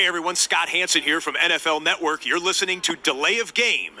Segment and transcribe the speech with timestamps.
[0.00, 2.24] Hey everyone, Scott Hanson here from NFL Network.
[2.24, 4.00] You're listening to Delay of Game.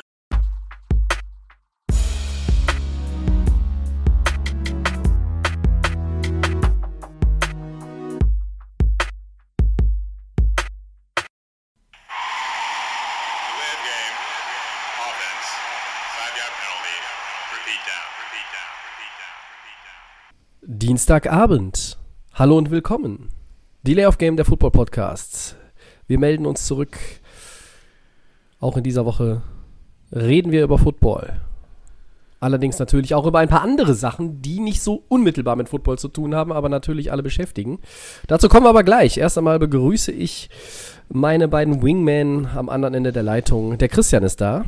[13.68, 14.16] of game.
[15.04, 15.48] Offense.
[16.16, 16.96] Five yard penalty.
[17.52, 18.08] Repeat down.
[18.24, 18.72] Repeat down.
[18.88, 19.36] Repeat down.
[19.52, 20.78] Repeat down.
[20.78, 21.98] Dienstagabend.
[22.32, 23.28] Hallo und willkommen.
[23.82, 25.59] Delay of Game der Football Podcast.
[26.10, 26.98] Wir melden uns zurück.
[28.58, 29.42] Auch in dieser Woche
[30.12, 31.34] reden wir über Football.
[32.40, 36.08] Allerdings natürlich auch über ein paar andere Sachen, die nicht so unmittelbar mit Football zu
[36.08, 37.78] tun haben, aber natürlich alle beschäftigen.
[38.26, 39.18] Dazu kommen wir aber gleich.
[39.18, 40.50] Erst einmal begrüße ich
[41.08, 43.78] meine beiden Wingmen am anderen Ende der Leitung.
[43.78, 44.64] Der Christian ist da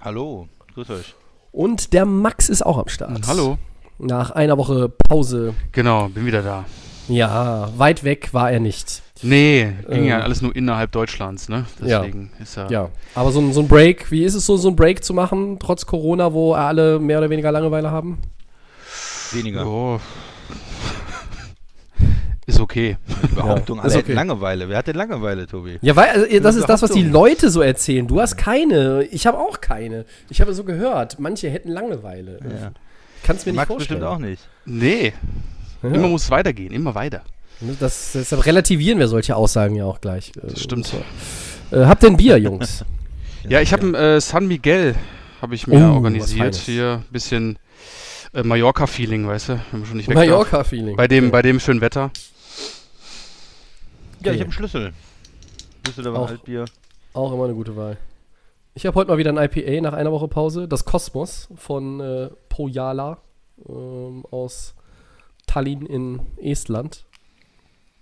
[0.00, 1.14] Hallo, grüß euch.
[1.50, 3.26] und der Max ist auch am Start.
[3.26, 3.58] Hallo.
[3.98, 5.54] Nach einer Woche Pause.
[5.72, 6.66] Genau, bin wieder da.
[7.08, 9.02] Ja, weit weg war er nicht.
[9.22, 10.22] Nee, ging ja Ähm.
[10.22, 11.64] alles nur innerhalb Deutschlands, ne?
[11.84, 12.00] Ja.
[12.00, 12.68] Deswegen ist ja.
[12.70, 15.12] Ja, aber so, ein- so ein Break, wie ist es so, so ein Break zu
[15.14, 18.18] machen, trotz Corona, wo alle mehr oder weniger Langeweile haben?
[19.32, 19.66] Weniger.
[19.66, 20.00] Oh.
[22.46, 22.96] Ist okay.
[23.34, 24.14] Behauptung, Ja, alle ist okay.
[24.14, 24.70] Langeweile.
[24.70, 25.76] Wer hat denn Langeweile, Tobi?
[25.82, 27.02] Ja, weil also, das ist das, was die.
[27.02, 28.06] Leute so erzählen.
[28.06, 29.02] Du hast keine.
[29.10, 30.06] Ich habe auch keine.
[30.30, 32.38] Ich habe so gehört, manche hätten Langeweile.
[32.42, 32.70] Ja.
[33.22, 34.00] Kannst mir nicht Max vorstellen.
[34.00, 34.48] bestimmt auch nicht.
[34.64, 35.12] Nee.
[35.82, 35.90] Ja.
[35.90, 37.20] Immer muss es weitergehen, immer weiter.
[37.80, 40.32] Das, deshalb relativieren wir solche Aussagen ja auch gleich.
[40.40, 40.92] Das stimmt.
[41.72, 42.84] Äh, habt ihr ein Bier, Jungs?
[43.48, 44.94] Ja, ich habe ein äh, San Miguel,
[45.40, 46.54] habe ich mir Oh, organisiert.
[46.56, 47.58] Hier ein bisschen
[48.34, 49.60] äh, Mallorca-Feeling, weißt du?
[49.70, 50.26] Wenn man schon nicht weg darf.
[50.26, 50.96] Mallorca-Feeling.
[50.96, 52.10] Bei dem, bei dem schönen Wetter.
[54.20, 54.30] Ja, Okay.
[54.30, 54.92] ich habe einen Schlüssel.
[55.86, 56.28] Düsseldorfer Auch.
[56.28, 56.64] Altbier.
[57.14, 57.96] Auch immer eine gute Wahl.
[58.74, 60.68] Ich habe heute mal wieder ein IPA nach einer Woche Pause.
[60.68, 63.18] Das Kosmos von äh, Pojala
[63.68, 64.74] ähm, aus
[65.46, 67.04] Tallinn in Estland.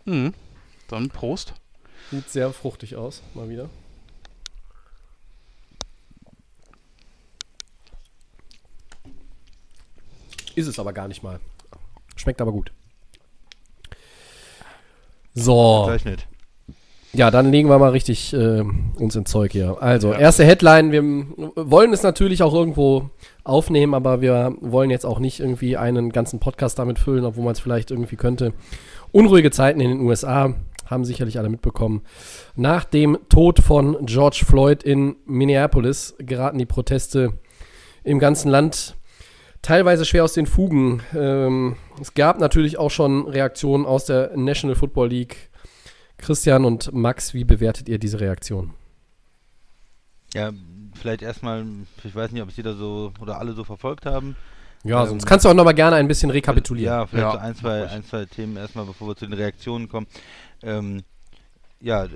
[0.07, 0.33] Mhm.
[0.89, 1.53] Dann Prost.
[2.11, 3.69] Sieht sehr fruchtig aus, mal wieder.
[10.55, 11.39] Ist es aber gar nicht mal.
[12.17, 12.73] Schmeckt aber gut.
[15.35, 15.85] So.
[15.87, 16.27] Zeichnet.
[17.13, 19.79] Ja, dann legen wir mal richtig äh, uns ins Zeug hier.
[19.81, 20.19] Also, Ja.
[20.19, 20.93] erste Headline.
[20.93, 21.03] Wir
[21.57, 23.11] wollen es natürlich auch irgendwo
[23.43, 27.53] aufnehmen, aber wir wollen jetzt auch nicht irgendwie einen ganzen Podcast damit füllen, obwohl man
[27.53, 28.53] es vielleicht irgendwie könnte.
[29.13, 30.55] Unruhige Zeiten in den USA
[30.87, 32.03] haben sicherlich alle mitbekommen.
[32.55, 37.33] Nach dem Tod von George Floyd in Minneapolis geraten die Proteste
[38.05, 38.97] im ganzen Land
[39.63, 41.03] teilweise schwer aus den Fugen.
[41.15, 45.51] Ähm, es gab natürlich auch schon Reaktionen aus der National Football League.
[46.19, 48.73] Christian und Max, wie bewertet ihr diese Reaktion?
[50.35, 50.53] Ja,
[50.95, 51.65] vielleicht erstmal,
[52.05, 54.37] ich weiß nicht, ob es jeder so oder alle so verfolgt haben.
[54.89, 56.93] Ja, Ähm, sonst kannst du auch noch mal gerne ein bisschen rekapitulieren.
[56.93, 59.89] Ja, vielleicht Ja, so ein zwei, ein, zwei Themen erstmal, bevor wir zu den Reaktionen
[59.89, 60.07] kommen.
[60.63, 61.03] Ähm,
[61.81, 62.09] ja, äh,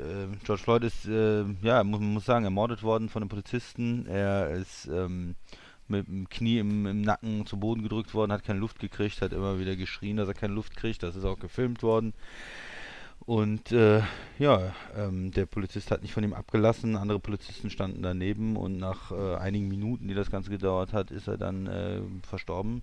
[0.45, 4.07] George Floyd ist, äh, ja, muss, man muss sagen, ermordet worden von einem Polizisten.
[4.07, 5.37] Er ist ähm,
[5.89, 9.33] mit dem Knie im, im Nacken zu Boden gedrückt worden, hat keine Luft gekriegt, hat
[9.33, 11.03] immer wieder geschrien, dass er keine Luft kriegt.
[11.03, 12.15] Das ist auch gefilmt worden.
[13.27, 14.03] Und äh,
[14.39, 19.13] ja, ähm, der Polizist hat nicht von ihm abgelassen, andere Polizisten standen daneben und nach
[19.13, 22.83] äh, einigen Minuten, die das Ganze gedauert hat, ist er dann äh, verstorben.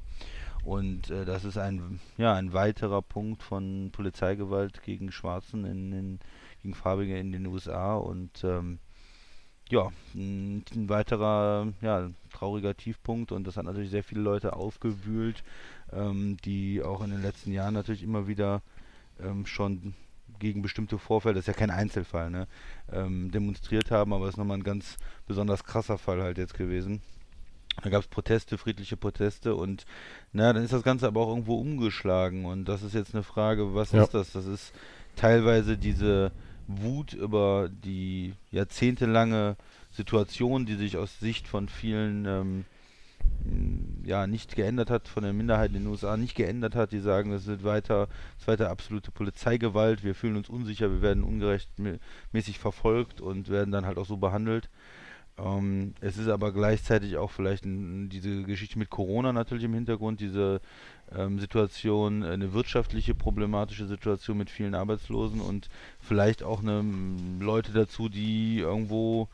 [0.64, 6.20] Und äh, das ist ein, ja, ein weiterer Punkt von Polizeigewalt gegen Schwarzen, in, in,
[6.62, 8.80] gegen Farbige in den USA und ähm,
[9.70, 13.32] ja, ein, ein weiterer ja, trauriger Tiefpunkt.
[13.32, 15.44] Und das hat natürlich sehr viele Leute aufgewühlt,
[15.92, 18.62] ähm, die auch in den letzten Jahren natürlich immer wieder
[19.20, 19.94] ähm, schon
[20.40, 22.48] gegen bestimmte Vorfälle, das ist ja kein Einzelfall, ne,
[22.92, 27.02] ähm, demonstriert haben, aber es ist nochmal ein ganz besonders krasser Fall halt jetzt gewesen.
[27.84, 29.86] Da gab es Proteste, friedliche Proteste und
[30.34, 33.76] na, dann ist das Ganze aber auch irgendwo umgeschlagen und das ist jetzt eine Frage,
[33.76, 34.04] was Ja.
[34.04, 34.32] ist das?
[34.32, 34.74] Das ist
[35.16, 36.32] teilweise diese
[36.68, 39.58] Wut über die jahrzehntelange
[39.92, 42.66] Situation, die sich aus Sicht von vielen ähm,
[44.04, 47.32] ja nicht geändert hat, von der Minderheit in den USA nicht geändert hat, die sagen,
[47.32, 52.60] es wird weiter, es ist weiter absolute Polizeigewalt, wir fühlen uns unsicher, wir werden ungerechtmäßig
[52.60, 54.70] verfolgt und werden dann halt auch so behandelt.
[55.38, 60.20] Ähm, es ist aber gleichzeitig auch vielleicht ein, diese Geschichte mit Corona natürlich im Hintergrund,
[60.20, 60.62] diese
[61.16, 65.70] ähm, Situation, eine wirtschaftliche problematische Situation mit vielen Arbeitslosen und
[66.00, 66.84] vielleicht auch eine,
[67.40, 69.30] Leute dazu, die irgendwo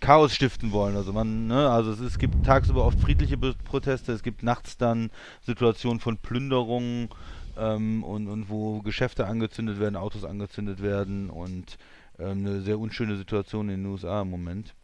[0.00, 0.96] Chaos stiften wollen.
[0.96, 5.10] Also man, ne, also es, es gibt tagsüber oft friedliche Proteste, es gibt nachts dann
[5.42, 7.08] Situationen von Plünderungen
[7.56, 11.78] ähm, und, und wo Geschäfte angezündet werden, Autos angezündet werden und
[12.18, 14.74] ähm, eine sehr unschöne Situation in den USA im Moment.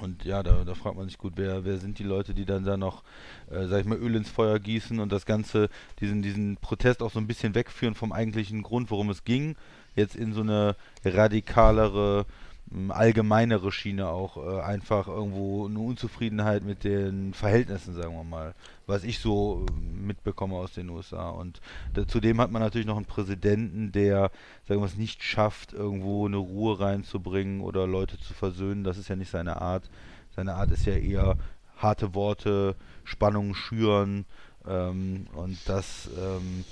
[0.00, 2.64] Und ja, da, da fragt man sich gut, wer, wer sind die Leute, die dann
[2.64, 3.02] da noch,
[3.50, 5.68] äh, sag ich mal, Öl ins Feuer gießen und das Ganze,
[6.00, 9.56] diesen, diesen Protest auch so ein bisschen wegführen vom eigentlichen Grund, worum es ging.
[9.96, 12.26] jetzt in so eine radikalere
[12.90, 18.54] allgemeinere Schiene auch äh, einfach irgendwo eine Unzufriedenheit mit den Verhältnissen, sagen wir mal,
[18.86, 21.30] was ich so äh, mitbekomme aus den USA.
[21.30, 21.60] Und
[21.94, 24.30] da, zudem hat man natürlich noch einen Präsidenten, der,
[24.66, 28.84] sagen wir es, nicht schafft, irgendwo eine Ruhe reinzubringen oder Leute zu versöhnen.
[28.84, 29.88] Das ist ja nicht seine Art.
[30.36, 31.36] Seine Art ist ja eher
[31.76, 34.26] harte Worte, Spannungen schüren
[34.66, 36.64] ähm, und das ähm,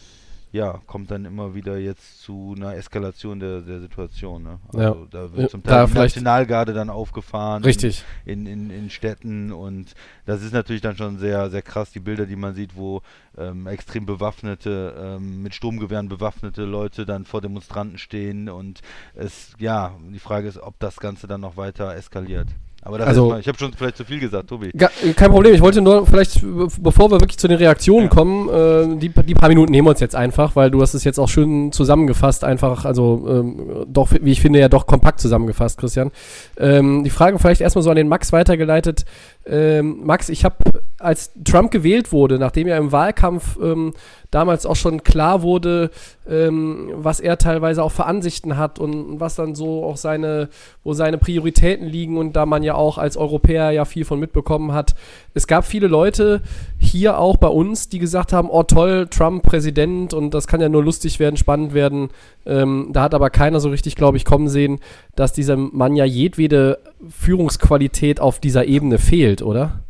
[0.56, 4.42] ja, kommt dann immer wieder jetzt zu einer Eskalation der, der Situation.
[4.42, 4.58] Ne?
[4.72, 4.80] Ja.
[4.92, 7.62] Also da Ja, wird zum da Teil die vielleicht- Nationalgarde dann aufgefahren.
[7.62, 8.04] Richtig.
[8.24, 9.94] In, in, in Städten und
[10.24, 13.02] das ist natürlich dann schon sehr, sehr krass, die Bilder, die man sieht, wo
[13.38, 18.80] ähm, extrem bewaffnete, ähm, mit Sturmgewehren bewaffnete Leute dann vor Demonstranten stehen und
[19.14, 22.48] es, ja, die Frage ist, ob das Ganze dann noch weiter eskaliert.
[22.86, 24.70] Aber Also- mal, ich habe schon vielleicht zu viel gesagt, Tobi.
[24.76, 28.08] Ga- Kein Problem, ich wollte nur vielleicht, be- bevor wir wirklich zu den Reaktionen Ja.
[28.08, 31.02] kommen, äh, die, die paar Minuten nehmen wir uns jetzt einfach, weil du hast es
[31.04, 35.78] jetzt auch schön zusammengefasst, einfach, also ähm, doch, wie ich finde, ja doch kompakt zusammengefasst,
[35.78, 36.12] Christian.
[36.58, 39.04] Ähm, die Frage vielleicht erstmal so an den Max weitergeleitet.
[39.46, 40.56] Ähm, Max, ich habe,
[40.98, 43.93] als Trump gewählt wurde, nachdem ja im Wahlkampf ähm,
[44.31, 45.90] damals auch schon klar wurde,
[46.28, 50.48] ähm, was er teilweise auch für Ansichten hat und was dann so auch seine,
[50.84, 54.72] wo seine Prioritäten liegen und da man ja auch als Europäer ja viel von mitbekommen
[54.72, 54.94] hat.
[55.34, 56.40] Es gab viele Leute
[56.78, 60.69] hier auch bei uns, die gesagt haben, oh toll, Trump Präsident und das kann ja
[60.69, 62.08] nur lustig werden, spannend werden.
[62.46, 64.81] Ähm, da hat aber keiner so richtig, glaube ich, kommen sehen,
[65.14, 66.78] dass diesem Mann ja jedwede
[67.08, 69.81] Führungsqualität auf dieser Ebene fehlt, oder?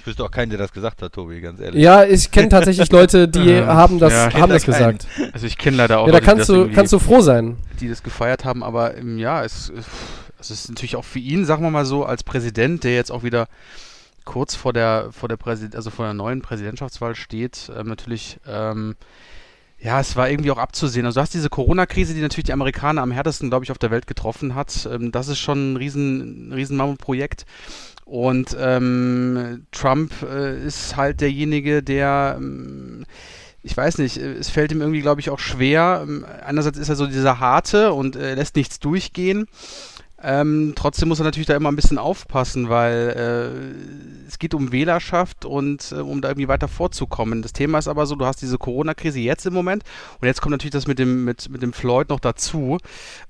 [0.00, 1.82] Ich wüsste auch keinen, der das gesagt hat, Tobi, ganz ehrlich.
[1.82, 4.96] Ja, ich kenne tatsächlich Leute, die haben das, Ja, haben das keinen.
[4.96, 5.06] gesagt.
[5.34, 7.20] Also ich kenne leider auch Ja, da Leute, die kannst das du, kannst du froh
[7.20, 7.56] sein.
[7.80, 9.70] die das gefeiert haben, aber ähm, ja, es,
[10.40, 13.22] es ist natürlich auch für ihn, sagen wir mal so, als Präsident, der jetzt auch
[13.24, 13.46] wieder
[14.24, 18.96] kurz vor der vor der Präsid also vor der neuen Präsidentschaftswahl steht, ähm, natürlich ähm,
[19.82, 21.06] ja, es war irgendwie auch abzusehen.
[21.06, 23.90] Also du hast diese Corona-Krise, die natürlich die Amerikaner am härtesten, glaube ich, auf der
[23.90, 24.86] Welt getroffen hat.
[24.92, 27.46] Ähm, das ist schon ein riesen, riesen Mammutprojekt.
[28.10, 33.04] Und ähm, Trump äh, ist halt derjenige, der ähm,
[33.62, 36.00] ich weiß nicht, äh, es fällt ihm irgendwie, glaube ich, auch schwer.
[36.02, 39.46] Ähm, Einerseits ist er so dieser Harte und äh, lässt nichts durchgehen.
[40.22, 44.70] Ähm, trotzdem muss er natürlich da immer ein bisschen aufpassen, weil äh, es geht um
[44.70, 47.40] Wählerschaft und äh, um da irgendwie weiter vorzukommen.
[47.40, 49.82] Das Thema ist aber so, du hast diese Corona-Krise jetzt im Moment
[50.20, 52.78] und jetzt kommt natürlich das mit dem, mit, mit dem Floyd noch dazu.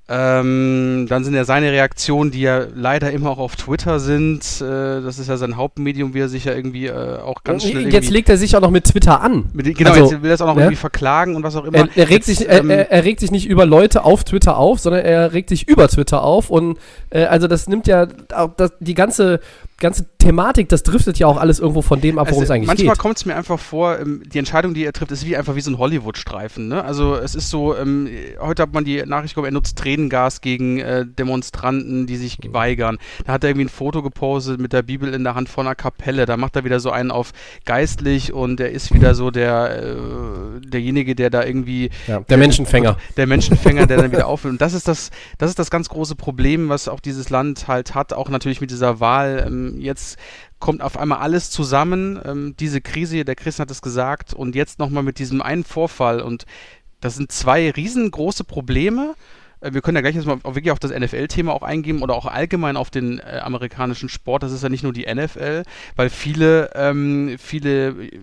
[0.09, 4.43] Ähm, dann sind ja seine Reaktionen, die ja leider immer auch auf Twitter sind.
[4.59, 7.87] Äh, das ist ja sein Hauptmedium, wie er sich ja irgendwie äh, auch ganz schnell
[7.93, 9.45] Jetzt legt er sich auch noch mit Twitter an.
[9.53, 10.63] mit, genau, Also, jetzt will er es auch noch ne?
[10.63, 11.77] irgendwie verklagen und was auch immer.
[11.77, 14.57] Er, er, regt Jetzt, sich, ähm, er, er regt sich nicht über Leute auf Twitter
[14.57, 16.49] auf, sondern er regt sich über Twitter auf.
[16.49, 16.77] Und
[17.09, 19.39] äh, also das nimmt ja auch das, die ganze,
[19.81, 22.67] ganze Thematik, das driftet ja auch alles irgendwo von dem ab, worum Also es eigentlich
[22.67, 23.01] manchmal geht.
[23.01, 25.61] kommt es mir einfach vor, ähm, die Entscheidung, die er trifft, ist wie einfach wie
[25.61, 26.67] so ein Hollywood-Streifen.
[26.67, 26.83] Ne?
[26.83, 28.07] Also es ist so, ähm,
[28.39, 32.99] heute hat man die Nachricht bekommen, er nutzt Tränengas gegen äh, Demonstranten, die sich weigern.
[33.25, 35.75] Da hat er irgendwie ein Foto gepostet mit der Bibel in der Hand vor einer
[35.75, 36.25] Kapelle.
[36.25, 37.31] Da macht er wieder so einen auf
[37.65, 42.97] geistlich und er ist wieder so der äh, derjenige, der da irgendwie Ja, der Menschenfänger.
[43.17, 44.53] der Menschenfänger, der dann wieder aufhört.
[44.53, 47.95] Und das ist das, das ist das ganz große Problem, was auch dieses Land halt
[47.95, 49.43] hat, auch natürlich mit dieser Wahl.
[49.47, 50.17] Ähm, jetzt
[50.59, 54.79] kommt auf einmal alles zusammen, ähm, diese Krise, der Chris hat es gesagt, und jetzt
[54.79, 56.21] nochmal mit diesem einen Vorfall.
[56.21, 56.45] Und
[57.01, 59.15] das sind zwei riesengroße Probleme.
[59.59, 62.25] Äh, Wir können ja gleich jetzt mal wirklich auf das NFL-Thema auch eingehen oder auch
[62.25, 64.43] allgemein auf den äh, amerikanischen Sport.
[64.43, 65.63] Das ist ja nicht nur die NFL,
[65.95, 68.19] weil viele, ähm, viele äh,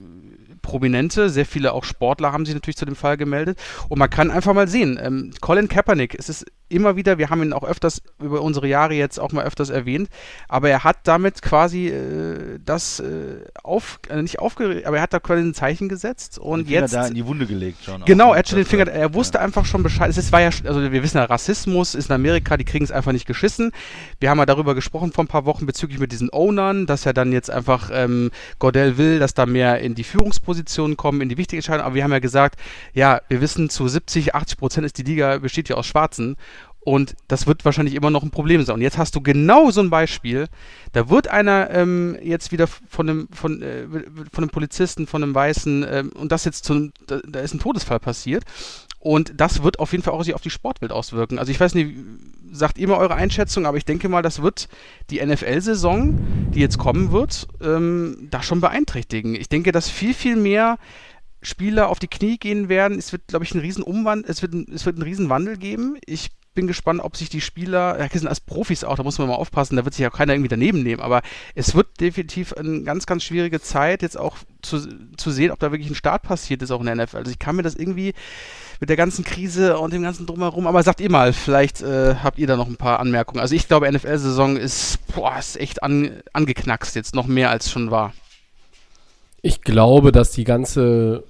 [0.62, 3.58] Prominente, sehr viele auch Sportler haben sich natürlich zu dem Fall gemeldet.
[3.88, 7.42] Und man kann einfach mal sehen, ähm, Colin Kaepernick, es ist immer wieder, wir haben
[7.42, 10.08] ihn auch öfters über unsere Jahre jetzt auch mal öfters erwähnt,
[10.48, 15.12] aber er hat damit quasi äh, das äh, auf, äh, nicht aufgeregt, aber er hat
[15.12, 18.04] da quasi ein Zeichen gesetzt und Den Finger jetzt da in die Wunde gelegt schon.
[18.04, 20.10] Genau, er hat schon den Finger, er wusste einfach schon Bescheid.
[20.10, 22.92] Es ist, war ja, also wir wissen ja, Rassismus ist in Amerika, die kriegen es
[22.92, 23.72] einfach nicht geschissen.
[24.20, 27.12] Wir haben ja darüber gesprochen vor ein paar Wochen bezüglich mit diesen Ownern, dass er
[27.12, 31.36] dann jetzt einfach ähm, Gordell will, dass da mehr in die Führungspositionen kommen, in die
[31.36, 31.86] wichtigen Entscheidungen.
[31.86, 32.58] Aber wir haben ja gesagt,
[32.92, 36.36] ja, wir wissen, zu 70, 80 Prozent ist die Liga, besteht ja aus Schwarzen.
[36.88, 38.76] Und das wird wahrscheinlich immer noch ein Problem sein.
[38.76, 40.48] Und jetzt hast du genau so ein Beispiel.
[40.92, 43.86] Da wird einer ähm, jetzt wieder von einem, von, äh,
[44.32, 47.52] von einem Polizisten, von einem Weißen, ähm, und das jetzt zu einem, da, da ist
[47.52, 48.44] ein Todesfall passiert.
[49.00, 51.38] Und das wird auf jeden Fall auch sich auf die Sportwelt auswirken.
[51.38, 51.94] Also ich weiß nicht,
[52.52, 54.68] sagt mal eure Einschätzung, aber ich denke mal, das wird
[55.10, 56.18] die NFL-Saison,
[56.54, 59.34] die jetzt kommen wird, ähm, da schon beeinträchtigen.
[59.34, 60.78] Ich denke, dass viel, viel mehr
[61.42, 62.98] Spieler auf die Knie gehen werden.
[62.98, 63.84] Es wird, glaube ich, ein riesen
[64.26, 65.98] es wird, es wird einen riesen Wandel geben.
[66.06, 69.28] Ich bin gespannt, ob sich die Spieler, ja, sind als Profis auch, da muss man
[69.28, 71.22] mal aufpassen, da wird sich ja keiner irgendwie daneben nehmen, aber
[71.54, 74.80] es wird definitiv eine ganz, ganz schwierige Zeit, jetzt auch zu,
[75.16, 77.18] zu sehen, ob da wirklich ein Start passiert ist, auch in der NFL.
[77.18, 78.12] Also ich kann mir das irgendwie,
[78.80, 80.66] mit der ganzen Krise und dem ganzen Drumherum.
[80.66, 83.40] Aber sagt ihr mal, vielleicht äh, habt ihr da noch ein paar Anmerkungen.
[83.40, 87.90] Also ich glaube, NFL-Saison ist, boah, ist echt an, angeknackst jetzt, noch mehr als schon
[87.90, 88.12] war.
[89.42, 91.24] Ich glaube, dass die ganze,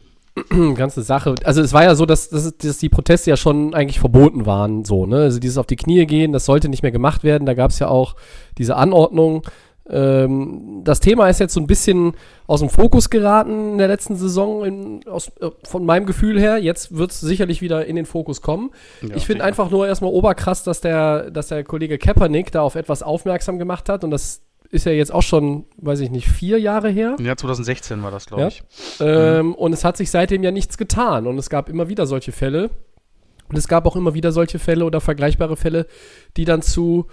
[0.75, 4.01] ganze Sache, also es war ja so, dass, dass, dass die Proteste ja schon eigentlich
[4.01, 5.17] verboten waren, so, ne?
[5.17, 7.47] Also dieses auf die Knie gehen, das sollte nicht mehr gemacht werden.
[7.47, 8.17] Da gab es ja auch
[8.57, 9.43] diese Anordnung.
[9.91, 12.13] Ähm, das Thema ist jetzt so ein bisschen
[12.47, 16.59] aus dem Fokus geraten in der letzten Saison, in, aus, äh, von meinem Gefühl her.
[16.59, 18.71] Jetzt wird es sicherlich wieder in den Fokus kommen.
[19.01, 22.75] Ja, ich finde einfach nur erstmal oberkrass, dass der, dass der Kollege Kaepernick da auf
[22.75, 26.59] etwas aufmerksam gemacht hat und das ist ja jetzt auch schon, weiß ich nicht, vier
[26.61, 27.17] Jahre her.
[27.21, 28.49] Ja, 2016 war das, glaube Ja.
[28.49, 28.63] ich.
[29.01, 31.27] Ähm, und es hat sich seitdem ja nichts getan.
[31.27, 32.71] Und es gab immer wieder solche Fälle.
[33.49, 35.87] Und es gab auch immer wieder solche Fälle oder vergleichbare Fälle,
[36.37, 37.07] die dann zu,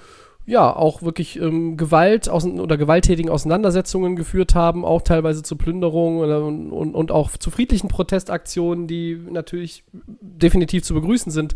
[0.46, 6.30] ja, auch wirklich ähm, Gewalt aus, oder gewalttätigen Auseinandersetzungen geführt haben, auch teilweise zu Plünderungen
[6.44, 11.56] und, und, und auch zu friedlichen Protestaktionen, die natürlich definitiv zu begrüßen sind.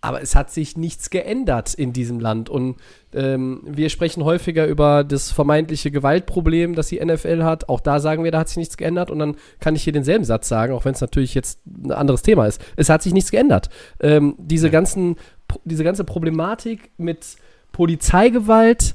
[0.00, 2.48] Aber es hat sich nichts geändert in diesem Land.
[2.48, 2.76] Und
[3.12, 7.68] ähm, wir sprechen häufiger über das vermeintliche Gewaltproblem, das die NFL hat.
[7.68, 9.10] Auch da sagen wir, da hat sich nichts geändert.
[9.10, 12.22] Und dann kann ich hier denselben Satz sagen, auch wenn es natürlich jetzt ein anderes
[12.22, 12.64] Thema ist.
[12.76, 13.70] Es hat sich nichts geändert.
[14.00, 15.16] Ähm, diese, ganzen,
[15.64, 17.36] diese ganze Problematik mit
[17.72, 18.94] Polizeigewalt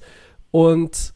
[0.51, 1.13] und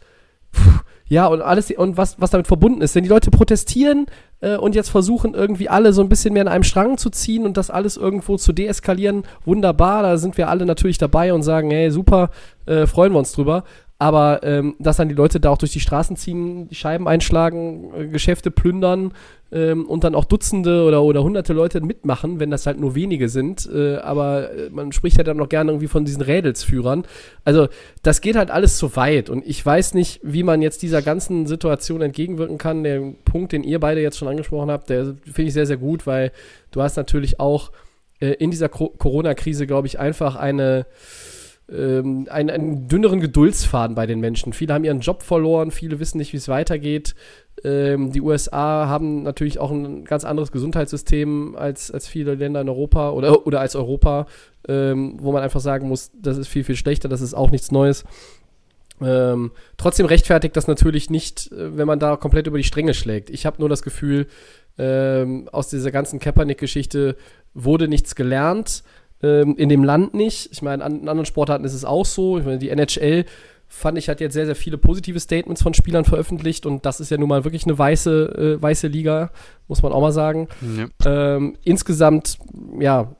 [0.53, 2.95] pff, ja, und alles, und was, was damit verbunden ist.
[2.95, 4.07] Wenn die Leute protestieren
[4.41, 7.45] äh, und jetzt versuchen, irgendwie alle so ein bisschen mehr in einem Strang zu ziehen
[7.45, 11.71] und das alles irgendwo zu deeskalieren, wunderbar, da sind wir alle natürlich dabei und sagen,
[11.71, 12.29] hey, super,
[12.65, 13.63] äh, freuen wir uns drüber.
[13.99, 17.91] Aber ähm, dass dann die Leute da auch durch die Straßen ziehen, die Scheiben einschlagen,
[17.95, 19.11] äh, Geschäfte plündern
[19.51, 23.27] ähm, und dann auch Dutzende oder, oder hunderte Leute mitmachen, wenn das halt nur wenige
[23.27, 23.67] sind.
[23.73, 27.05] Äh, aber äh, man spricht ja dann noch gerne irgendwie von diesen Rädelsführern.
[27.43, 27.69] Also
[28.03, 31.47] das geht halt alles zu weit und ich weiß nicht, wie man jetzt dieser ganzen
[31.47, 32.83] Situation entgegenwirken kann.
[32.83, 36.05] Der Punkt, den ihr beide jetzt schon angesprochen habt, der finde ich sehr, sehr gut,
[36.05, 36.31] weil
[36.69, 37.71] du hast natürlich auch
[38.19, 40.85] äh, in dieser Co Corona-Krise, glaube ich, einfach eine
[41.71, 44.53] ähm, einen, einen dünneren Geduldsfaden bei den Menschen.
[44.53, 47.15] Viele haben ihren Job verloren, viele wissen nicht, wie es weitergeht.
[47.63, 52.69] Ähm, die USA haben natürlich auch ein ganz anderes Gesundheitssystem als, als viele Länder in
[52.69, 54.27] Europa oder, oder als Europa,
[54.67, 57.71] ähm, wo man einfach sagen muss, das ist viel, viel schlechter, das ist auch nichts
[57.71, 58.05] Neues.
[58.99, 63.29] Ähm, trotzdem rechtfertigt das natürlich nicht, äh, wenn man da komplett über die Stränge schlägt.
[63.29, 64.27] Ich habe nur das Gefühl,
[64.77, 67.17] ähm, aus dieser ganzen Kaepernick-Geschichte
[67.53, 68.83] wurde nichts gelernt
[69.21, 70.49] ähm, in dem Land nicht.
[70.51, 72.37] Ich meine, an, in anderen Sportarten ist es auch so.
[72.37, 73.25] Ich meine, die NHL
[73.67, 77.11] fand ich hat jetzt sehr, sehr viele positive Statements von Spielern veröffentlicht und das ist
[77.11, 79.31] ja nun mal wirklich eine weiße, äh, weiße Liga,
[79.67, 80.47] muss man auch mal sagen.
[80.77, 81.35] Ja.
[81.35, 82.37] Ähm, insgesamt,
[82.79, 83.15] ja,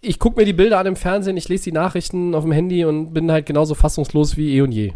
[0.00, 2.84] ich gucke mir die Bilder an im Fernsehen, ich lese die Nachrichten auf dem Handy
[2.84, 4.94] und bin halt genauso fassungslos wie eh und je.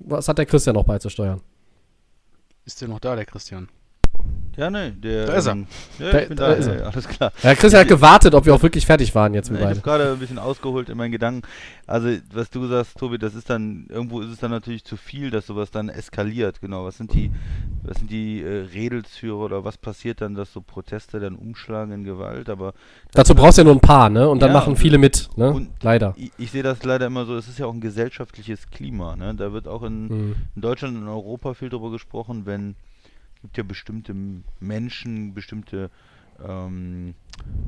[0.00, 1.40] Was hat der Christian noch beizusteuern?
[2.66, 3.68] Ist der noch da, der Christian?
[4.56, 5.26] Ja, ne, der.
[5.26, 5.52] Da ist er.
[5.52, 5.66] ähm,
[5.98, 6.86] Ja, Da- ich bin da da, ist er.
[6.86, 7.32] alles klar.
[7.42, 10.12] Ja, Christian hat gewartet, ob wir auch wirklich fertig waren jetzt, wir Ich habe gerade
[10.12, 11.42] ein bisschen ausgeholt in meinen Gedanken.
[11.86, 15.30] Also, was du sagst, Tobi, das ist dann, irgendwo ist es dann natürlich zu viel,
[15.30, 16.60] dass sowas dann eskaliert.
[16.60, 17.30] Genau, was sind die,
[17.82, 22.04] was sind die äh, Redelsführer oder was passiert dann, dass so Proteste dann umschlagen in
[22.04, 22.48] Gewalt?
[22.48, 22.74] Aber
[23.12, 24.28] Dazu brauchst du ja nur ein paar, ne?
[24.28, 25.66] Und dann Ja, machen viele mit, ne?
[25.82, 26.14] Leider.
[26.16, 29.16] ich, ich sehe das leider immer so, es ist ja auch ein gesellschaftliches Klima.
[29.16, 29.34] Ne?
[29.34, 30.36] Da wird auch in, Mhm.
[30.56, 32.76] in Deutschland und in Europa viel drüber gesprochen, wenn
[33.44, 34.16] gibt ja bestimmte
[34.58, 35.90] Menschen, bestimmte
[36.42, 37.14] ähm,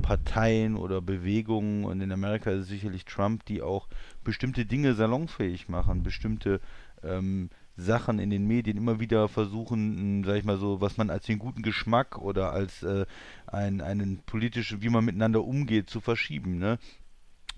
[0.00, 3.86] Parteien oder Bewegungen und in Amerika ist es sicherlich Trump, die auch
[4.24, 6.62] bestimmte Dinge salonfähig machen, bestimmte
[7.02, 11.26] ähm, Sachen in den Medien immer wieder versuchen, sag ich mal so, was man als
[11.26, 13.04] den guten Geschmack oder als äh,
[13.46, 16.56] ein, einen politischen, wie man miteinander umgeht, zu verschieben.
[16.56, 16.78] Ne?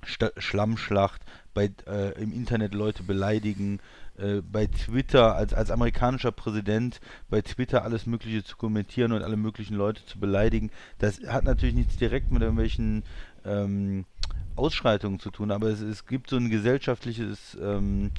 [0.05, 1.23] Sta Schlammschlacht,
[1.55, 3.81] bei, äh, im Internet Leute beleidigen,
[4.17, 9.37] äh, bei Twitter als, als amerikanischer Präsident bei Twitter alles Mögliche zu kommentieren und alle
[9.37, 10.71] möglichen Leute zu beleidigen.
[10.99, 13.03] Das hat natürlich nichts direkt mit irgendwelchen
[13.45, 14.05] ähm,
[14.57, 18.11] Ausschreitungen zu tun, aber es, es gibt so ein gesellschaftliches ähm,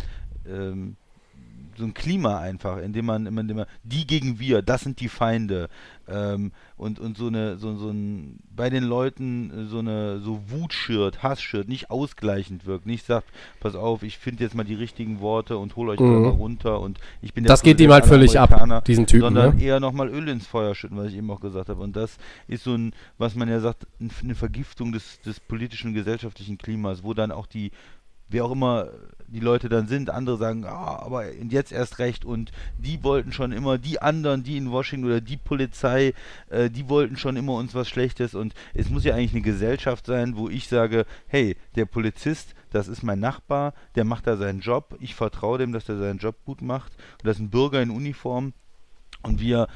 [0.47, 0.95] ähm,
[1.79, 5.09] so ein Klima einfach, in dem man immer, man die gegen wir, das sind die
[5.09, 5.69] Feinde
[6.07, 10.41] ähm, und und so eine so, so ein bei den Leuten äh, so eine so
[10.49, 13.27] Wut schürt, Hass schürt, nicht ausgleichend wirkt, nicht sagt,
[13.59, 16.21] pass auf, ich finde jetzt mal die richtigen Worte und hol euch Mhm.
[16.21, 19.55] mal runter und ich bin der Das geht ihm halt völlig ab, diesen Typen, sondern
[19.57, 19.63] ne?
[19.63, 22.17] eher nochmal Öl ins Feuer schütten, was ich eben auch gesagt habe und das
[22.47, 27.03] ist so ein, was man ja sagt, ein- eine Vergiftung des des politischen gesellschaftlichen Klimas,
[27.03, 27.71] wo dann auch die
[28.29, 28.89] wer auch immer
[29.31, 33.51] die Leute dann sind, andere sagen, ah, aber jetzt erst recht und die wollten schon
[33.51, 36.13] immer, die anderen, die in Washington oder die Polizei,
[36.49, 40.05] äh, die wollten schon immer uns was Schlechtes und es muss ja eigentlich eine Gesellschaft
[40.05, 44.61] sein, wo ich sage, hey, der Polizist, das ist mein Nachbar, der macht da seinen
[44.61, 47.81] Job, ich vertraue dem, dass er seinen Job gut macht und das ist ein Bürger
[47.81, 48.53] in Uniform
[49.21, 49.67] und wir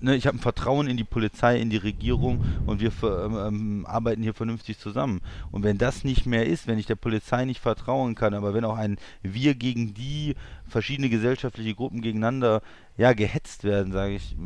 [0.00, 3.86] ne, ich habe ein Vertrauen in die Polizei, in die Regierung und wir ähm, ähm,
[3.86, 5.20] arbeiten hier vernünftig zusammen.
[5.50, 8.64] Und wenn das nicht mehr ist, wenn ich der Polizei nicht vertrauen kann, aber wenn
[8.64, 10.34] auch ein Wir gegen die,
[10.66, 12.62] verschiedene gesellschaftliche Gruppen gegeneinander,
[12.96, 14.36] ja, gehetzt werden, sage ich,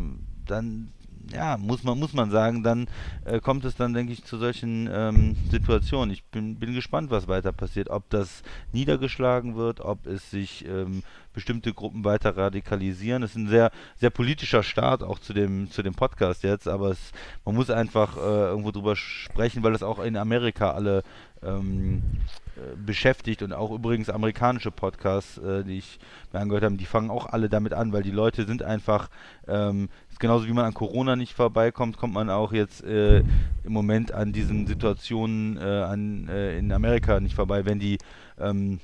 [0.47, 0.93] dann
[1.33, 2.89] ja, muss man, muss man sagen, dann
[3.25, 6.11] äh, kommt es dann, denke ich, zu solchen ähm, Situationen.
[6.11, 8.43] Ich bin, bin gespannt, was weiter passiert, ob das
[8.73, 13.23] niedergeschlagen wird, ob es sich ähm, bestimmte Gruppen weiter radikalisieren.
[13.23, 16.91] Es ist ein sehr, sehr politischer Start auch zu dem, zu dem Podcast jetzt, aber
[16.91, 17.13] es,
[17.45, 21.03] man muss einfach äh, irgendwo drüber sprechen, weil das auch in Amerika alle
[21.43, 22.03] ähm,
[22.57, 25.99] äh, beschäftigt und auch übrigens amerikanische Podcasts, äh, die ich
[26.33, 29.09] mir angehört habe, die fangen auch alle damit an, weil die Leute sind einfach,
[29.49, 34.13] ähm, genauso wie man an Corona nicht vorbeikommt, kommt man auch jetzt äh, im Moment
[34.13, 37.99] an diesen Situationen äh, an, äh, in Amerika nicht vorbei, wenn die
[38.39, 38.81] ähm,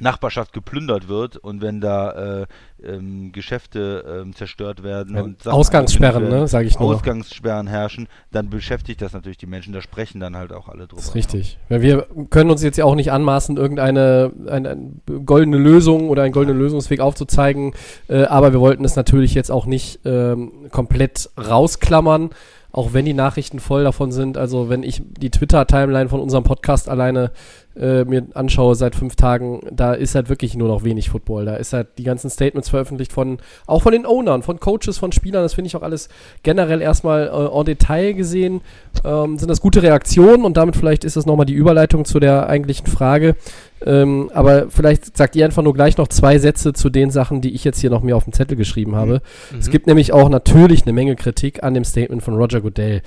[0.00, 2.46] Nachbarschaft geplündert wird und wenn da äh,
[2.84, 6.94] ähm, Geschäfte ähm, zerstört werden Ja, und Sachen Ausgangssperren, ne, sag ich nur.
[6.94, 10.96] Ausgangssperren herrschen, dann beschäftigt das natürlich die Menschen, da sprechen dann halt auch alle drüber.
[10.96, 11.58] Das ist richtig.
[11.68, 14.92] Weil wir können uns jetzt ja auch nicht anmaßen, irgendeine eine, eine
[15.24, 17.72] goldene Lösung oder einen goldenen Lösungsweg aufzuzeigen,
[18.08, 22.30] äh, aber wir wollten es natürlich jetzt auch nicht ähm, komplett rausklammern,
[22.72, 24.36] auch wenn die Nachrichten voll davon sind.
[24.36, 27.32] Also wenn ich die Twitter-Timeline von unserem Podcast alleine
[27.78, 31.44] äh, mir anschaue seit fünf Tagen, da ist halt wirklich nur noch wenig Football.
[31.44, 35.12] Da ist halt die ganzen Statements veröffentlicht von, auch von den Ownern, von Coaches, von
[35.12, 35.42] Spielern.
[35.42, 36.08] Das finde ich auch alles
[36.42, 38.60] generell erstmal äh, en Detail gesehen.
[39.04, 42.48] Ähm, sind das gute Reaktionen und damit vielleicht ist das nochmal die Überleitung zu der
[42.48, 43.36] eigentlichen Frage.
[43.84, 47.54] Ähm, aber vielleicht sagt ihr einfach nur gleich noch zwei Sätze zu den Sachen, die
[47.54, 49.20] ich jetzt hier noch mir auf dem Zettel geschrieben habe.
[49.58, 53.02] Es gibt nämlich auch natürlich eine Menge Kritik an dem Statement von Roger Goodell.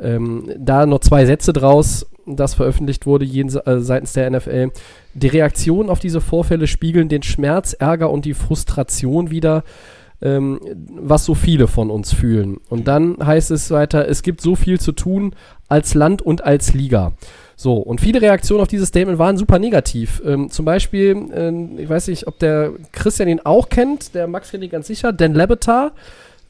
[0.00, 4.70] Ähm, da noch zwei Sätze draus, das veröffentlicht wurde äh, seitens der NFL.
[5.14, 9.64] Die Reaktionen auf diese Vorfälle spiegeln den Schmerz, Ärger und die Frustration wider,
[10.22, 12.58] ähm, was so viele von uns fühlen.
[12.68, 15.34] Und dann heißt es weiter, es gibt so viel zu tun
[15.68, 17.12] als Land und als Liga.
[17.56, 20.20] So, und viele Reaktionen auf dieses Statement waren super negativ.
[20.24, 24.50] Ähm, zum Beispiel, ähm, ich weiß nicht, ob der Christian ihn auch kennt, der Max
[24.50, 25.92] kennt ihn ganz sicher, Dan Lebetar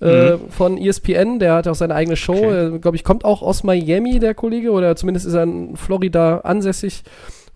[0.01, 2.75] äh, von ESPN, der hat auch seine eigene Show, Okay.
[2.77, 6.39] äh, glaube ich, kommt auch aus Miami, der Kollege, oder zumindest ist er in Florida
[6.39, 7.03] ansässig.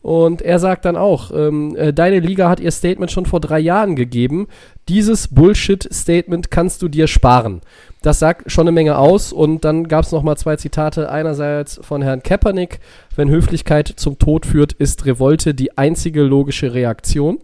[0.01, 3.59] Und er sagt dann auch, ähm, äh, deine Liga hat ihr Statement schon vor drei
[3.59, 4.47] Jahren gegeben.
[4.89, 7.61] Dieses Bullshit-Statement kannst du dir sparen.
[8.03, 9.33] Das sagt schon eine Menge aus.
[9.33, 11.11] Und dann gab es nochmal zwei Zitate.
[11.11, 12.79] Einerseits von Herrn Kaepernick.
[13.17, 17.41] Wenn Höflichkeit zum Tod führt, ist Revolte die einzige logische Reaktion.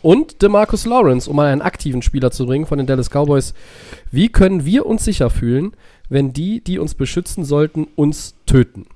[0.00, 3.54] Und DeMarcus Lawrence, um mal einen aktiven Spieler zu bringen von den Dallas Cowboys.
[4.10, 5.72] Wie können wir uns sicher fühlen,
[6.08, 8.86] wenn die, die uns beschützen sollten, uns töten?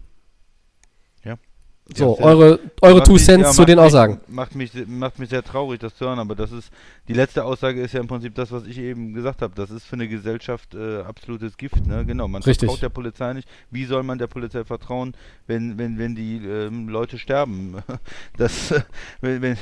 [1.94, 4.20] So, Ja, eure, eure Two mich- Cents ja, zu den mich- Aussagen.
[4.26, 6.70] Macht mich, macht mich sehr traurig, das zu hören, aber das ist,
[7.06, 9.52] die letzte Aussage ist ja im Prinzip das, was ich eben gesagt habe.
[9.54, 12.04] Das ist für eine Gesellschaft äh, absolutes Gift, ne?
[12.04, 12.66] Genau, man Richtig.
[12.68, 13.48] vertraut der Polizei nicht.
[13.70, 15.14] Wie soll man der Polizei vertrauen,
[15.46, 17.76] wenn, wenn, wenn die ähm, Leute sterben?
[18.36, 18.80] Das, äh,
[19.20, 19.56] wenn, wenn,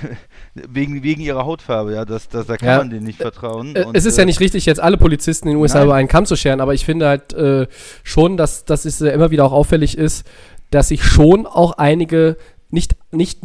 [0.54, 3.76] wegen, wegen ihrer Hautfarbe, ja, das, das, da kann Ja, man denen nicht vertrauen.
[3.76, 5.86] Äh, Und, es ist ja äh, nicht richtig, jetzt alle Polizisten in den USA Nein.
[5.86, 7.66] über einen Kamm zu scheren, aber ich finde halt äh,
[8.02, 10.26] schon, dass, dass es immer wieder auch auffällig ist,
[10.74, 12.36] dass sich schon auch einige,
[12.70, 13.40] nicht, nicht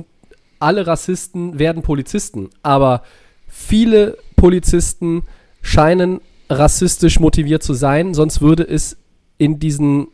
[0.59, 3.03] alle Rassisten werden Polizisten, aber
[3.47, 5.23] viele Polizisten
[5.61, 8.97] scheinen rassistisch motiviert zu sein, sonst würde es
[9.37, 10.07] in diesen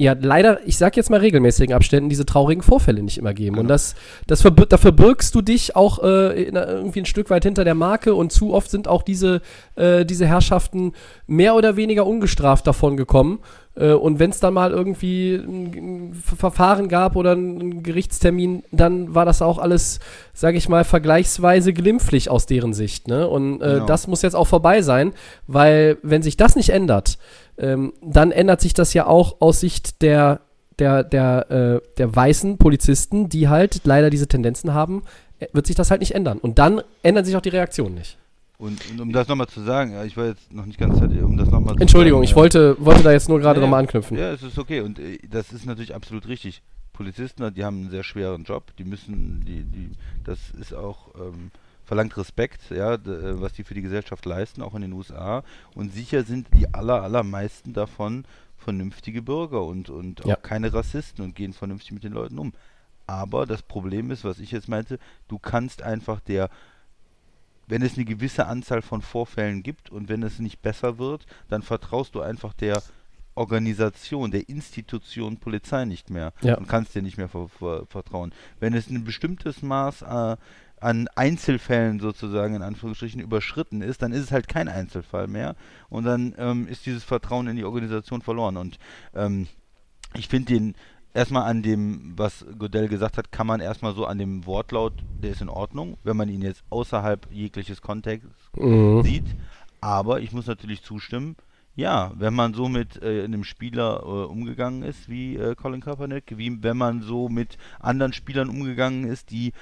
[0.00, 3.56] ja, leider, ich sag jetzt mal regelmäßigen Abständen, diese traurigen Vorfälle nicht immer geben.
[3.56, 3.74] Und Genau.
[3.74, 3.96] das,
[4.28, 7.74] das verbir da verbirgst du dich auch äh, in, irgendwie ein Stück weit hinter der
[7.74, 9.42] Marke und zu oft sind auch diese,
[9.74, 10.92] äh, diese Herrschaften
[11.26, 13.40] mehr oder weniger ungestraft davon gekommen.
[13.78, 18.62] Äh, und wenn es dann mal irgendwie ein, ein Ver- Verfahren gab oder einen Gerichtstermin,
[18.72, 20.00] dann war das auch alles,
[20.34, 23.08] sage ich mal, vergleichsweise glimpflich aus deren Sicht.
[23.08, 23.28] Ne?
[23.28, 23.86] Und äh, Genau.
[23.86, 25.12] das muss jetzt auch vorbei sein,
[25.46, 27.18] weil wenn sich das nicht ändert,
[27.58, 30.40] ähm, dann ändert sich das ja auch aus Sicht der,
[30.78, 35.02] der, der, äh, der weißen Polizisten, die halt leider diese Tendenzen haben,
[35.40, 36.38] äh, wird sich das halt nicht ändern.
[36.38, 38.16] Und dann ändern sich auch die Reaktionen nicht.
[38.58, 41.22] Und, und um das nochmal zu sagen, ja, ich war jetzt noch nicht ganz fertig,
[41.22, 42.36] um das nochmal zu Entschuldigung, sagen, ich ja.
[42.36, 44.18] wollte, wollte da jetzt nur gerade Ja, nochmal anknüpfen.
[44.18, 46.62] Ja, es ist okay und äh, das ist natürlich absolut richtig.
[46.92, 49.90] Polizisten, die haben einen sehr schweren Job, die müssen, die, die,
[50.24, 51.52] das ist auch, ähm,
[51.84, 52.98] verlangt Respekt, ja, äh,
[53.40, 55.44] was die für die Gesellschaft leisten, auch in den USA.
[55.76, 58.24] Und sicher sind die aller, allermeisten davon
[58.56, 60.34] vernünftige Bürger und, und Ja.
[60.34, 62.52] auch keine Rassisten und gehen vernünftig mit den Leuten um.
[63.06, 66.50] Aber das Problem ist, was ich jetzt meinte, du kannst einfach der
[67.68, 71.62] wenn es eine gewisse Anzahl von Vorfällen gibt und wenn es nicht besser wird, dann
[71.62, 72.82] vertraust du einfach der
[73.34, 76.56] Organisation, der Institution Polizei nicht mehr Ja.
[76.58, 78.32] und kannst dir nicht mehr ver ver vertrauen.
[78.58, 80.36] Wenn es ein bestimmtes Maß äh,
[80.80, 85.54] an Einzelfällen sozusagen in Anführungsstrichen überschritten ist, dann ist es halt kein Einzelfall mehr
[85.88, 88.56] und dann ähm, ist dieses Vertrauen in die Organisation verloren.
[88.56, 88.78] Und
[89.14, 89.46] ähm,
[90.14, 90.74] ich finde den
[91.14, 94.92] erstmal an dem, was Godell gesagt hat, kann man erstmal so an dem Wortlaut,
[95.22, 99.02] der ist in Ordnung, wenn man ihn jetzt außerhalb jegliches Kontexts Mhm.
[99.02, 99.24] sieht.
[99.80, 101.36] Aber ich muss natürlich zustimmen,
[101.76, 106.36] ja, wenn man so mit äh, einem Spieler äh, umgegangen ist wie äh, Colin Kaepernick,
[106.36, 109.52] wie wenn man so mit anderen Spielern umgegangen ist, die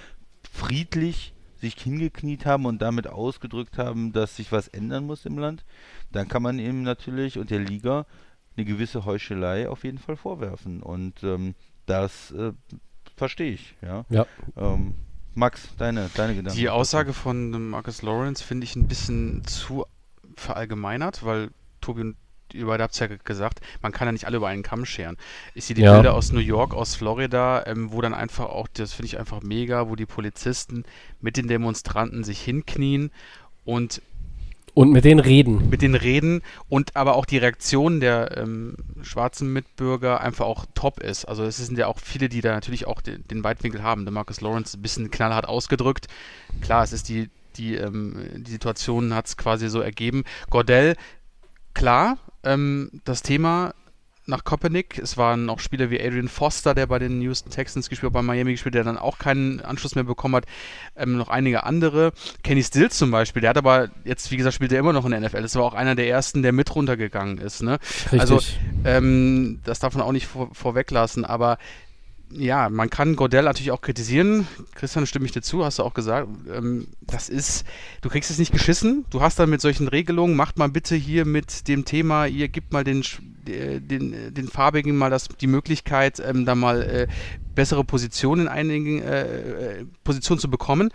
[0.50, 5.64] friedlich sich hingekniet haben und damit ausgedrückt haben, dass sich was ändern muss im Land,
[6.12, 8.06] dann kann man ihm natürlich und der Liga
[8.56, 10.82] eine gewisse Heuchelei auf jeden Fall vorwerfen.
[10.82, 11.54] Und ähm,
[11.86, 12.52] das äh,
[13.16, 14.04] verstehe ich, ja.
[14.08, 14.26] Ja.
[14.56, 14.94] Ähm,
[15.34, 16.58] Max, deine, deine Gedanken.
[16.58, 19.84] Die Aussage von Marcus Lawrence finde ich ein bisschen zu
[20.36, 22.16] verallgemeinert, weil Tobi und
[22.52, 24.86] ihr beide habt es ja ge- gesagt, man kann ja nicht alle über einen Kamm
[24.86, 25.16] scheren.
[25.54, 25.94] Ich sehe die Ja.
[25.94, 29.42] Bilder aus New York, aus Florida, ähm, wo dann einfach auch, das finde ich einfach
[29.42, 30.84] mega, wo die Polizisten
[31.20, 33.10] mit den Demonstranten sich hinknien
[33.64, 34.00] und
[34.76, 35.70] Und mit denen reden.
[35.70, 41.00] mit denen reden und aber auch die Reaktion der ähm, schwarzen Mitbürger einfach auch top
[41.00, 41.24] ist.
[41.24, 44.04] Also es sind ja auch viele, die da natürlich auch den, den Weitwinkel haben.
[44.04, 46.08] Der Marcus Lawrence ein bisschen knallhart ausgedrückt.
[46.60, 50.24] Klar, es ist die, die, ähm, die Situation hat es quasi so ergeben.
[50.50, 50.96] Gordell,
[51.72, 53.72] klar, ähm, das Thema
[54.26, 54.98] nach Kopernik.
[54.98, 58.22] Es waren auch Spieler wie Adrian Foster, der bei den Houston Texans gespielt hat, bei
[58.22, 60.46] Miami gespielt, der dann auch keinen Anschluss mehr bekommen hat.
[60.96, 62.12] Ähm, noch einige andere.
[62.42, 65.12] Kenny Stills zum Beispiel, der hat aber jetzt, wie gesagt, spielt er immer noch in
[65.12, 65.42] der NFL.
[65.42, 67.62] Das war auch einer der ersten, der mit runtergegangen ist.
[67.62, 67.78] Ne?
[68.12, 68.20] Richtig.
[68.20, 68.40] Also,
[68.84, 71.58] ähm, das darf man auch nicht vor, vorweglassen, aber
[72.30, 74.46] ja, man kann Gordell natürlich auch kritisieren.
[74.74, 76.28] Christian, stimme ich dir zu, hast du auch gesagt.
[76.52, 77.64] Ähm, das ist,
[78.02, 79.04] du kriegst es nicht geschissen.
[79.10, 82.72] Du hast dann mit solchen Regelungen, macht mal bitte hier mit dem Thema, ihr gibt
[82.72, 83.02] mal den,
[83.46, 87.06] äh, den, äh, den Farbigen mal das, die Möglichkeit, ähm, da mal äh,
[87.56, 90.90] bessere Positionen in einigen äh, äh, Positionen zu bekommen.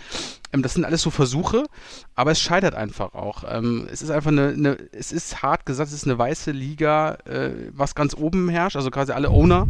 [0.54, 1.66] Ähm, das sind alles so Versuche,
[2.16, 3.44] aber es scheitert einfach auch.
[3.48, 7.18] Ähm, es ist einfach eine, eine, es ist hart gesagt, es ist eine weiße Liga,
[7.26, 9.68] äh, was ganz oben herrscht, also quasi alle Owner.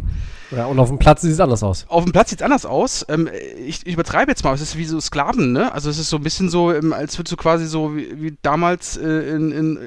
[0.50, 1.86] ja, und auf dem Platz sieht es anders aus.
[1.88, 3.04] Auf dem Platz sieht es anders aus.
[3.08, 3.28] Ähm,
[3.66, 5.72] ich, ich übertreibe jetzt mal, aber es ist wie so Sklaven, ne?
[5.72, 8.36] Also es ist so ein bisschen so, ähm, als würdest du quasi so wie, wie
[8.42, 9.80] damals äh, in, in äh,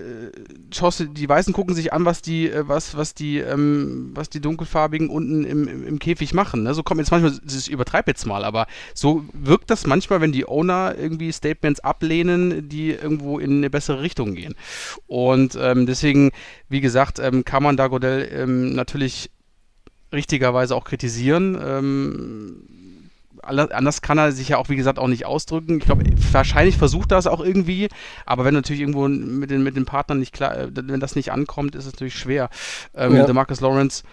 [0.74, 4.30] schaust du, die Weißen gucken sich an, was die, äh, was, was die, ähm, was
[4.30, 6.64] die Dunkelfarbigen unten im, im, im Käfig machen.
[6.64, 6.74] Ne?
[6.74, 10.32] So kommt mir jetzt manchmal, ich übertreibe jetzt mal, aber so wirkt das manchmal, wenn
[10.32, 14.56] die Owner irgendwie Statements ablehnen, die irgendwo in eine bessere Richtung gehen.
[15.08, 16.32] Und ähm, deswegen,
[16.70, 19.30] wie gesagt, ähm, kann man da Godell ähm, natürlich
[20.14, 21.58] richtigerweise auch kritisieren.
[21.62, 22.64] Ähm,
[23.44, 25.78] anders kann er sich ja auch, wie gesagt, auch nicht ausdrücken.
[25.78, 27.90] Ich glaube, wahrscheinlich versucht er es auch irgendwie,
[28.26, 31.32] aber wenn natürlich irgendwo mit den, mit den Partnern nicht klar, äh, wenn das nicht
[31.32, 32.50] ankommt, ist es natürlich schwer.
[32.96, 33.26] Ähm, Ja.
[33.26, 34.04] Der Marcus Lawrence,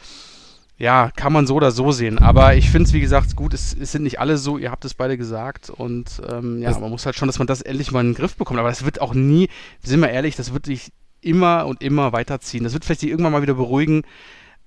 [0.83, 3.73] ja, kann man so oder so sehen, aber ich finde es, wie gesagt, gut, es,
[3.81, 6.91] es sind nicht alle so, ihr habt es beide gesagt und ähm, ja, Das- man
[6.91, 9.01] muss halt schon, dass man das endlich mal in den Griff bekommt, aber das wird
[9.01, 9.49] auch nie,
[9.85, 10.91] sind wir ehrlich, das wird sich
[11.21, 12.65] immer und immer weiterziehen.
[12.65, 14.03] Das wird vielleicht sich irgendwann mal wieder beruhigen,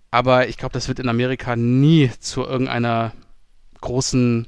[0.10, 3.12] aber ich glaube, das wird in Amerika nie zu irgendeiner
[3.82, 4.48] großen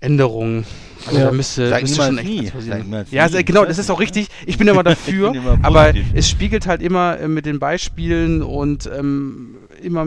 [0.00, 0.64] Änderung.
[1.06, 1.24] Also Ja.
[1.26, 2.44] da müsste, Sag müsste schon echt nie.
[2.46, 3.06] was passieren.
[3.10, 4.28] Ja, sehr- genau, das ist auch richtig.
[4.46, 8.42] Ich bin immer dafür, bin immer aber es spiegelt halt immer äh, mit den Beispielen
[8.42, 10.06] und ähm, immer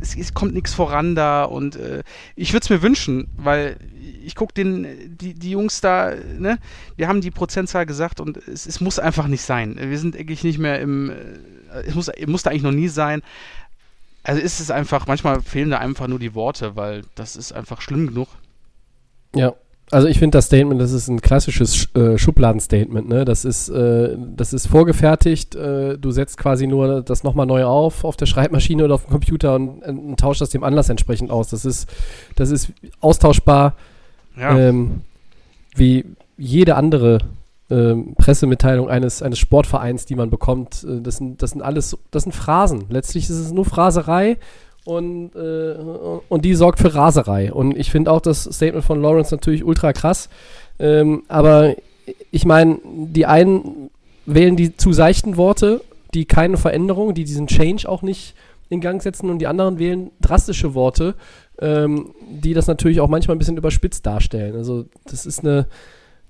[0.00, 2.02] es, es kommt nichts voran da und äh,
[2.36, 3.76] ich würde es mir wünschen, weil
[4.24, 6.58] ich gucke den, die, die Jungs da, ne,
[6.96, 9.76] wir haben die Prozentzahl gesagt und es, es muss einfach nicht sein.
[9.78, 11.14] Wir sind eigentlich nicht mehr im, äh,
[11.86, 13.22] es muss, es musste eigentlich noch nie sein.
[14.22, 17.80] Also ist es einfach, manchmal fehlen da einfach nur die Worte, weil das ist einfach
[17.82, 18.28] schlimm genug.
[19.34, 19.54] Ja.
[19.90, 23.24] Also ich finde das Statement, das ist ein klassisches Sch äh, Schubladenstatement, ne?
[23.24, 28.04] Das ist, äh, das ist vorgefertigt, äh, du setzt quasi nur das nochmal neu auf
[28.04, 31.48] auf der Schreibmaschine oder auf dem Computer und, und tauscht das dem Anlass entsprechend aus.
[31.48, 31.88] Das ist,
[32.34, 33.74] das ist austauschbar
[34.36, 35.02] Ja, ähm,
[35.76, 36.04] wie
[36.36, 37.18] jede andere
[37.70, 40.84] ähm, Pressemitteilung eines, eines Sportvereins, die man bekommt.
[40.84, 42.86] Äh, das, sind, das sind alles, das sind Phrasen.
[42.88, 44.38] Letztlich ist es nur Phraserei
[44.84, 45.74] und, äh,
[46.28, 47.52] und die sorgt für Raserei.
[47.52, 50.28] Und ich finde auch das Statement von Lawrence natürlich ultra krass.
[50.78, 51.74] Ähm, aber
[52.30, 53.90] ich meine, die einen
[54.26, 55.80] wählen die zu seichten Worte,
[56.12, 58.34] die keine Veränderung, die diesen Change auch nicht
[58.68, 61.14] in Gang setzen und die anderen wählen drastische Worte,
[61.60, 64.56] ähm, die das natürlich auch manchmal ein bisschen überspitzt darstellen.
[64.56, 65.66] Also das ist eine,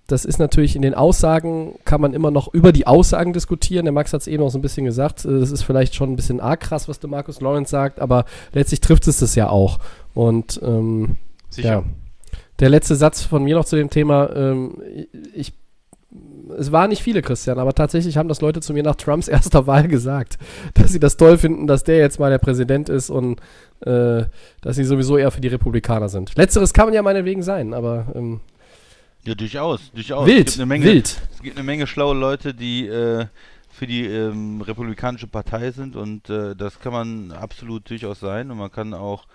[0.06, 3.86] das ist natürlich in den Aussagen, kann man immer noch über die Aussagen diskutieren.
[3.86, 6.12] Der Max hat es eben auch so ein bisschen gesagt, äh, das ist vielleicht schon
[6.12, 9.48] ein bisschen arg krass, was der Markus Lawrence sagt, aber letztlich trifft es das ja
[9.48, 9.78] auch.
[10.12, 11.16] Und ähm,
[11.48, 11.68] sicher.
[11.68, 11.84] ja.
[12.60, 14.76] Der letzte Satz von mir noch zu dem Thema, ähm,
[15.34, 15.54] ich,
[16.56, 19.66] es waren nicht viele, Christian, aber tatsächlich haben das Leute zu mir nach Trumps erster
[19.66, 20.36] Wahl gesagt,
[20.74, 23.40] dass sie das toll finden, dass der jetzt mal der Präsident ist und
[23.80, 24.24] äh,
[24.60, 26.36] dass sie sowieso eher für die Republikaner sind.
[26.36, 28.40] Letzteres kann man ja meinetwegen sein, aber ähm,
[29.26, 30.26] Ja, durchaus, durchaus.
[30.26, 31.22] Wild, es gibt eine Menge, wild.
[31.32, 33.26] Es gibt eine Menge schlaue Leute, die äh,
[33.70, 38.58] für die ähm, Republikanische Partei sind und äh, das kann man absolut durchaus sein und
[38.58, 39.26] man kann auch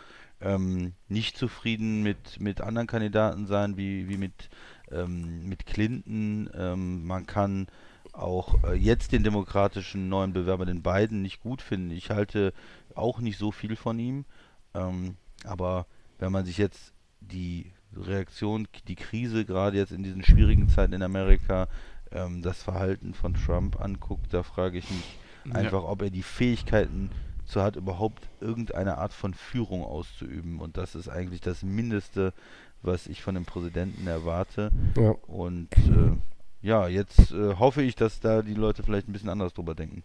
[0.42, 4.50] ähm, nicht zufrieden mit, mit anderen Kandidaten sein, wie, wie mit,
[4.92, 6.50] ähm, mit Clinton.
[6.56, 7.68] Ähm, man kann
[8.14, 11.92] auch äh, jetzt den demokratischen neuen Bewerber, den Biden, nicht gut finden.
[11.92, 12.54] Ich halte
[12.96, 14.26] auch nicht so viel von ihm.
[14.74, 15.86] Ähm, aber
[16.20, 21.04] wenn man sich jetzt die Reaktion, die Krise gerade jetzt in diesen schwierigen Zeiten in
[21.04, 21.68] Amerika,
[22.12, 25.54] ähm, das Verhalten von Trump anguckt, da frage ich mich Ja.
[25.56, 27.10] einfach, ob er die Fähigkeiten
[27.46, 30.60] zu hat, überhaupt irgendeine Art von Führung auszuüben.
[30.60, 32.34] Und das ist eigentlich das Mindeste,
[32.82, 34.70] was ich von dem Präsidenten erwarte.
[34.96, 35.12] Ja.
[35.28, 36.16] Und äh,
[36.62, 40.04] ja, jetzt äh, hoffe ich, dass da die Leute vielleicht ein bisschen anders drüber denken.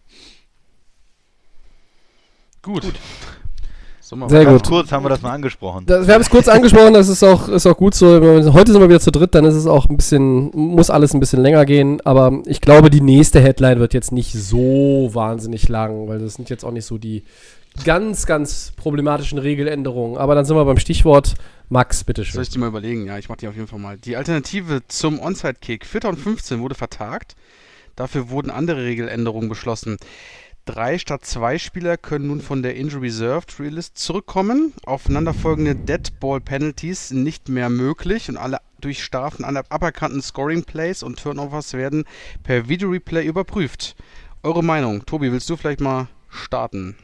[2.61, 2.83] Gut.
[4.07, 4.67] So, mal Sehr gut.
[4.67, 5.83] kurz haben wir das mal angesprochen.
[5.87, 8.21] Das, wir haben es kurz angesprochen, das ist auch, ist auch gut so.
[8.53, 11.19] Heute sind wir wieder zu dritt, dann ist es auch ein bisschen, muss alles ein
[11.19, 12.01] bisschen länger gehen.
[12.05, 16.51] Aber ich glaube, die nächste Headline wird jetzt nicht so wahnsinnig lang, weil das sind
[16.51, 17.23] jetzt auch nicht so die
[17.83, 20.19] ganz, ganz problematischen Regeländerungen.
[20.19, 21.33] Aber dann sind wir beim Stichwort
[21.69, 22.43] Max, Soll bitteschön.
[22.43, 23.07] ich die mal überlegen?
[23.07, 23.97] Ja, ich mache die auf jeden Fall mal.
[23.97, 27.35] Die Alternative zum Onside-Kick 2015 wurde vertagt.
[27.95, 29.97] Dafür wurden andere Regeländerungen beschlossen.
[30.65, 34.73] Drei statt zwei Spieler können nun von der Injury Reserved Realist zurückkommen.
[34.83, 40.63] Aufeinanderfolgende Dead Ball Penalties sind nicht mehr möglich und alle durch Strafen an aberkannten Scoring
[40.63, 42.05] Plays und Turnovers werden
[42.41, 43.95] per Video Replay überprüft.
[44.41, 45.05] Eure Meinung?
[45.05, 46.95] Tobi, willst du vielleicht mal starten?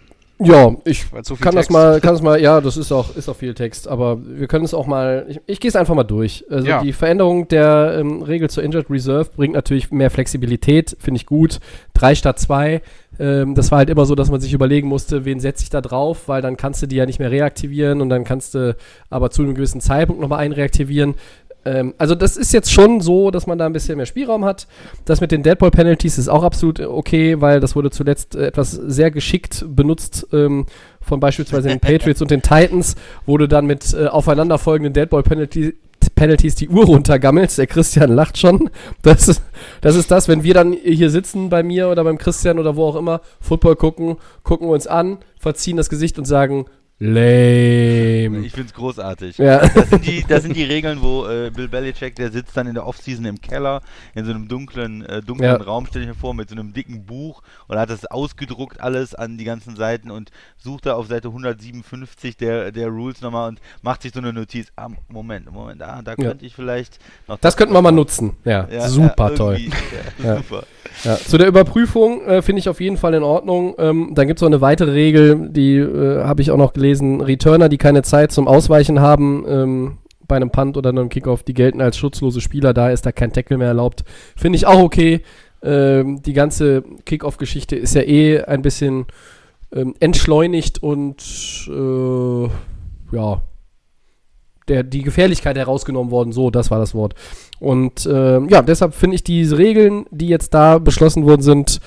[0.43, 1.71] Ja, ich so kann das Text.
[1.71, 4.65] mal, kann das mal, ja, das ist auch, ist auch viel Text, aber wir können
[4.65, 6.45] es auch mal, ich, ich gehe es einfach mal durch.
[6.49, 6.81] Also Ja.
[6.81, 11.59] die Veränderung der ähm, Regel zur Injured Reserve bringt natürlich mehr Flexibilität, finde ich gut.
[11.93, 12.81] Drei statt zwei.
[13.19, 15.81] Ähm, das war halt immer so, dass man sich überlegen musste, wen setze ich da
[15.81, 18.75] drauf, weil dann kannst du die ja nicht mehr reaktivieren und dann kannst du
[19.09, 21.15] aber zu einem gewissen Zeitpunkt nochmal einen reaktivieren.
[21.65, 24.67] Ähm, also das ist jetzt schon so, dass man da ein bisschen mehr Spielraum hat.
[25.05, 28.71] Das mit den Deadball Penalties ist auch absolut okay, weil das wurde zuletzt äh, etwas
[28.71, 30.65] sehr geschickt benutzt ähm,
[31.01, 32.95] von beispielsweise den Patriots und den Titans,
[33.25, 35.75] wurde dann mit äh, aufeinanderfolgenden Deadball Penalty
[36.15, 37.57] Penalties die Uhr runtergammelst.
[37.57, 38.69] Der Christian lacht schon.
[39.01, 39.41] Das ist,
[39.81, 42.85] das ist das, wenn wir dann hier sitzen bei mir oder beim Christian oder wo
[42.85, 46.65] auch immer, Football gucken, gucken wir uns an, verziehen das Gesicht und sagen,
[47.01, 48.45] lame.
[48.45, 49.37] Ich finde es großartig.
[49.37, 49.59] Ja.
[49.67, 52.73] Das sind die, das sind die Regeln, wo äh, Bill Belichick, der sitzt dann in
[52.75, 53.81] der Offseason im Keller,
[54.15, 55.57] in so einem dunklen, äh, dunklen Ja.
[55.57, 59.15] Raum, stelle ich mir vor, mit so einem dicken Buch und hat das ausgedruckt alles
[59.15, 63.59] an die ganzen Seiten und sucht da auf Seite 157 der, der Rules nochmal und
[63.81, 64.67] macht sich so eine Notiz.
[64.75, 66.29] Ah, Moment, Moment, ah, da Ja.
[66.29, 68.37] könnte ich vielleicht noch Das könnten wir mal nutzen.
[68.45, 69.57] Ja, Ja, super ja, toll.
[70.23, 70.37] Ja, Ja.
[70.41, 70.63] Super.
[71.03, 73.75] Ja, zu der Überprüfung äh, finde ich auf jeden Fall in Ordnung.
[73.77, 76.90] Ähm, dann gibt es noch eine weitere Regel, die äh, habe ich auch noch gelesen.
[76.99, 81.53] Returner, die keine Zeit zum Ausweichen haben ähm, bei einem Punt oder einem Kickoff, die
[81.53, 82.73] gelten als schutzlose Spieler.
[82.73, 84.03] Da ist da kein Tackle mehr erlaubt.
[84.35, 85.21] Finde ich auch okay.
[85.63, 89.05] Ähm, die ganze Kickoff-Geschichte ist ja eh ein bisschen
[89.73, 93.41] ähm, entschleunigt und äh, ja,
[94.67, 96.31] der, die Gefährlichkeit herausgenommen worden.
[96.31, 97.13] So, das war das Wort.
[97.59, 101.79] Und ähm, ja, deshalb finde ich diese Regeln, die jetzt da beschlossen worden sind,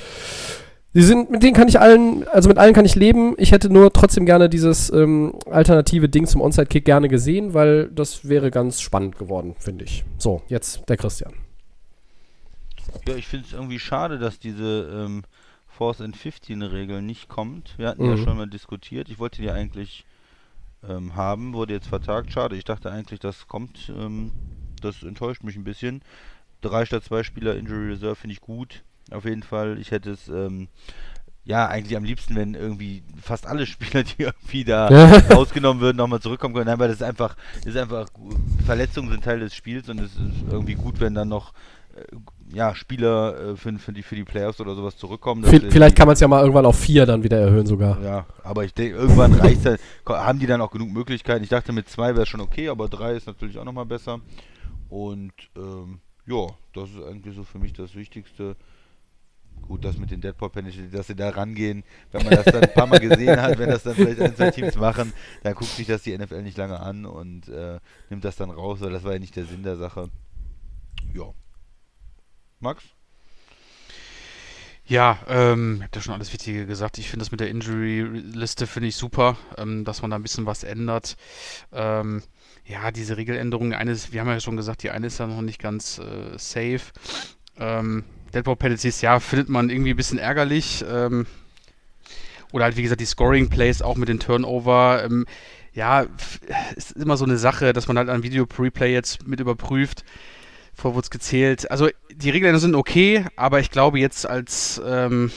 [0.95, 3.35] die sind, mit denen kann ich allen, also mit allen kann ich leben.
[3.37, 8.29] Ich hätte nur trotzdem gerne dieses ähm, alternative Ding zum Onside-Kick gerne gesehen, weil das
[8.29, 10.05] wäre ganz spannend geworden, finde ich.
[10.19, 11.33] So, jetzt der Christian.
[13.09, 15.23] Ja, ich finde es irgendwie schade, dass diese ähm,
[15.67, 17.75] Force and 15 Regel nicht kommt.
[17.77, 18.25] Wir hatten ja Mhm.
[18.25, 19.09] schon mal diskutiert.
[19.09, 20.05] Ich wollte die eigentlich
[20.89, 22.31] ähm, haben, wurde jetzt vertagt.
[22.33, 23.93] Schade, ich dachte eigentlich, das kommt.
[23.99, 24.31] Ähm,
[24.81, 26.03] das enttäuscht mich ein bisschen.
[26.61, 28.85] Drei statt zwei Spieler Injury Reserve finde ich gut.
[29.15, 29.79] Auf jeden Fall.
[29.79, 30.69] Ich hätte es ähm,
[31.45, 34.89] ja eigentlich am liebsten, wenn irgendwie fast alle Spieler, die irgendwie da
[35.33, 36.67] rausgenommen würden, nochmal zurückkommen können.
[36.67, 38.09] Nein, weil das ist einfach, ist einfach
[38.67, 41.53] Verletzungen sind Teil des Spiels und es ist irgendwie gut, wenn dann noch
[41.97, 42.03] äh,
[42.55, 45.43] ja, Spieler äh, für, für, die, für die Playoffs oder sowas zurückkommen.
[45.73, 48.01] Vielleicht kann man es ja mal irgendwann auf vier dann wieder erhöhen sogar.
[48.03, 49.63] Ja, aber ich denke, irgendwann reicht
[50.05, 51.43] ko- haben die dann auch genug Möglichkeiten.
[51.43, 54.21] Ich dachte, mit zwei wäre schon okay, aber drei ist natürlich auch nochmal besser.
[54.89, 58.57] Und ähm, ja, das ist eigentlich so für mich das Wichtigste.
[59.63, 62.75] Gut, das mit den Deadpool Penalty, dass sie da rangehen, wenn man das dann ein
[62.75, 65.13] paar Mal gesehen hat, wenn das dann vielleicht ein, zwei Teams machen,
[65.43, 68.81] dann guckt sich das die NFL nicht lange an und äh, nimmt das dann raus,
[68.83, 70.11] weil das war ja nicht der Sinn der Sache.
[71.15, 71.33] Ja.
[72.61, 72.85] Max?
[74.87, 76.99] Ja, ähm, ich habe ja schon alles Wichtige gesagt.
[76.99, 80.45] Ich finde das mit der Injury-Liste finde ich super, ähm, dass man da ein bisschen
[80.45, 81.17] was ändert.
[81.73, 82.23] Ähm,
[82.67, 85.59] ja, diese Regeländerung, eines, wir haben ja schon gesagt, die eine ist ja noch nicht
[85.59, 86.93] ganz äh, safe.
[87.57, 90.85] Ähm, Deadball Penalties, ja, findet man irgendwie ein bisschen ärgerlich.
[90.91, 91.27] Ähm,
[92.53, 95.03] oder halt, wie gesagt, die Scoring Plays auch mit den Turnover.
[95.05, 95.27] Ähm,
[95.73, 96.07] ja,
[96.77, 100.05] ist immer so eine Sache, dass man halt ein Video-Replay jetzt mit überprüft.
[100.75, 101.71] Vorwurz gezählt.
[101.71, 105.31] Also die Regeln sind okay, aber ich glaube jetzt als, ähm,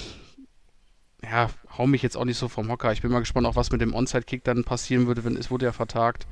[1.23, 2.91] ja, hau mich jetzt auch nicht so vom Hocker.
[2.91, 5.65] Ich bin mal gespannt, auch was mit dem Onside-Kick dann passieren würde, wenn es wurde
[5.65, 6.25] ja vertagt.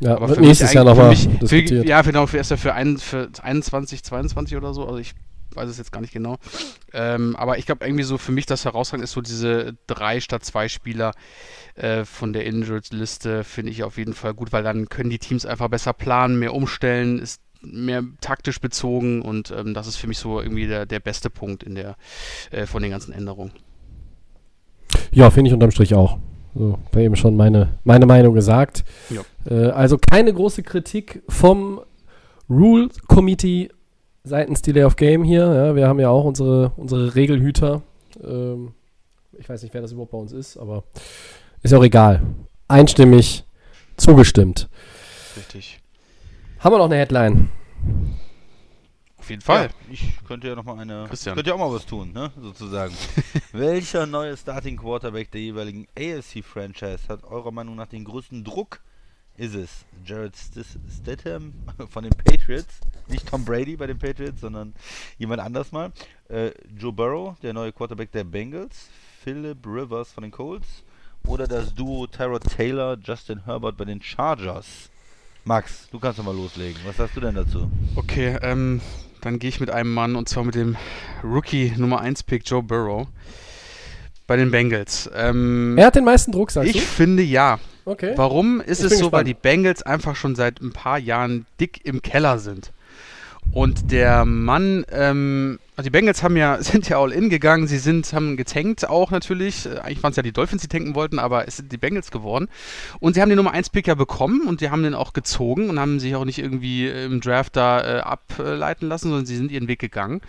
[0.00, 1.68] Ja, Aber für nächstes Jahr nochmal diskutiert.
[1.68, 4.86] Für, ja, genau, für, erst für, ein, für 21, 22 oder so.
[4.86, 5.14] Also ich
[5.54, 6.36] weiß es jetzt gar nicht genau.
[6.92, 10.44] Ähm, aber ich glaube irgendwie so für mich das herausragend ist so diese drei statt
[10.44, 11.12] zwei Spieler
[11.74, 15.46] äh, von der Injured-Liste finde ich auf jeden Fall gut, weil dann können die Teams
[15.46, 20.18] einfach besser planen, mehr umstellen, ist mehr taktisch bezogen und ähm, das ist für mich
[20.18, 21.96] so irgendwie der, der beste Punkt in der
[22.50, 23.52] äh, von den ganzen Änderungen.
[25.12, 26.18] Ja, finde ich unterm Strich auch.
[26.54, 28.84] So, war eben schon meine, meine Meinung gesagt.
[29.08, 29.22] Ja.
[29.48, 31.80] Äh, also keine große Kritik vom
[32.48, 33.70] Rule Committee
[34.24, 35.52] seitens Delay of Game hier.
[35.52, 37.82] Ja, wir haben ja auch unsere, unsere Regelhüter.
[38.22, 38.72] Ähm,
[39.38, 40.84] ich weiß nicht, wer das überhaupt bei uns ist, aber
[41.62, 42.22] ist ja auch egal.
[42.68, 43.44] Einstimmig
[43.96, 44.68] zugestimmt.
[45.36, 45.80] Richtig.
[46.58, 47.48] Haben wir noch eine Headline?
[49.18, 49.64] Auf jeden Fall.
[49.64, 51.06] Ja, ich könnte ja noch mal eine.
[51.08, 51.34] Christian.
[51.34, 52.30] Könnte ja auch mal was tun, ne?
[52.40, 52.94] Sozusagen.
[53.52, 58.80] Welcher neue Starting Quarterback der jeweiligen AFC-Franchise hat eurer Meinung nach den größten Druck?
[59.40, 59.70] Ist es
[60.04, 61.54] Jared Statham
[61.88, 62.78] von den Patriots?
[63.08, 64.74] Nicht Tom Brady bei den Patriots, sondern
[65.16, 65.92] jemand anders mal.
[66.28, 68.90] Äh, Joe Burrow, der neue Quarterback der Bengals.
[69.24, 70.66] Philip Rivers von den Colts.
[71.26, 74.90] Oder das Duo Tyrod Taylor, Justin Herbert bei den Chargers.
[75.44, 76.78] Max, du kannst doch mal loslegen.
[76.84, 77.70] Was hast du denn dazu?
[77.96, 78.82] Okay, ähm,
[79.22, 80.76] dann gehe ich mit einem Mann und zwar mit dem
[81.24, 83.08] Rookie Nummer 1 Pick Joe Burrow
[84.26, 85.08] bei den Bengals.
[85.14, 87.58] Ähm, Er hat den meisten Druck, sagst ich finde ja.
[87.84, 88.12] Okay.
[88.16, 89.12] Warum ist es so?
[89.12, 89.28] Weil gespannt.
[89.28, 92.72] die Bengals einfach schon seit ein paar Jahren dick im Keller sind.
[93.52, 97.78] Und der Mann, ähm, also die Bengals haben ja, sind ja all in gegangen, sie
[97.78, 99.66] sind, haben getankt auch natürlich.
[99.66, 102.10] Äh, Eigentlich waren es ja die Dolphins, die tanken wollten, aber es sind die Bengals
[102.10, 102.48] geworden.
[103.00, 105.68] Und sie haben den Nummer 1 Pick ja bekommen und die haben den auch gezogen
[105.68, 109.50] und haben sich auch nicht irgendwie im Draft da äh, ableiten lassen, sondern sie sind
[109.50, 110.20] ihren Weg gegangen.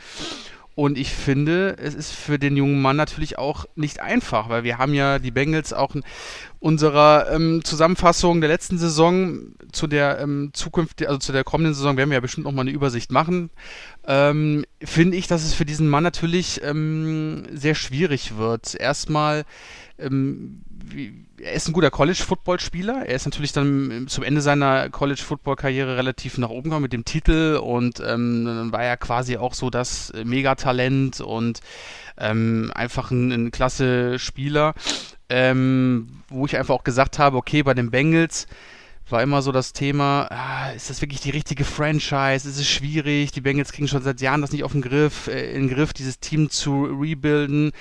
[0.74, 4.78] Und ich finde, es ist für den jungen Mann natürlich auch nicht einfach, weil wir
[4.78, 6.04] haben ja die Bengals auch in
[6.60, 11.98] unserer ähm, Zusammenfassung der letzten Saison zu der ähm, Zukunft, also zu der kommenden Saison,
[11.98, 13.50] werden wir ja bestimmt nochmal eine Übersicht machen.
[14.08, 18.76] Ähm, finde ich, dass es für diesen Mann natürlich ähm, sehr schwierig wird.
[18.76, 19.44] Erstmal,
[20.00, 23.06] ähm, wie, er ist ein guter College-Football-Spieler.
[23.06, 27.60] Er ist natürlich dann zum Ende seiner College-Football-Karriere relativ nach oben gekommen mit dem Titel
[27.62, 31.62] und ähm, dann war er quasi auch so das Megatalent und
[32.18, 34.74] ähm, einfach ein, ein klasse Spieler,
[35.30, 38.48] ähm, wo ich einfach auch gesagt habe, okay, bei den Bengals
[39.10, 42.48] war immer so das Thema, ah, ist das wirklich die richtige Franchise?
[42.48, 43.32] Ist es schwierig?
[43.32, 45.92] Die Bengals kriegen schon seit Jahren das nicht auf den Griff, äh, in den Griff,
[45.92, 47.72] dieses Team zu rebuilden.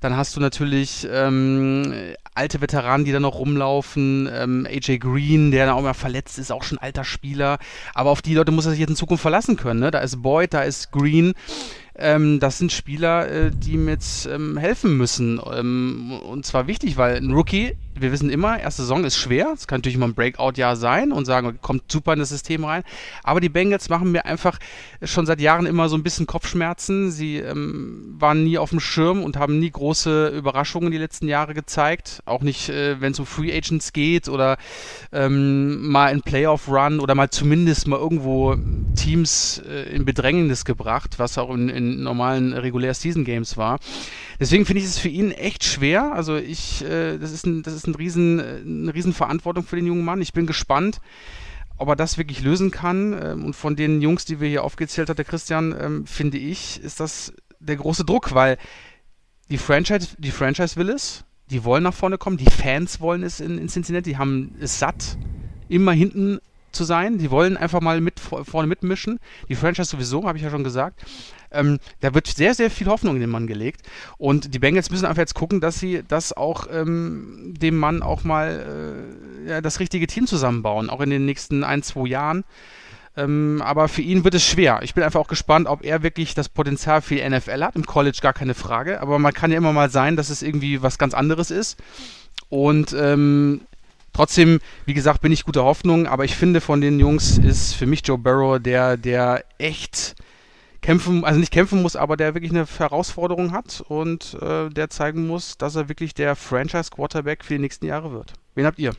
[0.00, 1.92] Dann hast du natürlich ähm,
[2.34, 4.28] alte Veteranen, die da noch rumlaufen.
[4.32, 7.58] Ähm, AJ Green, der dann auch mal verletzt ist, auch schon alter Spieler.
[7.94, 9.80] Aber auf die Leute muss er sich jetzt in Zukunft verlassen können.
[9.80, 9.90] Ne?
[9.90, 11.34] Da ist Boyd, da ist Green.
[11.98, 15.40] Ähm, das sind Spieler, äh, die ihm jetzt ähm, helfen müssen.
[15.52, 19.50] Ähm, und zwar wichtig, weil ein Rookie, wir wissen immer, erste Saison ist schwer.
[19.52, 22.84] Es kann natürlich mal ein Breakout-Jahr sein und sagen, kommt super in das System rein.
[23.24, 24.58] Aber die Bengals machen mir einfach
[25.02, 27.10] schon seit Jahren immer so ein bisschen Kopfschmerzen.
[27.10, 31.52] Sie ähm, waren nie auf dem Schirm und haben nie große Überraschungen die letzten Jahre
[31.52, 32.22] gezeigt.
[32.26, 34.56] Auch nicht, äh, wenn es um Free Agents geht oder
[35.10, 38.56] ähm, mal ein Playoff-Run oder mal zumindest mal irgendwo
[38.98, 43.78] Teams äh, in Bedrängnis gebracht, was auch in, in normalen regulär Season Games war.
[44.40, 46.12] Deswegen finde ich es für ihn echt schwer.
[46.12, 49.76] Also ich, äh, das ist ein, das ist ein riesen, äh, eine riesen Verantwortung für
[49.76, 50.20] den jungen Mann.
[50.20, 51.00] Ich bin gespannt,
[51.76, 53.18] ob er das wirklich lösen kann.
[53.22, 56.80] Ähm, und von den Jungs, die wir hier aufgezählt hat, der Christian, ähm, finde ich,
[56.82, 58.58] ist das der große Druck, weil
[59.48, 63.40] die Franchise, die Franchise will es, die wollen nach vorne kommen, die Fans wollen es
[63.40, 65.16] in, in Cincinnati, die haben es satt,
[65.68, 66.40] immer hinten
[66.72, 67.18] zu sein.
[67.18, 69.18] Die wollen einfach mal mit vor- vorne mitmischen.
[69.48, 71.00] Die Franchise sowieso, habe ich ja schon gesagt.
[71.50, 73.82] Ähm, da wird sehr, sehr viel Hoffnung in den Mann gelegt.
[74.18, 78.22] Und die Bengals müssen einfach jetzt gucken, dass sie das auch ähm, dem Mann auch
[78.24, 79.04] mal
[79.46, 82.44] äh, ja, das richtige Team zusammenbauen, auch in den nächsten ein, zwei Jahren.
[83.16, 84.80] Ähm, aber für ihn wird es schwer.
[84.82, 87.74] Ich bin einfach auch gespannt, ob er wirklich das Potenzial für die NFL hat.
[87.74, 89.00] Im College gar keine Frage.
[89.00, 91.78] Aber man kann ja immer mal sein, dass es irgendwie was ganz anderes ist.
[92.50, 93.62] Und ähm,
[94.18, 96.06] trotzdem, wie gesagt, bin ich guter Hoffnung.
[96.06, 100.16] Aber ich finde, von den Jungs ist für mich Joe Burrow der, der echt
[100.82, 105.26] kämpfen, also nicht kämpfen muss, aber der wirklich eine Herausforderung hat und äh, der zeigen
[105.26, 108.32] muss, dass er wirklich der Franchise-Quarterback für die nächsten Jahre wird.
[108.54, 108.92] Wen habt ihr?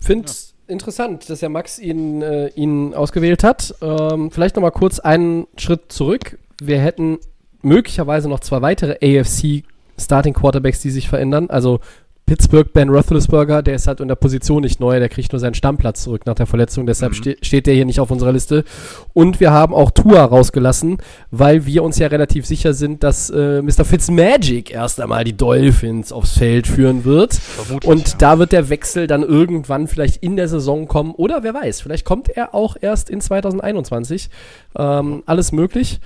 [0.00, 3.74] finde es interessant, dass der Max ihn, äh, ihn ausgewählt hat.
[3.82, 6.38] Ähm, vielleicht noch mal kurz einen Schritt zurück.
[6.62, 7.18] Wir hätten
[7.60, 9.64] möglicherweise noch zwei weitere AFC
[9.98, 11.50] Starting Quarterbacks, die sich verändern.
[11.50, 11.80] Also
[12.26, 15.54] Pittsburgh, Ben Roethlisberger, der ist halt in der Position nicht neu, der kriegt nur seinen
[15.54, 18.64] Stammplatz zurück nach der Verletzung, deshalb ste steht der hier nicht auf unserer Liste.
[19.12, 20.98] Und wir haben auch Tua rausgelassen,
[21.30, 23.84] weil wir uns ja relativ sicher sind, dass äh, Mr.
[23.84, 27.34] Fitzmagic erst einmal die Dolphins aufs Feld führen wird.
[27.34, 28.14] Vermutlich, Und ja.
[28.18, 32.04] da wird der Wechsel dann irgendwann vielleicht in der Saison kommen oder wer weiß, vielleicht
[32.04, 34.30] kommt er auch erst in 2021.
[34.76, 36.00] Ähm, alles möglich.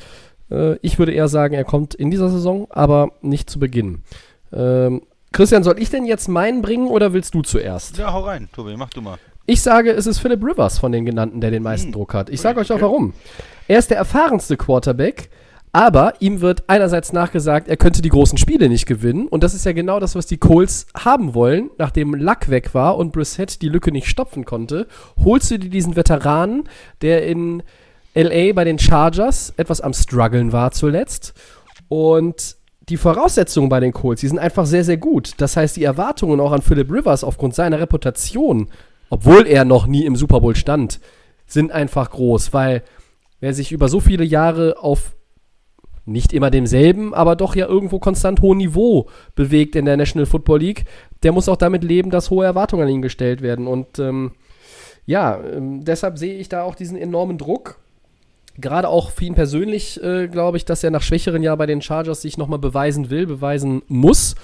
[0.50, 4.02] Äh, ich würde eher sagen, er kommt in dieser Saison, aber nicht zu Beginn.
[4.52, 5.02] Ähm,
[5.36, 7.98] Christian, soll ich denn jetzt meinen bringen oder willst du zuerst?
[7.98, 9.18] Ja, hau rein, Tobi, mach du mal.
[9.44, 12.30] Ich sage, es ist Philip Rivers von den genannten, der den meisten Druck hat.
[12.30, 13.12] Ich sage euch auch warum.
[13.68, 15.28] Er ist der erfahrenste Quarterback,
[15.72, 19.28] aber ihm wird einerseits nachgesagt, er könnte die großen Spiele nicht gewinnen.
[19.28, 21.68] Und das ist ja genau das, was die Colts haben wollen.
[21.76, 24.86] Nachdem Luck weg war und Brissett die Lücke nicht stopfen konnte,
[25.22, 26.66] holst du dir diesen Veteranen,
[27.02, 27.62] der in
[28.14, 31.34] LA bei den Chargers etwas am struggeln war zuletzt.
[31.88, 32.56] Und
[32.88, 35.34] die Voraussetzungen bei den Colts, die sind einfach sehr, sehr gut.
[35.38, 38.68] Das heißt, die Erwartungen auch an Philip Rivers aufgrund seiner Reputation,
[39.10, 41.00] obwohl er noch nie im Super Bowl stand,
[41.46, 42.82] sind einfach groß, weil
[43.40, 45.16] wer sich über so viele Jahre auf
[46.06, 50.60] nicht immer demselben, aber doch ja irgendwo konstant hohem Niveau bewegt in der National Football
[50.60, 50.84] League,
[51.24, 53.66] der muss auch damit leben, dass hohe Erwartungen an ihn gestellt werden.
[53.66, 54.32] Und ähm,
[55.04, 57.80] ja, ähm, deshalb sehe ich da auch diesen enormen Druck.
[58.58, 61.82] Gerade auch für ihn persönlich äh, glaube ich, dass er nach schwächeren Jahren bei den
[61.82, 64.34] Chargers sich nochmal beweisen will, beweisen muss.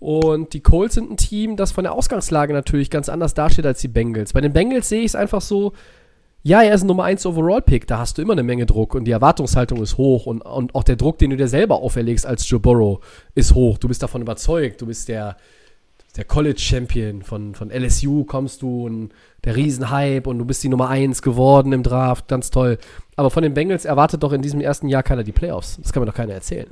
[0.00, 3.80] Und die Colts sind ein Team, das von der Ausgangslage natürlich ganz anders dasteht als
[3.80, 4.32] die Bengals.
[4.32, 5.72] Bei den Bengals sehe ich es einfach so,
[6.42, 9.04] ja, er ist ein Nummer 1 Overall-Pick, da hast du immer eine Menge Druck und
[9.04, 12.48] die Erwartungshaltung ist hoch und, und auch der Druck, den du dir selber auferlegst als
[12.48, 13.00] Joe Burrow,
[13.34, 13.76] ist hoch.
[13.78, 15.36] Du bist davon überzeugt, du bist der,
[16.16, 19.10] der College-Champion von, von LSU, kommst du und
[19.44, 22.78] der Riesenhype und du bist die Nummer 1 geworden im Draft, ganz toll.
[23.16, 25.78] Aber von den Bengals erwartet doch in diesem ersten Jahr keiner die Playoffs.
[25.82, 26.68] Das kann mir doch keiner erzählen.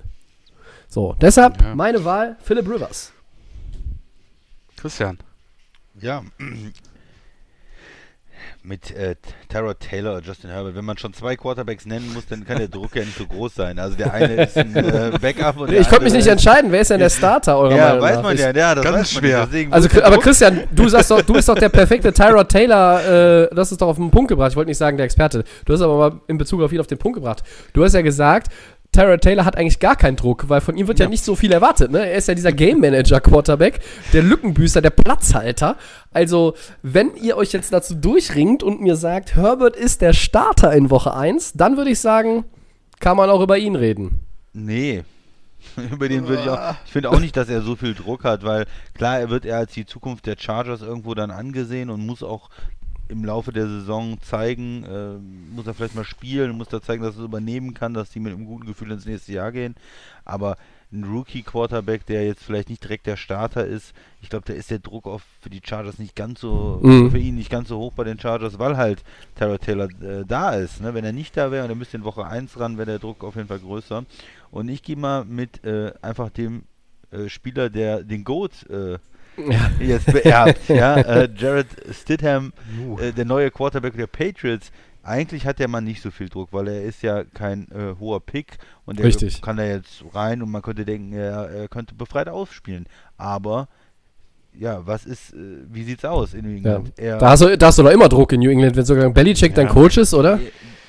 [0.88, 1.74] So, deshalb Ja.
[1.74, 3.12] meine Wahl, Philip Rivers.
[4.76, 5.18] Christian.
[6.00, 6.22] Ja,
[8.66, 9.14] mit äh,
[9.48, 12.66] Tyrod Taylor oder Justin Herbert, wenn man schon zwei Quarterbacks nennen muss, dann kann der
[12.68, 13.78] Druck ja nicht so groß sein.
[13.78, 16.80] Also der eine ist ein äh, Backup und der Ich konnte mich nicht entscheiden, wer
[16.80, 18.22] ist denn der Starter eurer Ja, Meinung weiß nach?
[18.24, 19.46] man Ich- ja, ja, das Ganz schwer.
[19.46, 19.72] Nicht.
[19.72, 20.18] Also, aber?
[20.18, 23.86] Christian, du sagst doch, du bist doch der perfekte Tyrod Taylor, äh, das ist doch
[23.88, 24.50] auf den Punkt gebracht.
[24.50, 25.44] Ich wollte nicht sagen, der Experte.
[25.64, 27.44] Du hast aber mal in Bezug auf ihn auf den Punkt gebracht.
[27.72, 28.48] Du hast ja gesagt,
[28.96, 31.52] Tyrod Taylor hat eigentlich gar keinen Druck, weil von ihm wird ja, nicht so viel
[31.52, 31.90] erwartet.
[31.90, 31.98] Ne?
[32.08, 33.80] Er ist ja dieser Game Manager Quarterback,
[34.14, 35.76] der Lückenbüßer, der Platzhalter.
[36.14, 40.88] Also, wenn ihr euch jetzt dazu durchringt und mir sagt, Herbert ist der Starter in
[40.88, 42.46] Woche 1, dann würde ich sagen,
[42.98, 44.20] kann man auch über ihn reden.
[44.54, 45.04] Nee.
[45.90, 46.74] Über den würde ich auch.
[46.86, 49.58] Ich finde auch nicht, dass er so viel Druck hat, weil klar, er wird eher
[49.58, 52.48] als die Zukunft der Chargers irgendwo dann angesehen und muss auch
[53.08, 55.18] im Laufe der Saison zeigen, äh,
[55.54, 58.20] muss er vielleicht mal spielen, muss da zeigen, dass er es übernehmen kann, dass die
[58.20, 59.74] mit einem guten Gefühl ins nächste Jahr gehen.
[60.24, 60.56] Aber
[60.92, 63.92] ein Rookie-Quarterback, der jetzt vielleicht nicht direkt der Starter ist,
[64.22, 67.10] ich glaube, da ist der Druck auf für die Chargers nicht ganz so, Mhm.
[67.10, 69.02] für ihn nicht ganz so hoch bei den Chargers, weil halt
[69.34, 70.80] Tyrod Taylor äh, da ist.
[70.80, 70.94] Ne?
[70.94, 73.24] Wenn er nicht da wäre und er müsste in Woche 1 ran, wäre der Druck
[73.24, 74.04] auf jeden Fall größer.
[74.52, 76.62] Und ich gehe mal mit äh, einfach dem
[77.10, 78.98] äh, Spieler, der den Goat äh,
[79.36, 79.70] Ja.
[79.80, 82.52] jetzt beerbt, ja, äh, Jared Stidham,
[83.00, 84.70] äh, der neue Quarterback der Patriots.
[85.02, 88.18] Eigentlich hat der Mann nicht so viel Druck, weil er ist ja kein äh, hoher
[88.20, 89.40] Pick und der Richtig.
[89.40, 92.86] kann da jetzt rein und man könnte denken, er, er könnte befreit ausspielen.
[93.16, 93.68] Aber
[94.58, 95.36] ja, was ist, äh,
[95.70, 96.56] wie sieht's aus in New Ja.
[96.76, 96.92] England?
[96.96, 99.08] Er- Da, hast du, da hast du doch immer Druck in New England, wenn sogar
[99.10, 99.72] Belichick dein Ja.
[99.72, 100.40] Coach ist, oder?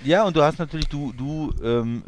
[0.04, 2.02] Ja, und du hast natürlich, du, du ähm,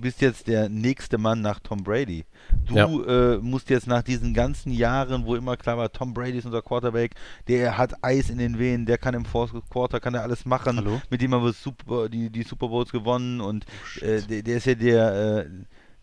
[0.00, 2.24] bist jetzt der nächste Mann nach Tom Brady.
[2.66, 2.86] Du Ja.
[2.86, 6.62] äh, musst jetzt nach diesen ganzen Jahren, wo immer klar war, Tom Brady ist unser
[6.62, 7.12] Quarterback,
[7.48, 10.76] der hat Eis in den Venen, der kann im Fourth Quarter, kann er alles machen,
[10.76, 11.00] Hallo?
[11.10, 13.64] mit dem haben wir Super, die, die Super Bowls gewonnen und
[14.00, 15.46] äh, der, der ist ja der, äh,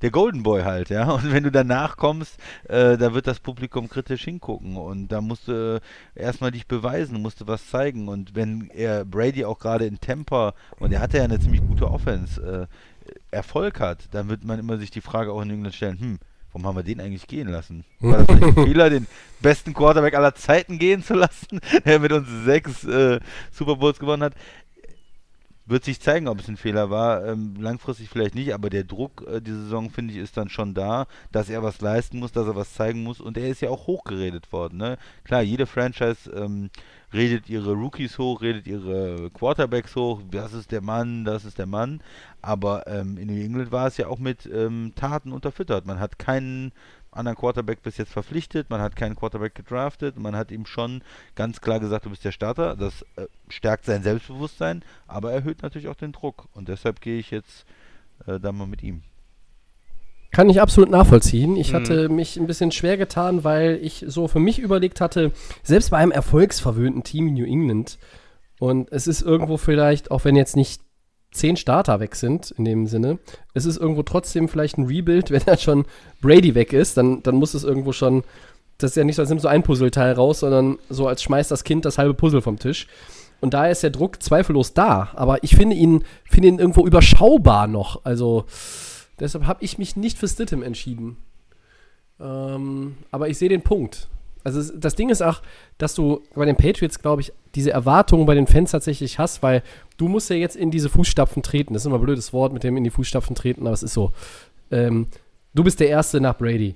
[0.01, 1.09] der Golden Boy halt, ja.
[1.11, 2.37] Und wenn du danach kommst,
[2.69, 5.81] äh, da wird das Publikum kritisch hingucken und da musst du
[6.15, 8.07] äh, erstmal dich beweisen, musst du was zeigen.
[8.07, 11.91] Und wenn er Brady auch gerade in Temper, und er hatte ja eine ziemlich gute
[11.91, 15.99] Offense, äh, Erfolg hat, dann wird man immer sich die Frage auch in England stellen,
[15.99, 16.19] hm,
[16.51, 17.85] warum haben wir den eigentlich gehen lassen?
[17.99, 19.07] War das vielleicht ein Fehler, den
[19.41, 23.19] besten Quarterback aller Zeiten gehen zu lassen, der mit uns sechs äh,
[23.51, 24.33] Super Bowls gewonnen hat?
[25.69, 27.23] Wird sich zeigen, ob es ein Fehler war.
[27.27, 30.73] Ähm, langfristig vielleicht nicht, aber der Druck äh, diese Saison, finde ich, ist dann schon
[30.73, 33.21] da, dass er was leisten muss, dass er was zeigen muss.
[33.21, 34.79] Und er ist ja auch hochgeredet worden.
[34.79, 34.97] Ne?
[35.23, 36.71] Klar, jede Franchise ähm,
[37.13, 40.21] redet ihre Rookies hoch, redet ihre Quarterbacks hoch.
[40.31, 42.01] Das ist der Mann, das ist der Mann.
[42.41, 45.85] Aber ähm, in New England war es ja auch mit ähm, Taten unterfüttert.
[45.85, 46.71] Man hat keinen
[47.11, 51.01] anderen Quarterback bis jetzt verpflichtet, man hat keinen Quarterback gedraftet, man hat ihm schon
[51.35, 52.75] ganz klar gesagt, du bist der Starter.
[52.75, 56.47] Das äh, stärkt sein Selbstbewusstsein, aber erhöht natürlich auch den Druck.
[56.53, 57.65] Und deshalb gehe ich jetzt
[58.27, 59.01] äh, da mal mit ihm.
[60.31, 61.55] Kann ich absolut nachvollziehen.
[61.55, 61.75] Ich Mhm.
[61.75, 65.31] hatte mich ein bisschen schwer getan, weil ich so für mich überlegt hatte,
[65.63, 67.97] selbst bei einem erfolgsverwöhnten Team in New England,
[68.59, 70.81] und es ist irgendwo vielleicht, auch wenn jetzt nicht
[71.31, 73.19] zehn Starter weg sind, in dem Sinne,
[73.53, 75.85] es ist irgendwo trotzdem vielleicht ein Rebuild, wenn dann schon
[76.21, 78.23] Brady weg ist, dann, dann muss es irgendwo schon,
[78.77, 81.51] das ist ja nicht so, als nimmst du ein Puzzleteil raus, sondern so als schmeißt
[81.51, 82.87] das Kind das halbe Puzzle vom Tisch.
[83.41, 87.67] Und da ist der Druck zweifellos da, aber ich finde ihn, finde ihn irgendwo überschaubar
[87.67, 88.03] noch.
[88.03, 88.45] Also
[89.19, 91.17] deshalb habe ich mich nicht für Stidham entschieden.
[92.19, 94.09] Ähm, aber ich sehe den Punkt.
[94.43, 95.41] Also das Ding ist auch,
[95.77, 99.63] dass du bei den Patriots, glaube ich, diese Erwartungen bei den Fans tatsächlich hast, weil
[99.99, 101.73] du musst ja jetzt in diese Fußstapfen treten.
[101.73, 103.93] Das ist immer ein blödes Wort mit dem in die Fußstapfen treten, aber es ist
[103.93, 104.11] so.
[104.71, 105.07] Ähm,
[105.53, 106.75] du bist der Erste nach Brady.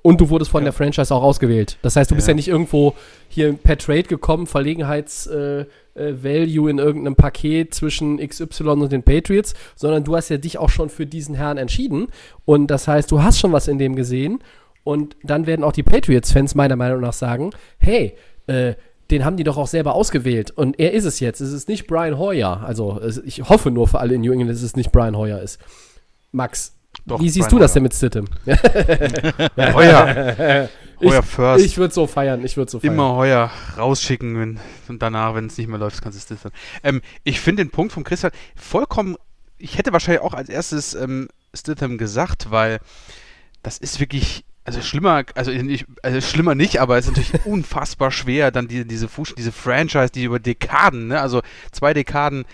[0.00, 1.76] Und du wurdest von der Franchise auch ausgewählt.
[1.82, 2.32] Das heißt, du bist Ja.
[2.32, 2.94] ja nicht irgendwo
[3.28, 9.54] hier per Trade gekommen, Verlegenheits-Value äh, äh, in irgendeinem Paket zwischen XY und den Patriots,
[9.74, 12.06] sondern du hast ja dich auch schon für diesen Herrn entschieden.
[12.44, 14.38] Und das heißt, du hast schon was in dem gesehen.
[14.84, 18.14] Und dann werden auch die Patriots-Fans meiner Meinung nach sagen: Hey,
[18.46, 18.74] äh,
[19.10, 20.50] den haben die doch auch selber ausgewählt.
[20.50, 21.40] Und er ist es jetzt.
[21.40, 22.62] Es ist nicht Brian Hoyer.
[22.64, 25.40] Also, es, ich hoffe nur für alle in New England, dass es nicht Brian Hoyer
[25.40, 25.58] ist.
[26.32, 26.74] Max,
[27.06, 27.74] Doch, wie siehst Brian du das Hoyer.
[27.74, 29.74] denn mit Stidham?
[29.74, 30.68] Heuer.
[31.00, 31.64] Ich- Heuer first.
[31.64, 32.92] Ich würde so feiern, ich würde so feiern.
[32.94, 36.40] Immer Heuer rausschicken wenn, und danach, wenn es nicht mehr läuft, kannst du es.
[36.82, 39.16] Ähm, ich finde den Punkt vom Christian vollkommen.
[39.58, 42.80] Ich hätte wahrscheinlich auch als erstes ähm, Stidham gesagt, weil
[43.62, 44.44] das ist wirklich.
[44.68, 48.84] Also schlimmer, also nicht, also schlimmer nicht, aber es ist natürlich unfassbar schwer, dann die,
[48.84, 49.08] diese
[49.38, 51.40] diese Franchise, die über Dekaden, ne, also
[51.72, 52.44] zwei Dekaden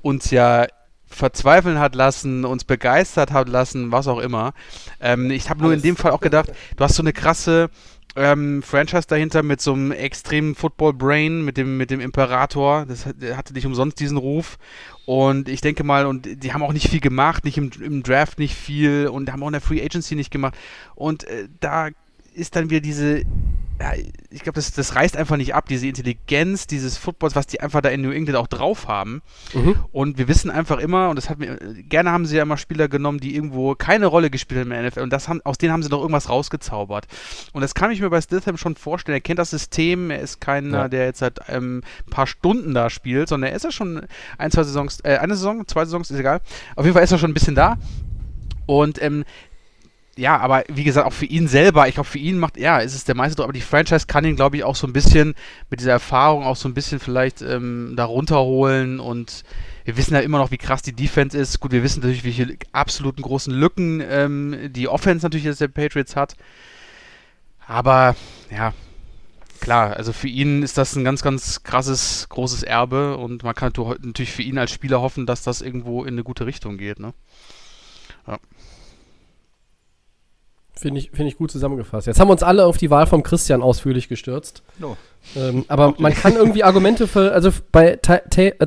[0.00, 0.66] uns ja
[1.04, 4.54] verzweifeln hat lassen, uns begeistert hat lassen, was auch immer.
[4.98, 7.68] Ähm, ich habe nur in dem Fall auch gedacht, du hast so eine krasse
[8.16, 12.86] ähm, Franchise dahinter mit so einem extremen Football-Brain, mit dem, mit dem Imperator.
[12.86, 14.58] Das hatte nicht umsonst diesen Ruf.
[15.06, 18.38] Und ich denke mal, und die haben auch nicht viel gemacht, nicht im, im Draft
[18.38, 20.56] nicht viel und haben auch in der Free Agency nicht gemacht.
[20.94, 21.90] Und äh, da
[22.38, 23.18] ist dann wieder diese,
[23.80, 23.92] ja,
[24.30, 27.80] ich glaube, das, das reißt einfach nicht ab, diese Intelligenz dieses Footballs, was die einfach
[27.80, 29.22] da in New England auch drauf haben.
[29.54, 29.76] Mhm.
[29.92, 31.56] Und wir wissen einfach immer, und das hat mir,
[31.88, 34.90] gerne haben sie ja immer Spieler genommen, die irgendwo keine Rolle gespielt haben in der
[34.90, 35.00] NFL.
[35.02, 37.06] Und das haben, aus denen haben sie doch irgendwas rausgezaubert.
[37.52, 39.16] Und das kann ich mir bei Stidham schon vorstellen.
[39.16, 40.88] Er kennt das System, er ist keiner, Ja.
[40.88, 44.06] der jetzt seit ähm, ein paar Stunden da spielt, sondern er ist ja schon
[44.38, 46.40] ein, zwei Saisons, äh, eine Saison, zwei Saisons, ist egal.
[46.74, 47.76] Auf jeden Fall ist er schon ein bisschen da.
[48.66, 49.24] Und ähm,
[50.18, 52.94] ja, aber wie gesagt, auch für ihn selber, ich glaube, für ihn macht, ja, ist
[52.94, 55.34] es der meiste Druck, aber die Franchise kann ihn, glaube ich, auch so ein bisschen
[55.70, 59.44] mit dieser Erfahrung auch so ein bisschen vielleicht ähm, da runterholen und
[59.84, 61.60] wir wissen ja immer noch, wie krass die Defense ist.
[61.60, 66.16] Gut, wir wissen natürlich, welche absoluten großen Lücken ähm, die Offense natürlich jetzt der Patriots
[66.16, 66.34] hat.
[67.68, 68.16] Aber,
[68.50, 68.74] ja,
[69.60, 73.72] klar, also für ihn ist das ein ganz, ganz krasses, großes Erbe und man kann
[74.02, 77.14] natürlich für ihn als Spieler hoffen, dass das irgendwo in eine gute Richtung geht, ne?
[80.78, 82.06] Finde ich, finde ich gut zusammengefasst.
[82.06, 84.62] Jetzt haben wir uns alle auf die Wahl vom Christian ausführlich gestürzt.
[84.78, 84.96] No.
[85.36, 88.66] Ähm, aber man kann irgendwie Argumente für, also bei Ty Ty äh,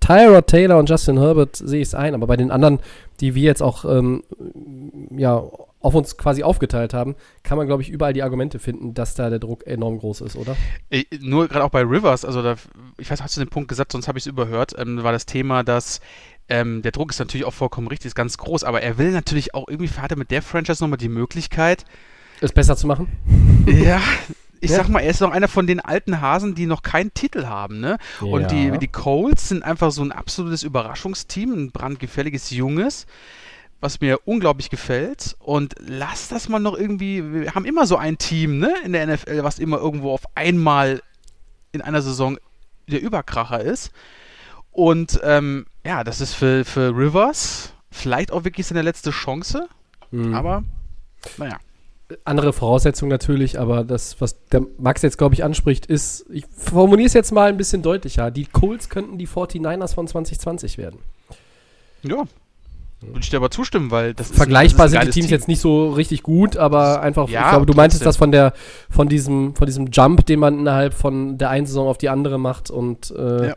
[0.00, 2.78] Tyra Taylor und Justin Herbert sehe ich es ein, aber bei den anderen,
[3.20, 4.22] die wir jetzt auch ähm,
[5.16, 5.42] ja,
[5.80, 9.28] auf uns quasi aufgeteilt haben, kann man, glaube ich, überall die Argumente finden, dass da
[9.30, 10.56] der Druck enorm groß ist, oder?
[10.90, 12.54] Ich, nur gerade auch bei Rivers, also da,
[12.98, 15.26] ich weiß, hast du den Punkt gesagt, sonst habe ich es überhört, ähm, war das
[15.26, 16.00] Thema, dass
[16.52, 19.54] ähm, der Druck ist natürlich auch vollkommen richtig, ist ganz groß, aber er will natürlich
[19.54, 21.84] auch irgendwie, hat er mit der Franchise nochmal die Möglichkeit,
[22.40, 23.08] Es besser zu machen?
[23.66, 24.00] ja,
[24.60, 24.76] ich Ja.
[24.76, 27.80] sag mal, er ist noch einer von den alten Hasen, die noch keinen Titel haben,
[27.80, 27.96] ne?
[28.20, 28.76] Und die, Ja.
[28.76, 33.06] die Colts sind einfach so ein absolutes Überraschungsteam, ein brandgefälliges Junges,
[33.80, 35.34] was mir unglaublich gefällt.
[35.40, 39.06] Und lass das mal noch irgendwie, wir haben immer so ein Team, ne, in der
[39.06, 41.02] NFL, was immer irgendwo auf einmal
[41.72, 42.38] in einer Saison
[42.88, 43.90] der Überkracher ist.
[44.72, 49.68] Und ähm, ja, das ist für, für Rivers vielleicht auch wirklich seine letzte Chance,
[50.10, 50.34] Mhm.
[50.34, 50.62] aber
[51.38, 51.56] naja.
[52.24, 57.06] andere Voraussetzung natürlich, aber das, was der Max jetzt, glaube ich, anspricht, ist, ich formuliere
[57.06, 58.30] es jetzt mal ein bisschen deutlicher.
[58.30, 60.98] Die Colts könnten die 49ers von 2020 werden.
[62.02, 62.24] Ja.
[63.00, 65.34] Würde ich dir aber zustimmen, weil das ist Vergleichbar das ist sind die Teams Team.
[65.36, 68.52] jetzt nicht so richtig gut, aber einfach, Ja, ich glaube, du meintest das von der,
[68.90, 72.38] von diesem, von diesem Jump, den man innerhalb von der einen Saison auf die andere
[72.38, 73.54] macht und, äh, Ja.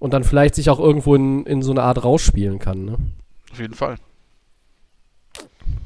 [0.00, 2.84] Und dann vielleicht sich auch irgendwo in, in so eine Art rausspielen kann.
[2.84, 2.98] Ne?
[3.52, 3.96] Auf jeden Fall.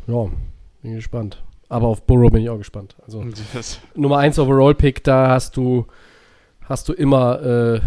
[0.06, 0.26] Ja,
[0.82, 1.42] bin gespannt.
[1.68, 2.96] Aber auf Burrow bin ich auch gespannt.
[3.04, 5.86] Also Das, Nummer 1 Overall-Pick, da hast du,
[6.62, 7.80] hast du immer äh,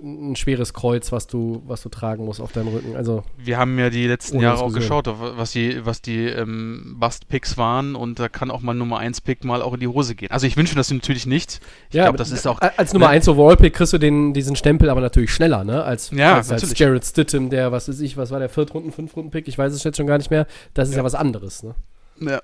[0.00, 2.94] ein schweres Kreuz, was du, was du tragen musst auf deinem Rücken.
[2.96, 7.56] Also Wir haben ja die letzten Jahre auch geschaut, was die, was die ähm, Bust-Picks
[7.56, 10.30] waren und da kann auch mal Nummer 1-Pick mal auch in die Hose gehen.
[10.30, 11.60] Also ich wünsche das natürlich nicht.
[11.88, 12.60] Ich ja, glaube, das ist auch.
[12.60, 13.12] als Nummer ne?
[13.12, 15.82] 1 Overall-Pick kriegst du den, diesen Stempel aber natürlich schneller, ne?
[15.82, 16.78] Als, Ja, als, als.
[16.78, 19.48] Jared Stittem, der, was weiß ich, was war der Viertrunden, Fünftrunden-Pick?
[19.48, 20.46] Ich weiß es jetzt schon gar nicht mehr.
[20.74, 21.04] Das ist ja, Ja.
[21.04, 21.74] was anderes, ne?
[22.20, 22.40] Ja.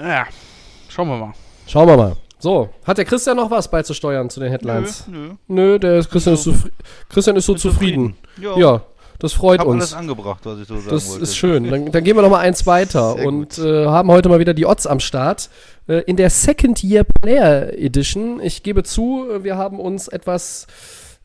[0.00, 0.26] ja.
[0.88, 1.34] Schauen wir mal.
[1.66, 2.16] Schauen wir mal.
[2.46, 5.04] So, hat der Christian noch was beizusteuern zu den Headlines?
[5.08, 5.34] Nö, nö.
[5.48, 6.70] Nö, der ist, Christian, ist so- zufri
[7.08, 8.16] Christian ist so Bin zufrieden.
[8.40, 8.80] Ja, Ja,
[9.18, 9.94] das freut alles uns.
[9.94, 11.22] angebracht, was ich so sagen Das wollte.
[11.24, 11.68] ist schön.
[11.68, 14.54] Dann, dann gehen wir noch mal eins weiter Sehr und äh, haben heute mal wieder
[14.54, 15.50] die Odds am Start.
[15.88, 18.38] Äh, in der Second Year Player Edition.
[18.40, 20.68] Ich gebe zu, wir haben uns etwas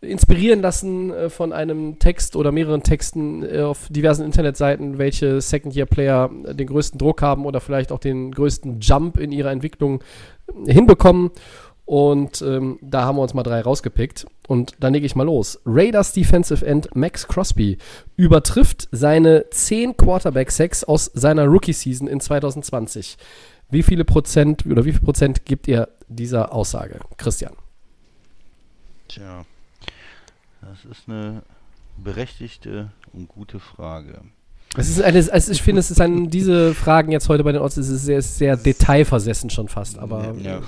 [0.02, 5.76] inspirieren lassen äh, von einem Text oder mehreren Texten äh, auf diversen Internetseiten, welche Second
[5.76, 9.52] Year Player äh, den größten Druck haben oder vielleicht auch den größten Jump in ihrer
[9.52, 10.04] Entwicklung
[10.66, 11.32] hinbekommen.
[11.86, 14.26] Und ähm, da haben wir uns mal drei rausgepickt.
[14.48, 15.60] Und dann lege ich mal los.
[15.66, 17.78] Raiders Defensive End Max Crosby
[18.16, 23.18] übertrifft seine 10 Quarterback-Sacks aus seiner Rookie-Season in 2020.
[23.70, 27.00] Wie viele Prozent oder wie viel Prozent gibt ihr dieser Aussage?
[27.18, 27.54] Christian.
[29.08, 29.46] Tja,
[30.62, 31.44] das ist eine
[31.98, 34.22] berechtigte und gute Frage.
[34.78, 37.62] Es ist eine, also ich finde, es ist ein, diese Fragen jetzt heute bei den
[37.62, 40.62] Odds, es ist sehr, sehr detailversessen schon fast, aber Ja.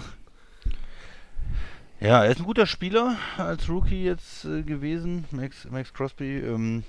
[2.01, 6.39] Ja, er ist ein guter Spieler als Rookie jetzt äh, gewesen, Max, Max Crosby.
[6.39, 6.83] Ähm,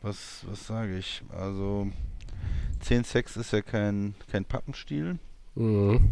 [0.00, 1.22] was was sage ich?
[1.36, 1.88] Also
[2.80, 5.18] 10 Sex ist ja kein, kein Pappenstiel.
[5.56, 6.10] Mhm.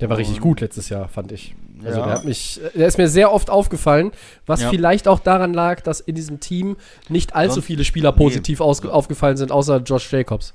[0.00, 1.54] Der war richtig gut letztes Jahr, fand ich.
[1.84, 2.06] Also Ja.
[2.06, 4.12] der hat mich, der ist mir sehr oft aufgefallen,
[4.46, 4.70] was Ja.
[4.70, 6.76] vielleicht auch daran lag, dass in diesem Team
[7.08, 8.16] nicht allzu Sonst- viele Spieler nee.
[8.18, 10.54] positiv ausge, aufgefallen sind, außer Josh Jacobs.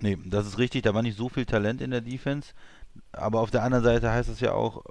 [0.00, 2.50] Nee, das ist richtig, da war nicht so viel Talent in der Defense.
[3.12, 4.82] Aber auf der anderen Seite heißt es ja auch,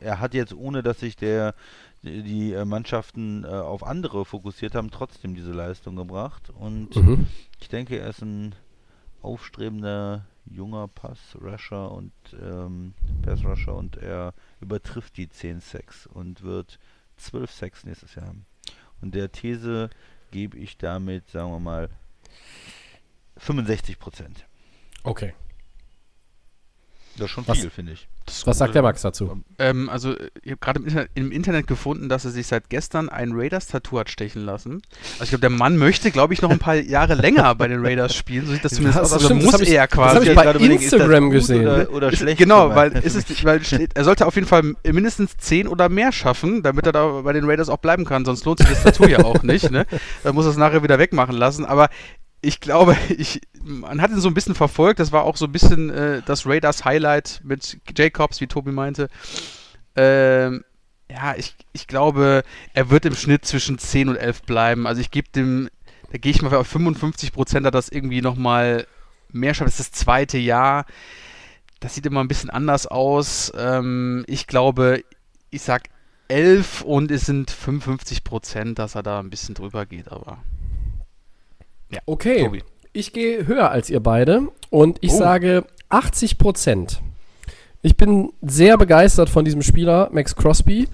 [0.00, 1.54] er hat jetzt, ohne dass sich der,
[2.02, 6.50] die, die äh, Mannschaften äh, auf andere fokussiert haben, trotzdem diese Leistung gebracht.
[6.58, 7.26] Und Mhm.
[7.60, 8.54] ich denke, er ist ein
[9.22, 16.78] aufstrebender junger Pass-Rusher und ähm, Pass-Rusher und er übertrifft die 10 Sacks und wird
[17.16, 18.46] 12 Sacks nächstes Jahr haben.
[19.00, 19.90] Und der These
[20.30, 21.88] gebe ich damit, sagen wir mal,
[23.36, 24.46] 65 Prozent.
[25.02, 25.34] Okay.
[27.16, 28.08] Das ist schon Was- viel, finde ich.
[28.46, 29.42] Was sagt der Max dazu?
[29.58, 33.10] Ähm, also, ich habe gerade im Internet, im Internet gefunden, dass er sich seit gestern
[33.10, 34.80] ein Raiders-Tattoo hat stechen lassen.
[35.18, 37.84] Also, ich glaube, der Mann möchte, glaube ich, noch ein paar Jahre länger bei den
[37.84, 38.46] Raiders spielen.
[38.46, 39.22] So sieht das zumindest das aus.
[39.24, 40.28] Also, das muss ich- er das hab quasi.
[40.30, 41.66] ich bei Instagram gesehen.
[41.68, 42.38] Oder, oder Ist- schlecht.
[42.38, 46.10] genau, weil, ist es, weil steht, er sollte auf jeden Fall mindestens 10 oder mehr
[46.10, 48.24] schaffen, damit er da bei den Raiders auch bleiben kann.
[48.24, 49.70] Sonst lohnt sich das Tattoo ja auch nicht.
[49.70, 49.84] Ne?
[50.22, 51.66] Dann muss er es nachher wieder wegmachen lassen.
[51.66, 51.90] Aber
[52.44, 55.00] ich glaube, ich, man hat ihn so ein bisschen verfolgt.
[55.00, 59.08] Das war auch so ein bisschen äh, das Raiders Highlight mit Jacobs, wie Tobi meinte.
[59.96, 60.64] Ähm,
[61.10, 62.42] ja, ich, ich glaube,
[62.72, 64.86] er wird im Schnitt zwischen 10 und 11 bleiben.
[64.86, 65.68] Also ich gebe dem,
[66.10, 68.86] da gehe ich mal auf 55 Prozent, das irgendwie nochmal
[69.30, 69.68] mehr schafft.
[69.68, 70.86] Das ist das zweite Jahr.
[71.80, 73.52] Das sieht immer ein bisschen anders aus.
[73.56, 75.04] Ähm, ich glaube,
[75.50, 75.84] ich sag
[76.28, 80.38] 11 und es sind 55 Prozent, dass er da ein bisschen drüber geht, aber.
[82.06, 82.62] Okay, Tobi.
[82.92, 85.18] ich gehe höher als ihr beide und ich Oh.
[85.18, 87.00] sage 80 Prozent.
[87.82, 90.88] Ich bin sehr begeistert von diesem Spieler, Max Crosby.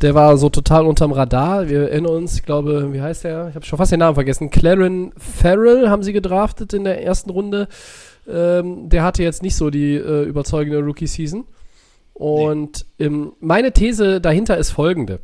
[0.00, 1.68] Der war so total unterm Radar.
[1.68, 3.48] Wir erinnern uns, ich glaube, wie heißt der?
[3.48, 4.48] Ich habe schon fast den Namen vergessen.
[4.50, 7.66] Claren Farrell haben sie gedraftet in der ersten Runde.
[8.28, 11.44] Ähm, der hatte jetzt nicht so die äh, überzeugende Rookie-Season.
[12.14, 15.18] Und ähm, meine These dahinter ist folgende.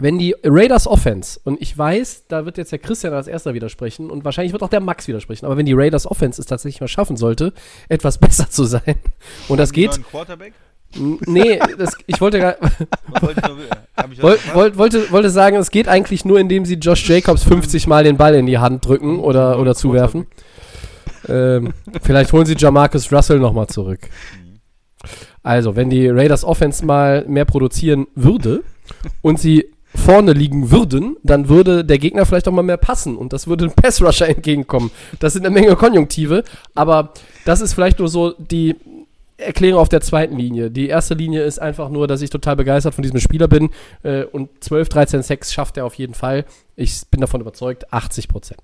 [0.00, 4.10] Wenn die Raiders Offense, und ich weiß, da wird jetzt der Christian als erster widersprechen
[4.10, 6.88] und wahrscheinlich wird auch der Max widersprechen, aber wenn die Raiders Offense es tatsächlich mal
[6.88, 7.52] schaffen sollte,
[7.88, 8.96] etwas besser zu sein,
[9.48, 10.54] und das geht, Quarterback?
[10.96, 12.56] nee, das, ich wollte, gar-
[13.20, 13.58] wollte ich noch-
[13.96, 14.54] hab ich was woll, gefragt?
[14.56, 18.16] woll, wollte, wollte sagen, es geht eigentlich nur, indem sie Josh Jacobs 50 Mal den
[18.16, 20.26] Ball in die Hand drücken oder, oder zuwerfen.
[21.28, 24.00] Ähm, vielleicht holen sie Jamarcus Russell nochmal zurück.
[25.42, 28.62] Also, wenn die Raiders Offense mal mehr produzieren würde
[29.22, 29.70] und sie
[30.10, 33.68] vorne liegen würden, dann würde der Gegner vielleicht auch mal mehr passen und das würde
[33.68, 34.90] dem Pass-Rusher entgegenkommen.
[35.20, 36.42] Das sind eine Menge Konjunktive,
[36.74, 37.12] aber
[37.44, 38.74] das ist vielleicht nur so die
[39.36, 40.70] Erklärung auf der zweiten Linie.
[40.70, 43.70] Die erste Linie ist einfach nur, dass ich total begeistert von diesem Spieler bin
[44.02, 46.44] äh, und 12, 13 Sex schafft er auf jeden Fall.
[46.74, 48.60] Ich bin davon überzeugt, 80 Prozent.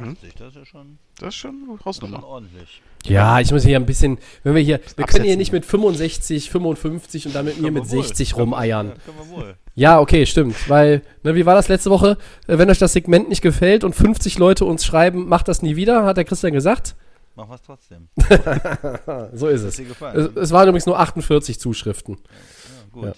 [0.00, 2.24] 80, das ist ja schon, Das ist schon schon Hausnummer.
[2.24, 2.82] ordentlich.
[3.06, 5.38] Ja, ich muss hier ein bisschen, wenn wir hier, wir können hier Absetzen.
[5.38, 8.02] nicht mit 65, 55 und dann mit mir mit wir wohl.
[8.02, 8.86] 60 Können wir- rumeiern.
[8.88, 9.56] Ja, können wir wohl.
[9.74, 10.68] Ja, okay, stimmt.
[10.70, 12.16] Weil, ne, wie war das letzte Woche?
[12.46, 15.76] Äh, Wenn euch das Segment nicht gefällt und 50 Leute uns schreiben, macht das nie
[15.76, 16.94] wieder, hat der Christian gesagt.
[17.34, 18.08] Machen wir es trotzdem.
[19.36, 19.78] So ist es.
[19.78, 22.16] Es, es waren übrigens nur 48 Zuschriften.
[22.22, 23.04] ja, gut.
[23.06, 23.12] ja.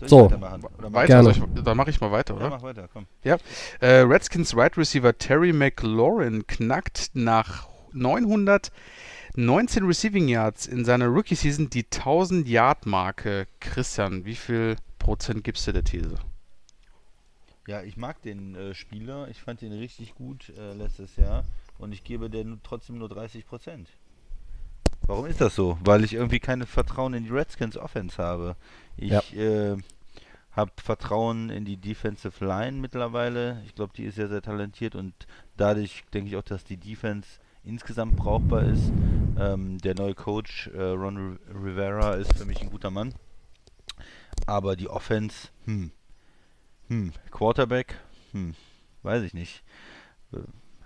[0.00, 0.24] Soll ich So.
[0.26, 1.34] Oder Weiter, Gerne.
[1.34, 2.50] soll ich, dann mache ich mal weiter, Ja, oder?
[2.50, 3.06] mach weiter, komm.
[3.22, 3.36] Ja.
[3.80, 11.70] Äh, Redskins Wide Receiver Terry McLaurin knackt nach 919 Receiving Yards in seiner Rookie Season
[11.70, 13.46] die 1000 Yard Marke.
[13.60, 16.16] Christian, wie viel Prozent gibst du der These?
[17.66, 19.28] Ja, ich mag den äh, Spieler.
[19.28, 21.44] Ich fand ihn richtig gut äh, letztes Jahr.
[21.78, 23.88] Und ich gebe den trotzdem nur 30 Prozent.
[25.06, 25.78] Warum ist das so?
[25.84, 28.56] Weil ich irgendwie kein Vertrauen in die Redskins Offense habe.
[28.96, 29.20] Ich Ja.
[29.34, 29.76] äh,
[30.52, 33.60] habe Vertrauen in die Defensive Line mittlerweile.
[33.66, 35.12] Ich glaube, die ist sehr, sehr talentiert und
[35.56, 37.28] dadurch denke ich auch, dass die Defense
[37.64, 38.92] insgesamt brauchbar ist.
[39.38, 43.14] Ähm, der neue Coach äh, Ron Ri- Rivera ist für mich ein guter Mann.
[44.46, 45.90] Aber die Offense, hm,
[46.88, 47.98] hm, Quarterback,
[48.32, 48.54] hm,
[49.02, 49.62] weiß ich nicht.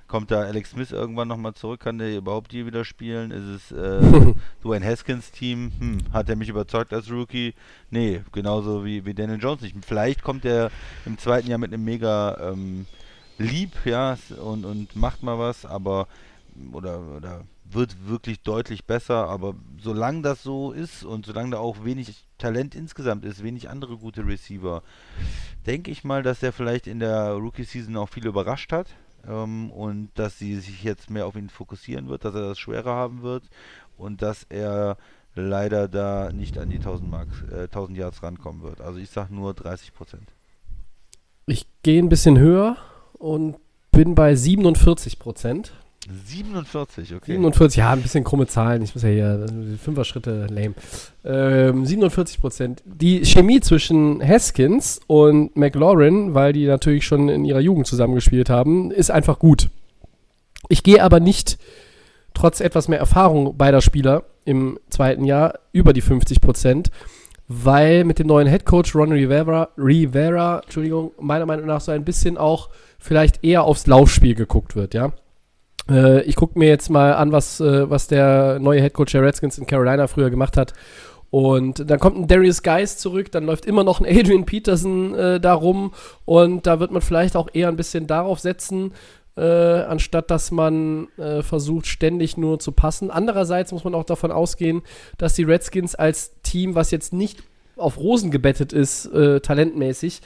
[0.09, 1.81] Kommt da Alex Smith irgendwann nochmal zurück?
[1.81, 3.31] Kann der überhaupt hier wieder spielen?
[3.31, 4.35] Ist es äh,
[4.65, 5.71] Dwayne Haskins Team?
[5.79, 7.53] Hm, hat er mich überzeugt als Rookie?
[7.91, 9.77] Nee, genauso wie, wie Daniel Jones nicht.
[9.85, 10.71] Vielleicht kommt er
[11.05, 12.87] im zweiten Jahr mit einem mega ähm,
[13.37, 16.09] Lieb, ja, und, und macht mal was, aber
[16.73, 21.85] oder, oder wird wirklich deutlich besser, aber solange das so ist und solange da auch
[21.85, 24.83] wenig Talent insgesamt ist, wenig andere gute Receiver,
[25.67, 28.89] denke ich mal, dass er vielleicht in der Rookie-Season auch viel überrascht hat
[29.27, 32.95] ähm, und dass sie sich jetzt mehr auf ihn fokussieren wird, dass er das schwerer
[32.95, 33.45] haben wird
[33.97, 34.97] und dass er
[35.35, 38.81] leider da nicht an die 1000, Mark, äh, 1000 Yards rankommen wird.
[38.81, 40.33] Also ich sage nur 30 Prozent.
[41.47, 42.77] Ich gehe ein bisschen höher
[43.15, 43.57] und
[43.91, 45.73] bin bei 47 Prozent.
[46.07, 47.33] 47, okay.
[47.33, 48.83] 47, ja, ein bisschen krumme Zahlen.
[48.83, 50.75] Ich muss ja hier äh, Fünfer-Schritte lame.
[51.25, 52.83] Ähm, 47 Prozent.
[52.87, 58.91] Die Chemie zwischen Haskins und McLaurin, weil die natürlich schon in ihrer Jugend zusammengespielt haben,
[58.91, 59.69] ist einfach gut.
[60.69, 61.59] Ich gehe aber nicht,
[62.33, 66.91] trotz etwas mehr Erfahrung beider Spieler im zweiten Jahr, über die 50 Prozent,
[67.49, 72.39] weil mit dem neuen Headcoach Ron Rivera, Rivera, Entschuldigung, meiner Meinung nach so ein bisschen
[72.39, 75.13] auch vielleicht eher aufs Laufspiel geguckt wird, ja.
[75.91, 79.59] Äh, ich gucke mir jetzt mal an, was, äh, was der neue Headcoach der Redskins
[79.59, 80.75] in Carolina früher gemacht hat.
[81.31, 85.41] Und dann kommt ein Darius Geist zurück, dann läuft immer noch ein Adrian Peterson äh,
[85.41, 85.93] da rum
[86.25, 88.93] und da wird man vielleicht auch eher ein bisschen darauf setzen,
[89.37, 93.11] äh, anstatt dass man äh, versucht, ständig nur zu passen.
[93.11, 94.81] Andererseits muss man auch davon ausgehen,
[95.19, 97.43] dass die Redskins als Team, was jetzt nicht
[97.77, 100.23] auf Rosen gebettet ist, äh, talentmäßig,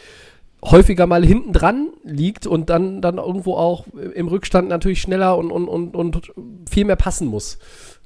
[0.65, 5.51] häufiger mal hinten dran liegt und dann, dann irgendwo auch im Rückstand natürlich schneller und,
[5.51, 6.33] und, und, und
[6.71, 7.59] viel mehr passen muss.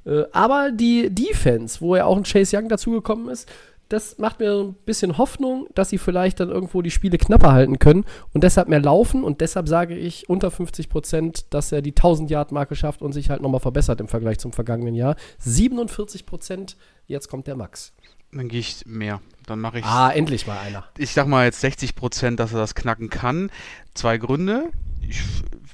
[0.05, 3.47] Äh, aber die Defense, wo ja auch ein Chase Young dazugekommen ist,
[3.89, 7.79] das macht mir ein bisschen Hoffnung, dass sie vielleicht dann irgendwo die Spiele knapper halten
[7.79, 8.03] können
[8.33, 12.29] und deshalb mehr laufen und deshalb sage ich unter 50 Prozent, dass er die 1000
[12.29, 15.15] Yard Marke schafft und sich halt nochmal verbessert im Vergleich zum vergangenen Jahr.
[15.39, 17.93] 47 Prozent, jetzt kommt der Max.
[18.31, 19.21] Dann gehe ich mehr.
[19.45, 20.85] Dann mache ich Ah, endlich mal einer.
[20.97, 23.49] ich sag mal jetzt 60 Prozent, dass er das knacken kann.
[23.93, 24.69] Zwei Gründe.
[25.01, 25.21] Ich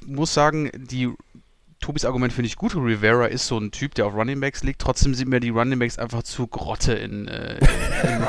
[0.06, 1.10] muss sagen, die
[1.80, 2.74] Tobis Argument finde ich gut.
[2.76, 4.80] Rivera ist so ein Typ, der auf Running Backs liegt.
[4.80, 8.24] Trotzdem sind mir die Running Backs einfach zu Grotte in, äh, in,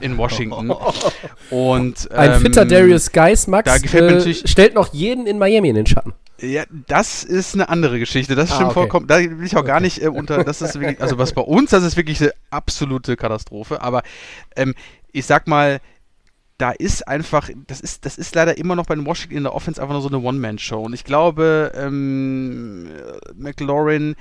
[0.12, 0.70] in Washington.
[1.50, 5.86] Und, Ein ähm, fitter Darius Geis, Max, äh, stellt noch jeden in Miami in den
[5.86, 6.12] Schatten.
[6.42, 8.34] Ja, das ist eine andere Geschichte.
[8.34, 8.80] Das Ah, stimmt okay.
[8.80, 9.06] vollkommen.
[9.06, 9.84] Da will ich auch gar Okay.
[9.84, 10.42] nicht äh, unter.
[10.44, 13.80] Das ist wirklich, also was bei uns, das ist wirklich eine absolute Katastrophe.
[13.80, 14.02] Aber
[14.56, 14.74] ähm,
[15.12, 15.80] ich sag mal,
[16.58, 19.54] da ist einfach, das ist, das ist leider immer noch bei den Washington in der
[19.54, 20.80] Offense einfach nur so eine One-Man-Show.
[20.82, 24.14] Und ich glaube, ähm, äh, McLaurin,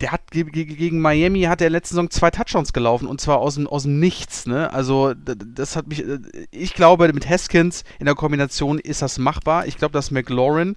[0.00, 3.38] der hat ge ge gegen Miami hat er letzte Saison zwei Touchdowns gelaufen und zwar
[3.38, 4.72] aus dem, aus dem Nichts, ne?
[4.72, 6.18] Also das hat mich, äh,
[6.50, 9.66] ich glaube, mit Haskins in der Kombination ist das machbar.
[9.66, 10.76] Ich glaube, dass McLaurin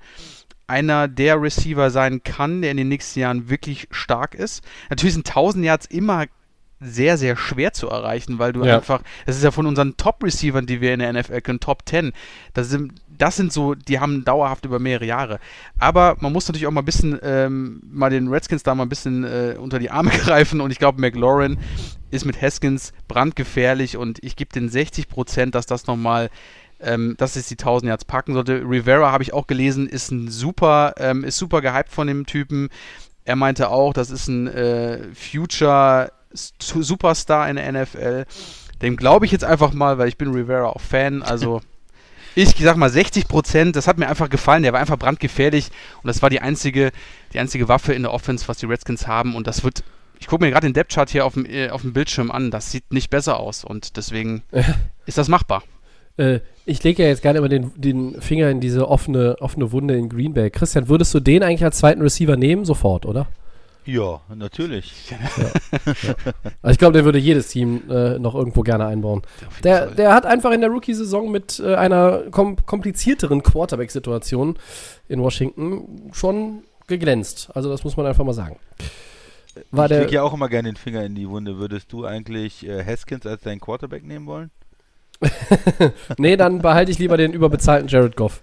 [0.67, 4.63] einer der Receiver sein kann, der in den nächsten Jahren wirklich stark ist.
[4.89, 6.25] Natürlich sind 1000 Yards immer
[6.83, 8.77] sehr, sehr schwer zu erreichen, weil du Ja.
[8.77, 12.11] einfach, das ist ja von unseren Top-Receivern, die wir in der NFL können, Top 10.
[12.53, 15.39] Das sind, das sind so, die haben dauerhaft über mehrere Jahre.
[15.79, 18.89] Aber man muss natürlich auch mal ein bisschen, ähm, mal den Redskins da mal ein
[18.89, 21.57] bisschen äh, unter die Arme greifen und ich glaube, McLaurin
[22.11, 26.29] ist mit Haskins brandgefährlich und ich gebe den 60 Prozent, dass das nochmal
[26.85, 28.61] ähm, dass es die 1000 Yards packen sollte.
[28.69, 32.67] Rivera habe ich auch gelesen, ist ein super, ähm, ist super gehypt von dem Typen.
[33.23, 38.25] Er meinte auch, das ist ein äh, Future Superstar in der NFL.
[38.81, 41.21] Dem glaube ich jetzt einfach mal, weil ich bin Rivera auch Fan.
[41.21, 41.61] Also
[42.35, 43.75] ich sag mal 60 Prozent.
[43.75, 44.63] Das hat mir einfach gefallen.
[44.63, 45.69] Der war einfach brandgefährlich
[46.01, 46.91] und das war die einzige,
[47.33, 49.35] die einzige Waffe in der Offense, was die Redskins haben.
[49.35, 49.83] Und das wird.
[50.19, 52.49] Ich gucke mir gerade den Depth Chart hier auf dem, äh, auf dem Bildschirm an.
[52.49, 54.43] Das sieht nicht besser aus und deswegen
[55.05, 55.63] ist das machbar.
[56.17, 59.97] Äh, ich lege ja jetzt gerne immer den, den Finger in diese offene, offene Wunde
[59.97, 60.49] in Green Bay.
[60.49, 62.65] Christian, würdest du den eigentlich als zweiten Receiver nehmen?
[62.65, 63.27] Sofort, oder?
[63.85, 65.13] Ja, natürlich.
[66.61, 69.21] Also ich glaube, der würde jedes Team äh, noch irgendwo gerne einbauen.
[69.63, 74.57] Der, der hat einfach in der Rookie-Saison mit äh, einer kom komplizierteren Quarterback-Situation
[75.09, 77.49] in Washington schon geglänzt.
[77.53, 78.57] Also das muss man einfach mal sagen.
[79.71, 81.57] War ich der, leg ja auch immer gerne den Finger in die Wunde.
[81.57, 84.51] Würdest du eigentlich äh, Haskins als deinen Quarterback nehmen wollen?
[86.17, 88.42] nee, dann behalte ich lieber den überbezahlten Jared Goff.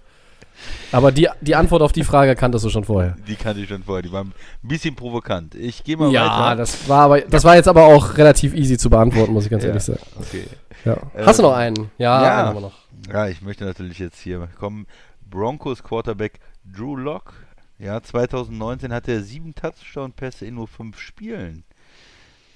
[0.91, 3.15] Aber die, die Antwort auf die Frage kanntest du schon vorher.
[3.27, 4.01] Die kannte ich schon vorher.
[4.01, 4.27] Die waren
[4.63, 5.55] ein bisschen provokant.
[5.55, 6.55] Ich gehe mal Ja, weiter.
[6.57, 9.63] das war aber das war jetzt aber auch relativ easy zu beantworten, muss ich ganz
[9.63, 9.99] Ja, ehrlich sagen.
[10.19, 10.45] Okay.
[10.83, 10.97] Ja.
[11.15, 11.91] Ähm, Hast du noch einen?
[11.97, 12.49] Ja, ja.
[12.49, 12.73] einen noch.
[13.11, 14.85] Ja, ich möchte natürlich jetzt hier kommen.
[15.29, 17.33] Broncos Quarterback Drew Lock.
[17.79, 21.63] Ja, 2019 hatte er sieben Touchdown-Pässe in nur fünf Spielen.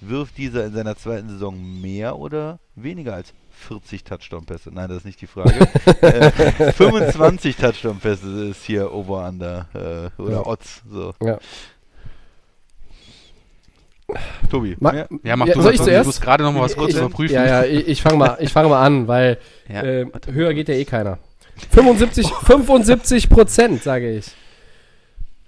[0.02, 4.70] Wirft dieser in seiner zweiten Saison mehr oder weniger als 40 Touchdown-Pässe?
[4.72, 5.54] Nein, das ist nicht die Frage.
[6.02, 10.46] äh, 25 Touchdown-Pässe ist hier Over-Under äh, oder Ja.
[10.46, 10.84] Odds.
[10.90, 11.14] So.
[11.24, 11.40] Ja.
[14.52, 15.08] Tobi, Ma-?
[15.24, 16.06] Ja, mach Ja, du soll mal, ich zuerst?
[16.06, 17.34] Du musst gerade noch mal was kurz ich, überprüfen.
[17.34, 20.70] Ja, ja, ich, ich fange mal, ich fang mal an, weil Ja, äh, höher geht
[20.70, 21.18] ja eh keiner.
[21.72, 24.28] 75, 75 Prozent, sage ich.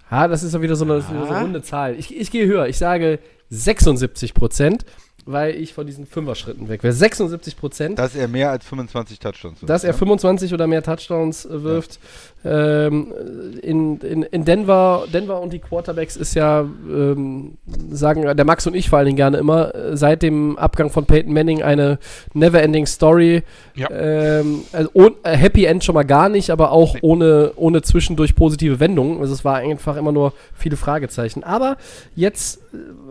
[0.09, 1.41] Ja, das ist doch wieder so eine, so eine Ja.
[1.41, 1.95] runde Zahl.
[1.99, 2.67] Ich, ich gehe höher.
[2.67, 4.85] Ich sage 76 Prozent,
[5.27, 6.93] weil ich von diesen Fünfer-Schritten weg wäre.
[6.93, 7.99] 76 Prozent.
[7.99, 9.97] Dass er mehr als 25 Touchdowns wirft, dass er ja?
[9.97, 11.99] 25 oder mehr Touchdowns äh, wirft.
[12.45, 13.13] Ähm,
[13.61, 17.57] in, in, in Denver, Denver und die Quarterbacks ist ja, ähm,
[17.91, 21.05] sagen der Max und ich vor allen Dingen gerne immer, äh, seit dem Abgang von
[21.05, 21.99] Peyton Manning eine
[22.33, 23.43] never-ending Story.
[23.75, 23.89] Ja.
[23.91, 24.91] Ähm, also
[25.23, 26.99] äh, Happy End schon mal gar nicht, aber auch Nee.
[27.01, 29.19] ohne, ohne zwischendurch positive Wendungen.
[29.19, 31.43] Also es war einfach immer nur viele Fragezeichen.
[31.43, 31.77] Aber
[32.15, 32.61] jetzt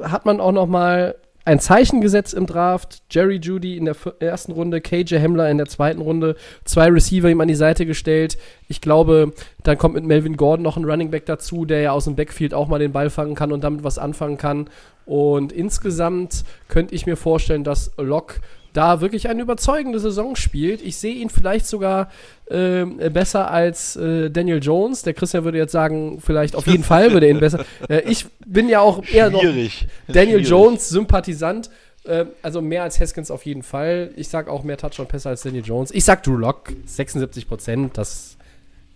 [0.03, 1.15] hat man auch noch mal
[1.47, 3.03] ein Zeichen gesetzt im Draft.
[3.09, 6.35] Jerry Judy in der ersten Runde, KJ Hamler in der zweiten Runde,
[6.65, 8.37] zwei Receiver ihm an die Seite gestellt.
[8.67, 9.33] Ich glaube,
[9.63, 12.53] dann kommt mit Melvin Gordon noch ein Running Back dazu, der ja aus dem Backfield
[12.53, 14.69] auch mal den Ball fangen kann und damit was anfangen kann.
[15.05, 18.41] Und insgesamt könnte ich mir vorstellen, dass Locke
[18.77, 20.83] da wirklich eine überzeugende Saison spielt.
[20.83, 22.11] Ich sehe ihn vielleicht sogar
[22.51, 25.03] ähm, besser als äh, Daniel Jones.
[25.03, 27.65] Der Christian würde jetzt sagen, vielleicht auf jeden Fall würde er ihn besser.
[27.89, 29.41] Äh, ich bin ja auch eher noch.
[29.41, 29.71] Daniel
[30.09, 30.49] Schwierig.
[30.49, 31.71] Jones Sympathisant.
[32.05, 34.11] Äh, also mehr als Haskins auf jeden Fall.
[34.17, 35.91] Ich sag auch mehr Touchdown-Pässe als Daniel Jones.
[35.91, 37.99] Ich sag Drew Lock 76 Prozent.
[37.99, 38.37] Das,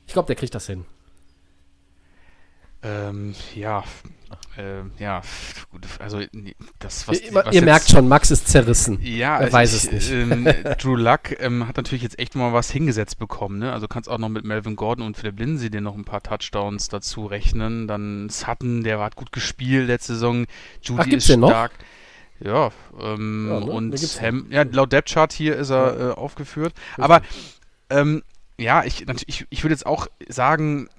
[0.06, 0.84] ich glaube, der kriegt das hin.
[2.82, 3.84] Ähm, ja,
[4.58, 5.22] ähm, ja,
[5.70, 6.20] gut, also
[6.78, 8.98] das, was, ihr was ihr jetzt- merkt schon, Max ist zerrissen.
[9.02, 10.10] Ja, Er also weiß ich, es nicht.
[10.12, 10.44] Ähm,
[10.80, 13.58] Drew Luck ähm, hat natürlich jetzt echt mal was hingesetzt bekommen.
[13.58, 13.72] Ne?
[13.72, 16.88] Also kannst auch noch mit Melvin Gordon und Philip Lindsay dir noch ein paar Touchdowns
[16.88, 17.88] dazu rechnen.
[17.88, 20.46] Dann Sutton, der hat gut gespielt letzte Saison.
[20.82, 21.48] Judy Ach, gibt's ist den noch?
[21.50, 21.72] stark.
[22.42, 23.66] Ja, ähm, Ja, ne?
[23.66, 26.72] Und Ham, ja, laut Depth Chart hier ist er äh, aufgeführt.
[26.96, 27.20] Aber
[27.90, 28.22] ähm,
[28.58, 30.90] ja, ich, ich, ich würde jetzt auch sagen, äh,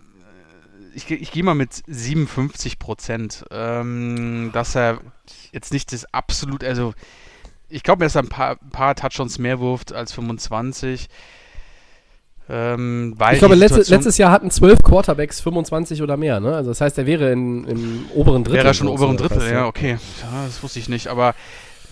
[0.94, 5.00] ich, ich gehe mal mit 57 Prozent, ähm, dass er
[5.52, 6.94] jetzt nicht das absolut, also
[7.70, 11.08] ich glaube, dass er ein paar, ein paar Touchdowns mehr wirft als 25.
[12.50, 16.40] Ähm, Ich glaube, letzte, letztes Jahr hatten zwölf Quarterbacks 25 oder mehr.
[16.40, 16.54] Ne?
[16.56, 18.58] Also das heißt, er wäre in, im oberen Drittel.
[18.58, 19.98] Wäre er schon so, oberen Drittel, ja, okay.
[20.22, 21.34] Ja, das wusste ich nicht, aber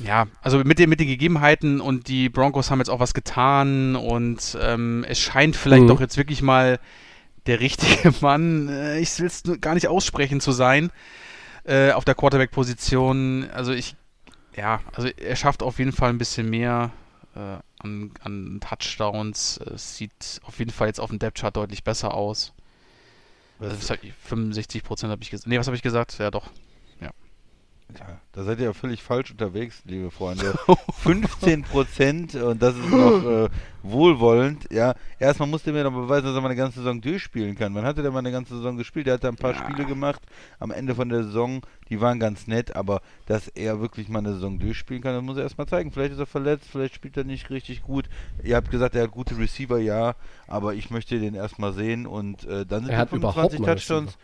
[0.06, 3.96] ja, also mit den, mit den Gegebenheiten und die Broncos haben jetzt auch was getan
[3.96, 5.88] und ähm, es scheint vielleicht Mhm.
[5.88, 6.80] doch jetzt wirklich mal
[7.50, 10.92] der richtige Mann, äh, ich will es gar nicht aussprechen zu sein,
[11.66, 13.50] äh, auf der Quarterback-Position.
[13.52, 13.96] Also ich,
[14.56, 16.92] ja, also er schafft auf jeden Fall ein bisschen mehr
[17.36, 19.58] äh, an, an Touchdowns.
[19.74, 22.54] Es sieht auf jeden Fall jetzt auf dem Depth-Chart deutlich besser aus.
[23.60, 25.48] Also, Was, das hab ich- 65 Prozent habe ich gesagt.
[25.48, 26.18] Nee, was habe ich gesagt?
[26.18, 26.50] Ja, doch.
[27.98, 30.54] Ja, da seid ihr ja völlig falsch unterwegs, liebe Freunde.
[31.00, 33.50] 15 Prozent und das ist noch äh,
[33.82, 34.72] wohlwollend.
[34.72, 37.74] Ja, erstmal musste mir noch beweisen, dass er mal eine ganze Saison durchspielen kann.
[37.74, 39.08] Wann hatte der mal eine ganze Saison gespielt?
[39.08, 39.64] Der hat da ein paar Ja.
[39.64, 40.22] Spiele gemacht
[40.60, 41.62] am Ende von der Saison.
[41.90, 45.38] Die waren ganz nett, aber dass er wirklich mal eine Saison durchspielen kann, das muss
[45.38, 45.92] er erstmal zeigen.
[45.92, 48.08] Vielleicht ist er verletzt, vielleicht spielt er nicht richtig gut.
[48.44, 50.16] Ihr habt gesagt, er hat gute Receiver, ja,
[50.48, 53.60] aber ich möchte den erstmal sehen und äh, dann sind Er die hat überhaupt 25
[53.60, 54.18] mal Touchdowns.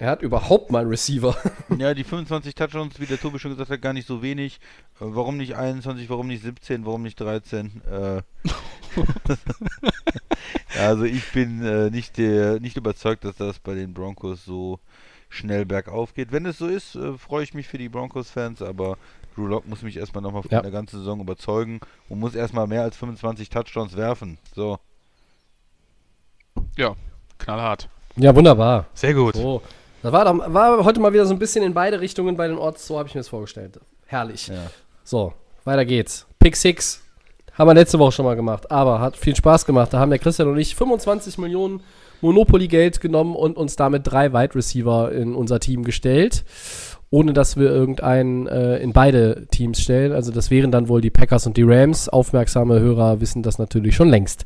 [0.00, 1.36] Er hat überhaupt mal einen Receiver.
[1.78, 4.60] Ja, die 25 Touchdowns, wie der Tobi schon gesagt hat, gar nicht so wenig.
[5.00, 7.82] Äh, warum nicht 21, warum nicht 17, warum nicht 13?
[7.84, 8.22] Äh,
[10.78, 14.80] also ich bin äh, nicht, der, nicht überzeugt, dass das bei den Broncos so
[15.28, 16.32] schnell bergauf geht.
[16.32, 18.96] Wenn es so ist, äh, freue ich mich für die Broncos-Fans, aber
[19.36, 20.60] Drew Lock muss mich erstmal nochmal für Ja.
[20.60, 24.38] eine ganze Saison überzeugen und muss erstmal mehr als 25 Touchdowns werfen.
[24.54, 24.78] So.
[26.76, 26.96] Ja,
[27.38, 27.88] knallhart.
[28.16, 28.86] Ja, wunderbar.
[28.94, 29.36] Sehr gut.
[29.36, 29.62] So.
[30.02, 32.56] Das war, doch, war heute mal wieder so ein bisschen in beide Richtungen bei den
[32.56, 32.86] Orts.
[32.86, 33.78] So habe ich mir das vorgestellt.
[34.06, 34.48] Herrlich.
[34.48, 34.70] Ja.
[35.04, 35.32] So,
[35.64, 36.26] weiter geht's.
[36.38, 37.02] Pick 6.
[37.54, 39.92] Haben wir letzte Woche schon mal gemacht, aber hat viel Spaß gemacht.
[39.92, 41.82] Da haben der Christian und ich 25 Millionen
[42.22, 46.44] Monopoly-Geld genommen und uns damit drei Wide Receiver in unser Team gestellt,
[47.10, 50.12] ohne dass wir irgendeinen äh, in beide Teams stellen.
[50.12, 52.08] Also das wären dann wohl die Packers und die Rams.
[52.08, 54.44] Aufmerksame Hörer wissen das natürlich schon längst.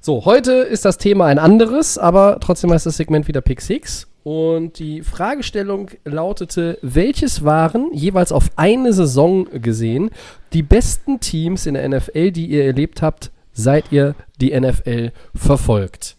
[0.00, 4.09] So, heute ist das Thema ein anderes, aber trotzdem heißt das Segment wieder Pick 6.
[4.22, 10.10] Und die Fragestellung lautete, welches waren jeweils auf eine Saison gesehen
[10.52, 16.16] die besten Teams in der NFL, die ihr erlebt habt, seit ihr die NFL verfolgt?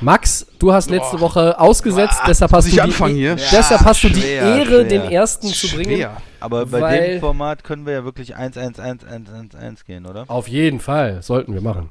[0.00, 3.34] Max, du hast letzte Woche ausgesetzt, deshalb hast, muss du die, hier?
[3.34, 4.84] deshalb hast du die schwer, Ehre, schwer.
[4.84, 5.96] den ersten zu bringen.
[5.96, 6.22] Schwer.
[6.40, 10.24] Aber bei dem Format können wir ja wirklich 1-1-1-1-1-1 gehen, oder?
[10.28, 11.90] Auf jeden Fall, sollten wir machen.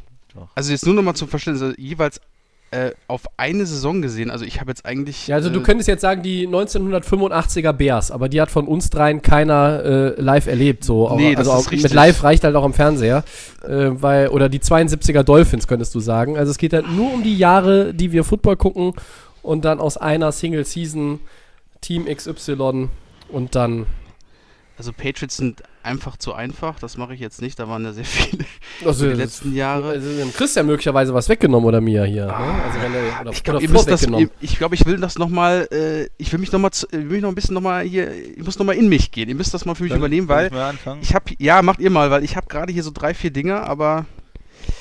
[0.56, 2.22] Also jetzt nur nochmal zum Verständnis, also jeweils
[2.72, 4.30] äh, auf eine Saison gesehen.
[4.30, 5.28] Also ich habe jetzt eigentlich.
[5.28, 8.90] Ja, also du äh, könntest jetzt sagen, die 1985er Bears, aber die hat von uns
[8.90, 9.84] dreien keiner
[10.18, 10.84] äh, live erlebt.
[10.84, 11.16] So.
[11.16, 11.84] Nee, also das ist auch richtig.
[11.84, 13.24] mit live reicht halt auch am Fernseher.
[13.64, 16.38] Äh, weil, oder die 72er Dolphins, könntest du sagen.
[16.38, 18.94] Also es geht halt nur um die Jahre, die wir Football gucken
[19.44, 21.20] und dann aus einer Single Season
[21.82, 22.90] Team XY
[23.30, 23.86] und dann.
[24.78, 26.80] Also Patriots sind einfach zu einfach.
[26.80, 27.58] Das mache ich jetzt nicht.
[27.58, 28.46] Da waren ja sehr viele
[28.86, 29.90] Also, die letzten Jahre.
[29.90, 32.28] also dem Chris ja möglicherweise was weggenommen oder mir hier.
[32.28, 32.34] Ne?
[32.36, 34.06] Also der, oder, Ich glaube, das.
[34.40, 35.68] ich glaube, ich will das nochmal.
[35.72, 36.70] Äh, ich will mich nochmal.
[36.74, 38.12] Ich will mich noch ein bisschen nochmal hier.
[38.38, 39.30] Ich muss nochmal in mich gehen.
[39.30, 40.52] Ihr müsst das mal für mich Soll- übernehmen, weil
[41.02, 41.26] ich ich habe.
[41.40, 44.06] Ja, macht ihr mal, weil ich habe gerade hier so drei, vier Dinge, aber.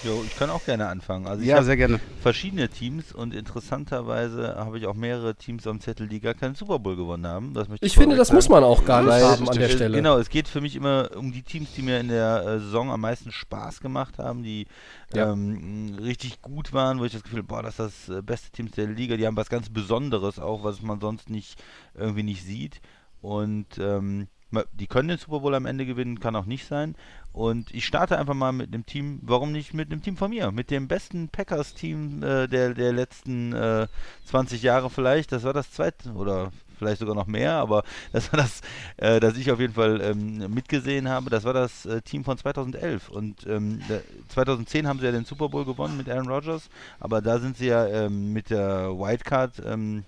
[0.06, 1.26] Jo, ich kann auch gerne anfangen.
[1.26, 1.98] Also ich ja, habe sehr gerne.
[2.22, 6.78] verschiedene Teams und interessanterweise habe ich auch mehrere Teams am Zettel, die gar keinen Super
[6.78, 7.54] Bowl gewonnen haben.
[7.54, 8.54] Das möchte Ich finde, das vorweg muss sagen.
[8.54, 9.96] man auch gar nicht haben an der Stelle.
[9.96, 12.90] Genau, es geht für mich immer um die Teams, die mir in der äh, Saison
[12.92, 14.66] am meisten Spaß gemacht haben, die
[15.12, 15.32] Ja.
[15.32, 18.72] ähm, richtig gut waren, wo ich das Gefühl boah, das ist das äh, beste Teams
[18.72, 21.60] der Liga, die haben was ganz Besonderes auch, was man sonst nicht
[21.94, 22.80] irgendwie nicht sieht.
[23.22, 24.28] Und ähm,
[24.72, 26.94] die können den Super Bowl am Ende gewinnen, kann auch nicht sein.
[27.36, 30.50] Und ich starte einfach mal mit einem Team, warum nicht mit einem Team von mir?
[30.52, 33.88] Mit dem besten Packers-Team äh, der, der letzten äh,
[34.24, 35.32] 20 Jahre vielleicht.
[35.32, 38.62] Das war das zweite oder vielleicht sogar noch mehr, aber das war das,
[38.96, 41.28] äh, das ich auf jeden Fall ähm, mitgesehen habe.
[41.28, 43.10] Das war das äh, Team von 2011.
[43.10, 43.98] Und ähm, da,
[44.30, 46.70] 2010 haben sie ja den Super Bowl gewonnen mit Aaron Rodgers,
[47.00, 50.04] aber da sind sie ja ähm, mit der Wildcard ähm,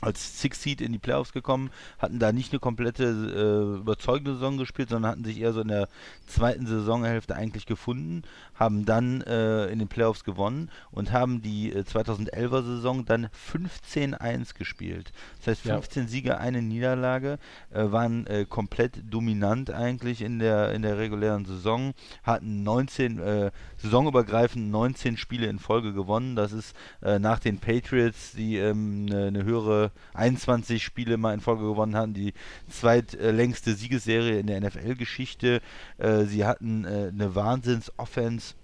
[0.00, 4.56] als Six Seed in die Playoffs gekommen, hatten da nicht eine komplette äh, überzeugende Saison
[4.58, 5.88] gespielt, sondern hatten sich eher so in der
[6.26, 8.22] zweiten Saisonhälfte eigentlich gefunden,
[8.54, 14.54] haben dann äh, in den Playoffs gewonnen und haben die äh, 2011er Saison dann 15-1
[14.54, 15.12] gespielt.
[15.38, 15.74] Das heißt Ja.
[15.74, 17.38] 15 Siege, eine Niederlage,
[17.70, 23.50] äh, waren äh, komplett dominant eigentlich in der in der regulären Saison, hatten 19 äh,
[23.78, 26.36] saisonübergreifend 19 Spiele in Folge gewonnen.
[26.36, 31.64] Das ist nach den Patriots, die ähm, eine, eine höhere 21 Spiele mal in Folge
[31.64, 32.32] gewonnen haben, die
[32.68, 35.60] zweitlängste Siegesserie in der NFL-Geschichte.
[35.98, 38.54] Äh, sie hatten äh, eine Wahnsinns-Offense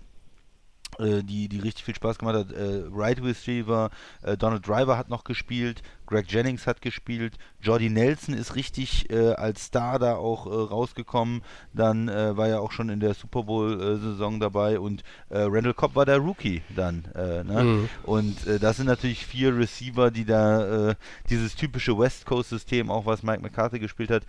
[0.98, 2.52] äh, die, die richtig viel Spaß gemacht hat.
[2.52, 3.90] Äh, Right Receiver,
[4.22, 9.32] äh, Donald Driver hat noch gespielt, Greg Jennings hat gespielt, Jordy Nelson ist richtig äh,
[9.32, 11.42] als Star da auch äh, rausgekommen.
[11.72, 15.94] Dann äh, war er auch schon in der Super Bowl-Saison dabei und äh, Randall Cobb
[15.94, 17.04] war der Rookie dann.
[17.14, 17.64] Äh, ne?
[17.64, 17.88] Mhm.
[18.02, 20.94] Und äh, das sind natürlich vier Receiver, die da äh,
[21.30, 24.24] dieses typische West Coast-System, auch was Mike McCarthy gespielt hat,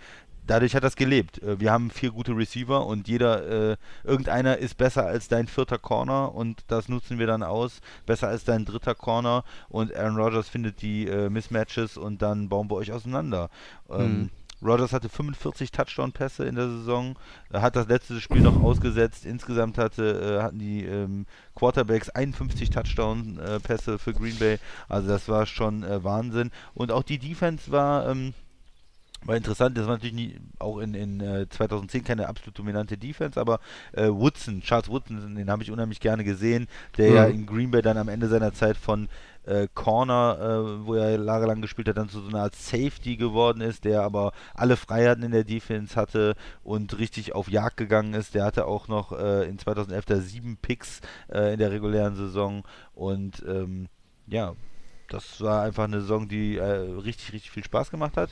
[0.46, 1.42] dadurch hat das gelebt.
[1.42, 5.78] Äh, Wir haben vier gute Receiver und jeder, äh, irgendeiner ist besser als dein vierter
[5.78, 7.80] Corner und das nutzen wir dann aus.
[8.06, 12.70] Besser als dein dritter Corner und Aaron Rodgers findet die äh, Mismatches und dann bauen
[12.70, 13.50] wir euch auseinander.
[13.90, 14.30] Ähm,
[14.62, 17.18] Rodgers hatte 45 Touchdown-Pässe in der Saison,
[17.50, 19.26] er hat das letzte Spiel noch ausgesetzt.
[19.26, 24.58] Insgesamt hatte, äh, hatten die ähm, Quarterbacks 51 Touchdown-Pässe für Green Bay.
[24.88, 26.50] Also das war schon äh, Wahnsinn.
[26.74, 28.32] Und auch die Defense war, ähm,
[29.26, 29.76] war interessant.
[29.76, 33.60] Das war natürlich nie, auch in, in äh, 2010 keine absolut dominante Defense, aber
[33.92, 37.34] äh, Woodson, Charles Woodson, den habe ich unheimlich gerne gesehen, der ja Mhm.
[37.34, 39.08] in Green Bay dann am Ende seiner Zeit von
[39.44, 43.60] äh, Corner, äh, wo er jahrelang gespielt hat, dann zu so einer Art Safety geworden
[43.60, 48.34] ist, der aber alle Freiheiten in der Defense hatte und richtig auf Jagd gegangen ist.
[48.34, 51.00] Der hatte auch noch äh, in 2011 da sieben Picks
[51.32, 52.64] äh, in der regulären Saison
[52.94, 53.88] und ähm,
[54.26, 54.54] ja,
[55.08, 58.30] das war einfach eine Saison, die äh, richtig, richtig viel Spaß gemacht hat.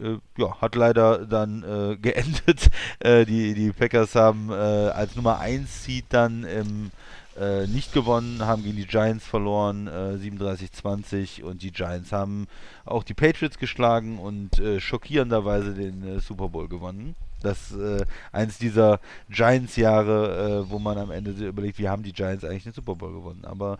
[0.00, 2.68] Äh, ja, hat leider dann äh, geendet.
[3.00, 6.90] Äh, die, die Packers haben äh, als Nummer 1 Seed dann im,
[7.38, 12.46] äh, nicht gewonnen, haben gegen die Giants verloren, äh, 37-20 und die Giants haben
[12.84, 17.14] auch die Patriots geschlagen und äh, schockierenderweise den äh, Super Bowl gewonnen.
[17.40, 18.98] Das äh, eins dieser
[19.30, 23.12] Giants-Jahre, äh, wo man am Ende überlegt, wie haben die Giants eigentlich den Super Bowl
[23.12, 23.44] gewonnen.
[23.44, 23.78] Aber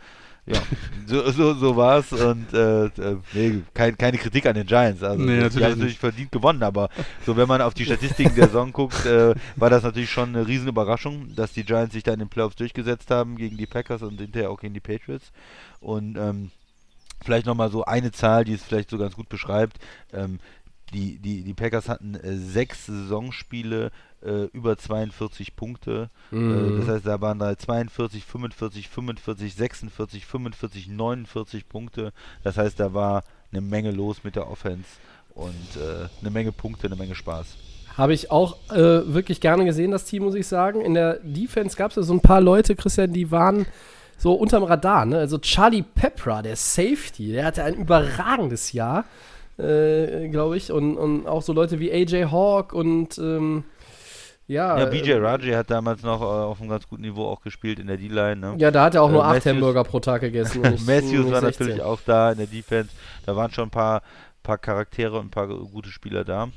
[0.49, 0.61] ja,
[1.07, 5.03] so, so, so war es und äh, äh, nee, kein, keine Kritik an den Giants.
[5.03, 6.89] Also, Nee, die natürlich haben natürlich verdient gewonnen, aber
[7.25, 10.47] so wenn man auf die Statistiken der Saison guckt, äh, war das natürlich schon eine
[10.47, 14.03] riesen Überraschung, dass die Giants sich da in den Playoffs durchgesetzt haben gegen die Packers
[14.03, 15.33] und hinterher auch gegen die Patriots.
[15.81, 16.51] Und ähm,
[17.25, 19.79] Vielleicht nochmal so eine Zahl, die es vielleicht so ganz gut beschreibt.
[20.13, 20.39] Ähm,
[20.95, 23.91] die, die, die Packers hatten äh, sechs Saisonspiele
[24.25, 26.11] äh, über 42 Punkte.
[26.31, 26.77] Mhm.
[26.77, 32.13] Äh, das heißt, da waren da 42, 45, 45, 46, 45, 49 Punkte.
[32.43, 34.89] Das heißt, da war eine Menge los mit der Offense
[35.35, 37.57] und äh, eine Menge Punkte, eine Menge Spaß.
[37.97, 40.81] Habe ich auch äh, wirklich gerne gesehen, das Team, muss ich sagen.
[40.81, 43.67] In der Defense gab es ja so ein paar Leute, Christian, die waren
[44.17, 45.05] so unterm Radar.
[45.07, 45.19] Ne?
[45.19, 49.05] Also Charlie Pepra, der Safety, der hatte ein überragendes Jahr,
[49.59, 50.71] äh, glaube ich.
[50.71, 53.65] Und, und auch so Leute wie AJ Hawk und ähm,
[54.49, 54.79] ja.
[54.79, 57.79] Ja, BJ äh, Raji hat damals noch äh, auf einem ganz guten Niveau auch gespielt
[57.79, 58.37] in der D-Line.
[58.37, 58.55] Ne?
[58.59, 60.61] Ja, da hat er auch Äh, nur acht Hamburger pro Tag gegessen.
[60.63, 61.67] nicht- Matthews war 16.
[61.67, 62.91] natürlich auch da in der Defense.
[63.25, 64.03] Da waren schon ein paar,
[64.43, 66.49] paar Charaktere und ein paar gute Spieler da.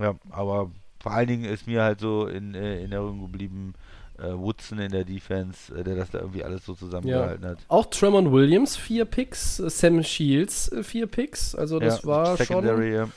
[0.00, 3.74] Ja, aber vor allen Dingen ist mir halt so in, äh, in Erinnerung geblieben,
[4.18, 7.58] äh, Woodson in der Defense, äh, der das da irgendwie alles so zusammengehalten hat.
[7.68, 11.54] Auch Tremont Williams, vier Picks, Sam Shields, vier Picks.
[11.54, 13.08] Also das ja, war, schon, Secondary, ja.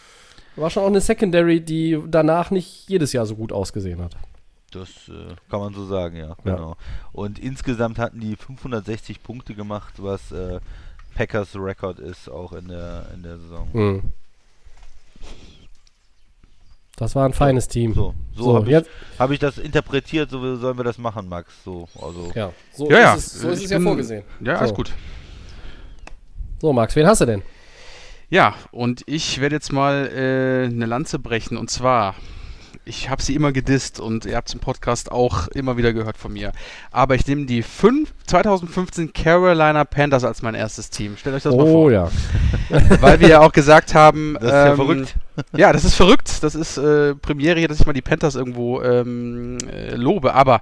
[0.57, 4.15] War schon auch eine Secondary, die danach nicht jedes Jahr so gut ausgesehen hat.
[4.71, 6.75] Das äh, kann man so sagen, ja, genau.
[7.13, 10.59] Und insgesamt hatten die 560 Punkte gemacht, was äh,
[11.15, 13.67] Packers Rekord ist, auch in der, in der Saison.
[13.71, 14.03] Hm.
[16.97, 17.93] Das war ein feines Team.
[17.93, 18.85] So, so, So, habe ich,
[19.19, 21.53] hab ich das interpretiert, so sollen wir das machen, Max.
[21.63, 22.31] So, also.
[22.33, 23.13] Ja, so Ja, ja.
[23.13, 24.23] ist es, so ist es ja vorgesehen.
[24.41, 24.91] Ja, alles gut.
[26.59, 27.43] So, Max, wen hast du denn?
[28.29, 31.55] Ja, und ich werde jetzt mal äh, eine Lanze brechen.
[31.55, 32.13] Und zwar,
[32.83, 36.17] ich habe sie immer gedisst und ihr habt es im Podcast auch immer wieder gehört
[36.17, 36.51] von mir.
[36.91, 41.15] Aber ich nehme die fünf, 2015 Carolina Panthers als mein erstes Team.
[41.15, 41.85] Stellt euch das mal vor.
[41.85, 42.09] Oh ja.
[42.99, 45.15] Weil wir ja auch gesagt haben, Das ist ja ähm, verrückt.
[45.55, 46.43] Ja, das ist verrückt.
[46.43, 50.33] Das ist äh, Premiere hier, dass ich mal die Panthers irgendwo ähm, äh, lobe.
[50.33, 50.61] Aber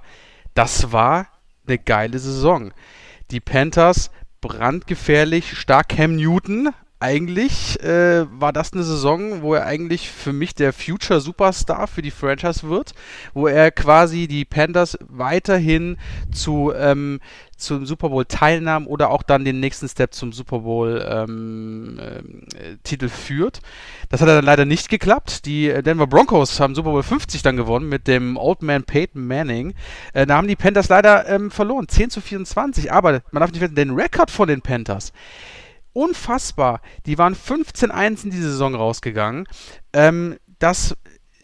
[0.54, 1.26] das war
[1.66, 2.72] eine geile Saison.
[3.32, 6.70] Die Panthers brandgefährlich, stark Cam Newton.
[7.06, 12.02] Eigentlich äh, war das eine Saison, wo er eigentlich für mich der Future Superstar für
[12.02, 12.94] die Franchise wird,
[13.32, 15.98] wo er quasi die Panthers weiterhin
[16.32, 17.20] zu ähm,
[17.56, 22.76] zum Super Bowl teilnahm oder auch dann den nächsten Step zum Super Bowl ähm, äh,
[22.82, 23.60] Titel führt.
[24.08, 25.46] Das hat dann leider nicht geklappt.
[25.46, 29.24] Die äh, Denver Broncos haben Super Bowl 50 dann gewonnen mit dem Old Man Peyton
[29.24, 29.74] Manning.
[30.12, 32.90] Äh, da haben die Panthers leider ähm, verloren, 10 zu 24.
[32.90, 35.12] Aber man darf nicht vergessen, den Rekord von den Panthers
[35.96, 36.82] unfassbar.
[37.06, 39.48] Die waren 15-1 in die Saison rausgegangen.
[39.92, 40.94] Ähm, das,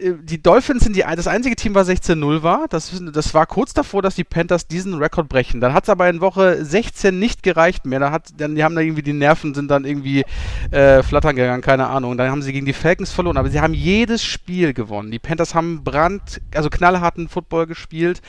[0.03, 2.67] die Dolphins sind die, das einzige Team, was 16-0 war.
[2.69, 5.61] Das, das war kurz davor, dass die Panthers diesen Rekord brechen.
[5.61, 8.01] Dann hat es aber in Woche 16 nicht gereicht mehr.
[8.01, 10.25] Da hat, dann, die haben da irgendwie die Nerven sind dann irgendwie
[10.71, 12.17] äh, flattern gegangen, keine Ahnung.
[12.17, 15.11] Dann haben sie gegen die Falcons verloren, aber sie haben jedes Spiel gewonnen.
[15.11, 18.21] Die Panthers haben brand, also knallharten Football gespielt.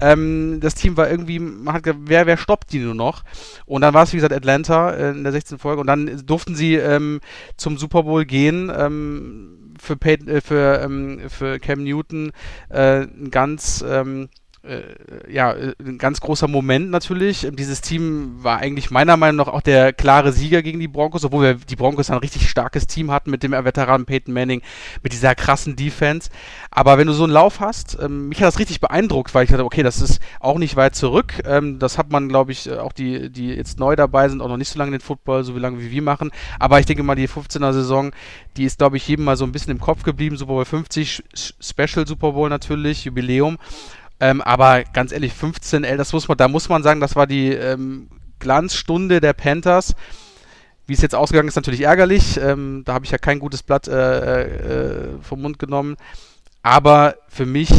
[0.00, 3.24] Ähm, das Team war irgendwie, man hat gesagt, wer, wer stoppt die nur noch?
[3.66, 5.58] Und dann war es, wie gesagt, Atlanta äh, in der 16.
[5.58, 5.80] Folge.
[5.80, 7.20] Und dann durften sie ähm,
[7.56, 8.70] zum Super Bowl gehen.
[8.76, 12.32] Ähm, für, Peyton, äh, für, ähm, für Cam Newton
[12.68, 14.43] äh, ein ganz ähm, äh,
[15.30, 17.44] ja, äh, ein ganz großer Moment natürlich.
[17.44, 21.24] Ähm, Dieses Team war eigentlich meiner Meinung nach auch der klare Sieger gegen die Broncos,
[21.24, 24.62] obwohl wir die Broncos ein richtig starkes Team hatten mit dem Veteran Peyton Manning,
[25.02, 26.30] mit dieser krassen Defense.
[26.70, 29.50] Aber wenn du so einen Lauf hast, ähm, mich hat das richtig beeindruckt, weil ich
[29.50, 31.34] dachte, okay, das ist auch nicht weit zurück.
[31.44, 34.48] Ähm, das hat man, glaube ich, äh, auch die, die jetzt neu dabei sind, auch
[34.48, 36.30] noch nicht so lange den Football, so wie lange wie wir machen.
[36.58, 38.12] Aber ich denke mal, die 15er Saison,
[38.56, 40.36] die ist, glaube ich, jedem mal so ein bisschen im Kopf geblieben.
[40.36, 43.58] Super Bowl 50, S- Special Super Bowl natürlich, Jubiläum.
[44.24, 47.26] Ähm, aber ganz ehrlich, 15, ey, das muss man, da muss man sagen, das war
[47.26, 48.08] die ähm,
[48.38, 49.94] Glanzstunde der Panthers.
[50.86, 52.38] Wie es jetzt ausgegangen ist, natürlich ärgerlich.
[52.38, 55.96] Ähm, da habe ich ja kein gutes Blatt äh, äh, vom Mund genommen.
[56.62, 57.70] Aber für mich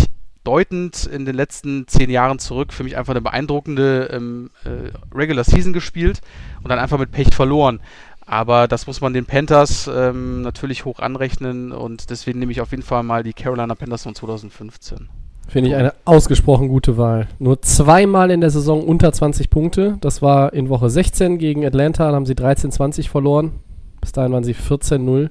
[0.43, 5.45] deutend in den letzten zehn Jahren zurück, für mich einfach eine beeindruckende ähm, äh, Regular
[5.45, 6.21] Season gespielt
[6.61, 7.79] und dann einfach mit Pech verloren.
[8.27, 12.69] Aber das muss man den Panthers ähm, natürlich hoch anrechnen und deswegen nehme ich auf
[12.69, 15.09] jeden Fall mal die Carolina Panthers von 2015.
[15.47, 17.27] Finde ich eine ausgesprochen gute Wahl.
[17.39, 19.97] Nur zweimal in der Saison unter 20 Punkte.
[20.01, 23.51] Das war in Woche 16 gegen Atlanta, da haben sie 13-20 verloren.
[24.01, 25.29] Bis dahin waren sie 14-0.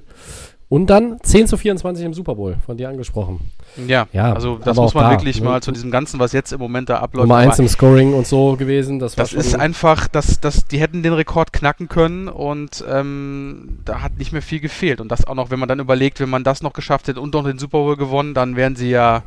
[0.67, 3.39] Und dann 10 zu 24 im Super Bowl, von dir angesprochen.
[3.87, 5.45] Ja, Ja, also das muss man da, wirklich ne?
[5.45, 7.27] mal zu diesem Ganzen, was jetzt im Moment da abläuft.
[7.27, 8.97] Nummer aber 1 im Scoring und so gewesen.
[8.97, 14.01] Das, das ist einfach, dass das, die hätten den Rekord knacken können und ähm, da
[14.01, 15.01] hat nicht mehr viel gefehlt.
[15.01, 17.33] Und das auch noch, wenn man dann überlegt, wenn man das noch geschafft hätte und
[17.33, 19.21] noch den Super Bowl gewonnen, dann wären sie ja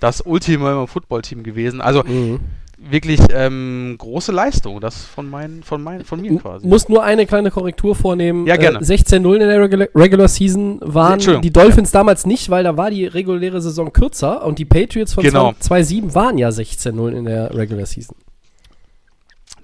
[0.00, 1.80] das Ultimate Football-Team gewesen.
[1.80, 2.40] Also Mhm.
[2.82, 6.66] wirklich ähm, große Leistung, das von, mein, von, mein, von mir quasi.
[6.66, 8.46] Muss nur eine kleine Korrektur vornehmen.
[8.46, 8.78] Ja, gerne.
[8.78, 12.90] Äh, 16-0 in der Regular, Regular Season waren die Dolphins damals nicht, weil da war
[12.90, 15.52] die reguläre Saison kürzer und die Patriots von Genau.
[15.60, 18.16] 2-7 waren ja 16-0 in der Regular Season.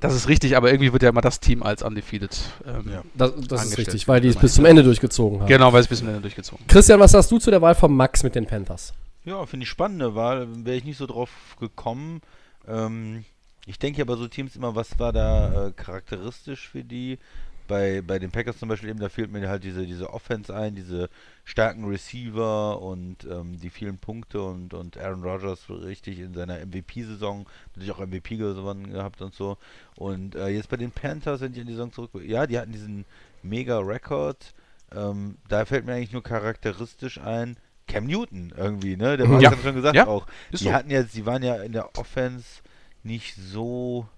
[0.01, 2.39] Das ist richtig, aber irgendwie wird ja immer das Team als undefeated.
[2.67, 3.03] Ähm, Ja.
[3.15, 5.49] Das, das ist richtig, weil die es bis zum Ende durchgezogen haben.
[5.49, 6.67] Genau, weil es bis zum Ende durchgezogen.
[6.69, 8.93] Christian, was sagst du zu der Wahl von Max mit den Panthers?
[9.27, 10.47] Ja, finde ich spannende Wahl.
[10.65, 12.23] Wäre ich nicht so drauf gekommen.
[12.69, 13.25] Ähm,
[13.67, 17.19] ich denke aber so Teams immer, was war da äh, charakteristisch für die?
[17.67, 20.77] Bei, bei den Packers zum Beispiel eben, da fehlt mir halt diese, diese Offense ein,
[20.77, 21.11] diese
[21.45, 27.49] starken Receiver und ähm, die vielen Punkte und, und Aaron Rodgers richtig in seiner MVP-Saison
[27.75, 29.59] natürlich auch MVP gewonnen gehabt und so.
[29.97, 32.71] Und äh, jetzt bei den Panthers, wenn ich an die Saison zurück, ja, die hatten
[32.71, 33.05] diesen
[33.43, 34.55] Mega-Rekord.
[34.95, 39.17] Ähm, da fällt mir eigentlich nur charakteristisch ein, Cam Newton irgendwie, ne?
[39.17, 39.51] Der war Ja.
[39.51, 40.27] ja schon gesagt Ja, auch.
[40.51, 40.73] ist Die so.
[40.73, 42.63] hatten jetzt, die waren ja in der Offense
[43.03, 44.09] nicht so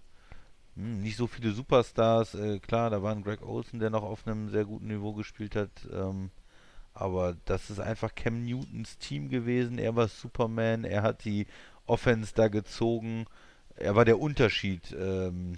[0.77, 2.35] hm, nicht so viele Superstars.
[2.35, 5.57] Äh, klar, da war ein Greg Olsen, der noch auf einem sehr guten Niveau gespielt
[5.57, 5.71] hat.
[5.93, 6.31] Ähm,
[6.95, 9.79] aber das ist einfach Cam Newtons Team gewesen.
[9.79, 11.47] Er war Superman, er hat die
[11.87, 13.27] Offense da gezogen.
[13.77, 15.55] Er war der Unterschied ähm,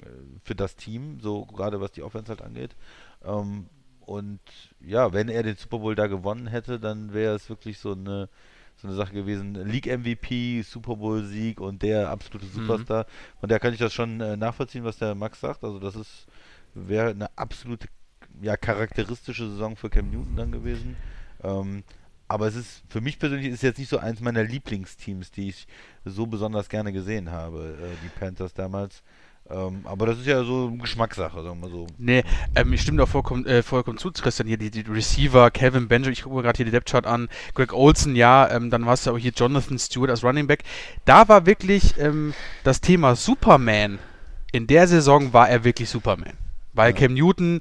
[0.00, 0.06] äh,
[0.44, 2.76] für das Team, so gerade was die Offense halt angeht.
[3.24, 3.68] Ähm,
[4.10, 4.40] und
[4.80, 8.28] ja, wenn er den Super Bowl da gewonnen hätte, dann wäre es wirklich so eine
[8.74, 9.54] so eine Sache gewesen.
[9.54, 13.06] League MVP, Super Bowl Sieg und der absolute Superstar.
[13.38, 15.62] Von daher kann ich das schon äh, nachvollziehen, was der Max sagt.
[15.62, 16.26] Also das ist
[16.74, 17.86] wäre eine absolute
[18.42, 20.96] ja, charakteristische Saison für Cam Newton dann gewesen.
[21.44, 21.84] Ähm,
[22.26, 25.68] aber es ist für mich persönlich ist jetzt nicht so eins meiner Lieblingsteams, die ich
[26.04, 29.04] so besonders gerne gesehen habe, äh, die Panthers damals.
[29.50, 31.86] Ähm, aber das ist ja so Geschmackssache, sagen wir mal so.
[31.98, 32.22] Nee,
[32.54, 34.46] ähm, ich stimme da vollkommen, äh, vollkommen zu, Christian.
[34.46, 37.72] Hier die, die Receiver, Kevin Benjamin, ich gucke mir gerade hier die Depth-Chart an, Greg
[37.72, 40.62] Olson, ja, ähm, dann war es ja auch hier Jonathan Stewart als Running Back.
[41.04, 43.98] Da war wirklich ähm, das Thema Superman.
[44.52, 46.34] In der Saison war er wirklich Superman.
[46.72, 47.60] Weil Cam Newton,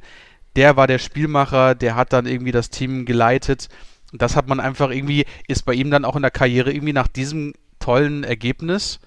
[0.55, 3.69] der war der Spielmacher, der hat dann irgendwie das Team geleitet.
[4.11, 6.93] Und das hat man einfach irgendwie, ist bei ihm dann auch in der Karriere irgendwie
[6.93, 8.99] nach diesem tollen Ergebnis,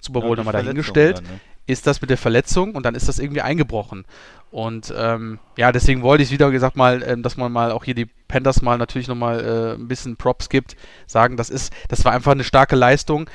[0.00, 1.40] Super Bowl Ja, nochmal dahingestellt, dann, ne?
[1.68, 4.04] Ist das mit der Verletzung und dann ist das irgendwie eingebrochen.
[4.50, 7.94] Und ähm, ja, deswegen wollte ich wieder gesagt mal, ähm, dass man mal auch hier
[7.94, 10.76] die Panthers mal natürlich nochmal äh, ein bisschen Props gibt,
[11.06, 13.28] sagen, das ist, das war einfach eine starke Leistung.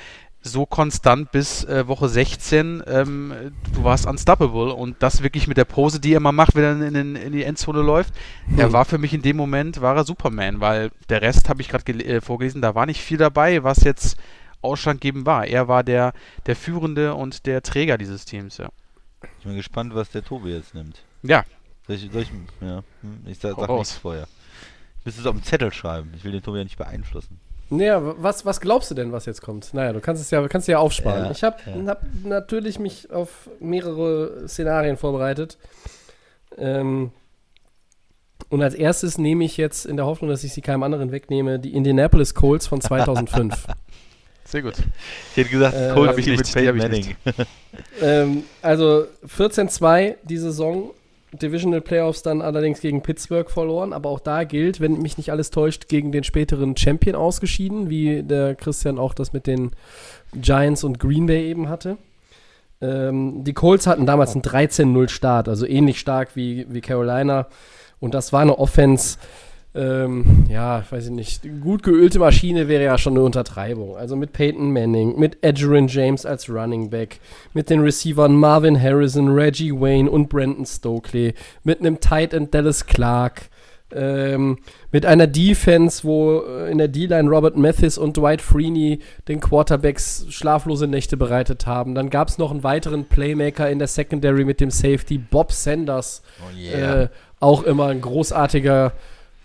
[0.45, 5.63] So konstant bis äh, Woche 16, ähm, du warst unstoppable und das wirklich mit der
[5.63, 8.13] Pose, die er immer macht, wenn er in, den, in die Endzone läuft.
[8.57, 11.69] Er war für mich in dem Moment, war er Superman, weil der Rest habe ich
[11.69, 14.17] gerade äh, vorgelesen, da war nicht viel dabei, was jetzt
[14.63, 15.45] ausschlaggebend war.
[15.45, 16.13] Er war der,
[16.45, 18.69] der Führende und der Träger dieses Teams, ja.
[19.39, 21.03] Ich bin gespannt, was der Tobi jetzt nimmt.
[21.21, 21.43] Ja,
[21.87, 22.31] Soll ich, soll ich,
[22.61, 24.27] ja, hm, ich sag, sag nichts vorher.
[24.99, 26.13] Ich müsste es auf dem Zettel schreiben.
[26.15, 27.39] Ich will den Tobi ja nicht beeinflussen.
[27.69, 29.73] Naja, was, was glaubst du denn, was jetzt kommt?
[29.73, 31.25] Naja, du kannst es ja, kannst es ja aufsparen.
[31.25, 31.85] Ja, ich habe ja.
[31.87, 35.57] hab natürlich mich auf mehrere Szenarien vorbereitet.
[36.57, 37.11] Ähm,
[38.49, 41.59] und als erstes nehme ich jetzt in der Hoffnung, dass ich sie keinem anderen wegnehme,
[41.59, 43.67] die Indianapolis Colts von 2005.
[44.53, 44.75] sehr gut.
[45.31, 47.15] Ich hätte gesagt, Äh, hab ich nicht, mit die Peyton Manning.
[48.01, 50.91] ähm, also 14-2 die Saison.
[51.41, 55.49] Divisional Playoffs dann allerdings gegen Pittsburgh verloren, aber auch da gilt, wenn mich nicht alles
[55.49, 59.71] täuscht, gegen den späteren Champion ausgeschieden, wie der Christian auch das mit den
[60.35, 61.97] Giants und Green Bay eben hatte.
[62.79, 67.47] Ähm, die Colts hatten damals einen 13-0 Start, also ähnlich stark wie, wie Carolina.
[67.99, 69.17] Und das war eine Offense,
[69.75, 73.97] ähm, ja, weiß ich nicht, gut geölte Maschine wäre ja schon eine Untertreibung.
[73.97, 77.19] Also mit Peyton Manning, mit Edgerrin James als Running Back,
[77.53, 81.33] mit den Receivern Marvin Harrison, Reggie Wayne und Brandon Stokely,
[81.63, 83.49] mit einem Tight End Dallas Clark,
[83.95, 84.59] ähm,
[84.91, 90.25] mit einer Defense, wo äh, in der D-Line Robert Mathis und Dwight Freeney den Quarterbacks
[90.29, 91.95] schlaflose Nächte bereitet haben.
[91.95, 96.21] Dann gab es noch einen weiteren Playmaker in der Secondary mit dem Safety Bob Sanders.
[96.39, 97.09] Oh Äh,
[97.39, 98.93] auch immer ein großartiger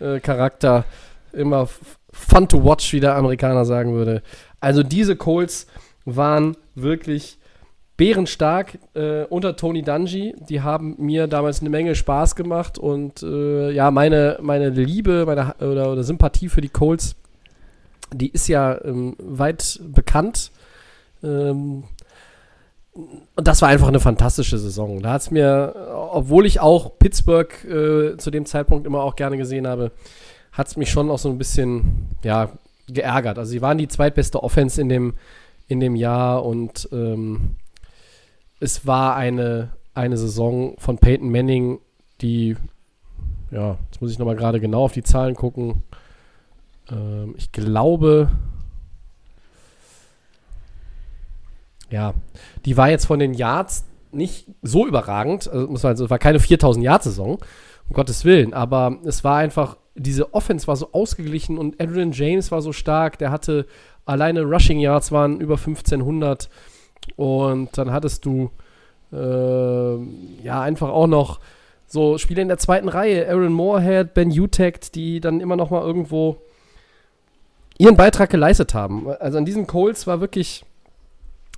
[0.00, 0.84] äh, Charakter.
[1.32, 1.68] Immer
[2.10, 4.22] fun to watch, wie der Amerikaner sagen würde.
[4.60, 5.66] Also diese Colts
[6.04, 7.38] waren wirklich
[7.96, 10.34] bärenstark äh, unter Tony Dungy.
[10.48, 15.54] Die haben mir damals eine Menge Spaß gemacht und äh, ja, meine, meine Liebe meine,
[15.60, 17.16] oder, oder Sympathie für die Colts,
[18.12, 20.50] die ist ja ähm, weit bekannt.
[21.22, 21.84] Ähm,
[23.36, 25.00] und das war einfach eine fantastische Saison.
[25.00, 25.74] Da hat es mir,
[26.12, 29.92] obwohl ich auch Pittsburgh äh, zu dem Zeitpunkt immer auch gerne gesehen habe,
[30.52, 32.50] hat es mich schon auch so ein bisschen, ja,
[32.88, 33.38] geärgert.
[33.38, 35.14] Also sie waren die zweitbeste Offense in dem,
[35.68, 37.56] in dem Jahr und ähm,
[38.60, 41.78] es war eine, eine Saison von Peyton Manning,
[42.20, 42.56] die,
[43.50, 45.82] ja, jetzt muss ich nochmal gerade genau auf die Zahlen gucken.
[46.90, 48.30] Ähm, ich glaube,
[51.90, 52.14] ja,
[52.64, 55.48] die war jetzt von den Yards nicht so überragend.
[55.48, 57.38] Also, muss man, also, es war keine 4000 Yard Saison,
[57.88, 62.50] um Gottes Willen, aber es war einfach, diese Offense war so ausgeglichen und Adrian James
[62.50, 63.66] war so stark, der hatte
[64.06, 66.48] alleine Rushing Yards waren über 1500
[67.16, 68.50] und dann hattest du
[69.10, 69.96] Äh,
[70.42, 71.40] ja, einfach auch noch
[71.86, 73.26] so Spiele in der zweiten Reihe.
[73.26, 76.36] Aaron Moorhead, Ben Utect, die dann immer noch mal irgendwo
[77.78, 79.08] ihren Beitrag geleistet haben.
[79.20, 80.66] Also an diesen Colts war wirklich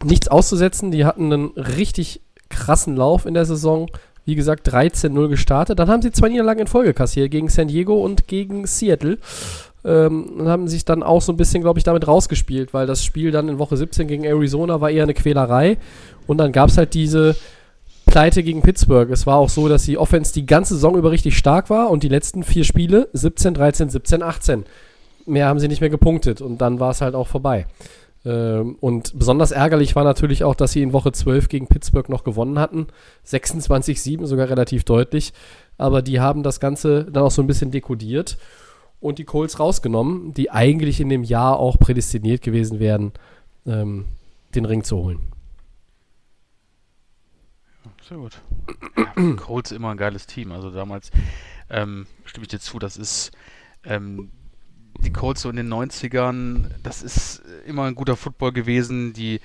[0.05, 0.90] nichts auszusetzen.
[0.90, 3.90] Die hatten einen richtig krassen Lauf in der Saison.
[4.24, 5.78] Wie gesagt, 13-0 gestartet.
[5.78, 9.18] Dann haben sie zwei Niederlagen in Folge kassiert gegen San Diego und gegen Seattle.
[9.82, 13.02] Ähm, und haben sich dann auch so ein bisschen, glaube ich, damit rausgespielt, weil das
[13.02, 15.78] Spiel dann in Woche 17 gegen Arizona war eher eine Quälerei.
[16.27, 17.35] Und dann gab es halt diese
[18.05, 19.10] Pleite gegen Pittsburgh.
[19.10, 22.02] Es war auch so, dass die Offense die ganze Saison über richtig stark war und
[22.02, 24.64] die letzten vier Spiele 17, 13, 17, 18.
[25.27, 27.66] Mehr haben sie nicht mehr gepunktet und dann war es halt auch vorbei.
[28.25, 32.25] Ähm, und besonders ärgerlich war natürlich auch, dass sie in Woche 12 gegen Pittsburgh noch
[32.25, 32.89] gewonnen hatten.
[33.27, 35.33] 26-7, sogar relativ deutlich.
[35.79, 38.37] Aber die haben das Ganze dann auch so ein bisschen dekodiert
[39.01, 43.13] und die Colts rausgenommen, die eigentlich in dem Jahr auch prädestiniert gewesen wären,
[43.67, 44.05] ähm,
[44.55, 45.21] den Ring zu holen.
[48.07, 48.41] Sehr gut.
[49.37, 50.53] Colts immer ein geiles Team.
[50.53, 51.11] Also damals
[51.71, 53.31] ähm, stimme ich dir zu, das ist
[53.85, 54.31] ähm,
[55.02, 59.40] die Colts so in den 90ern, das ist immer ein guter Football gewesen, die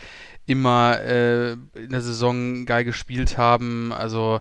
[0.45, 3.91] immer äh, in der Saison geil gespielt haben.
[3.91, 4.40] Also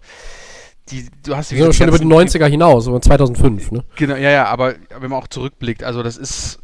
[0.90, 3.84] die, du hast Wir sind schon über die 90er hinaus, über 2005, ne?
[3.96, 6.58] Genau, ja, ja, aber wenn man auch zurückblickt, also das ist,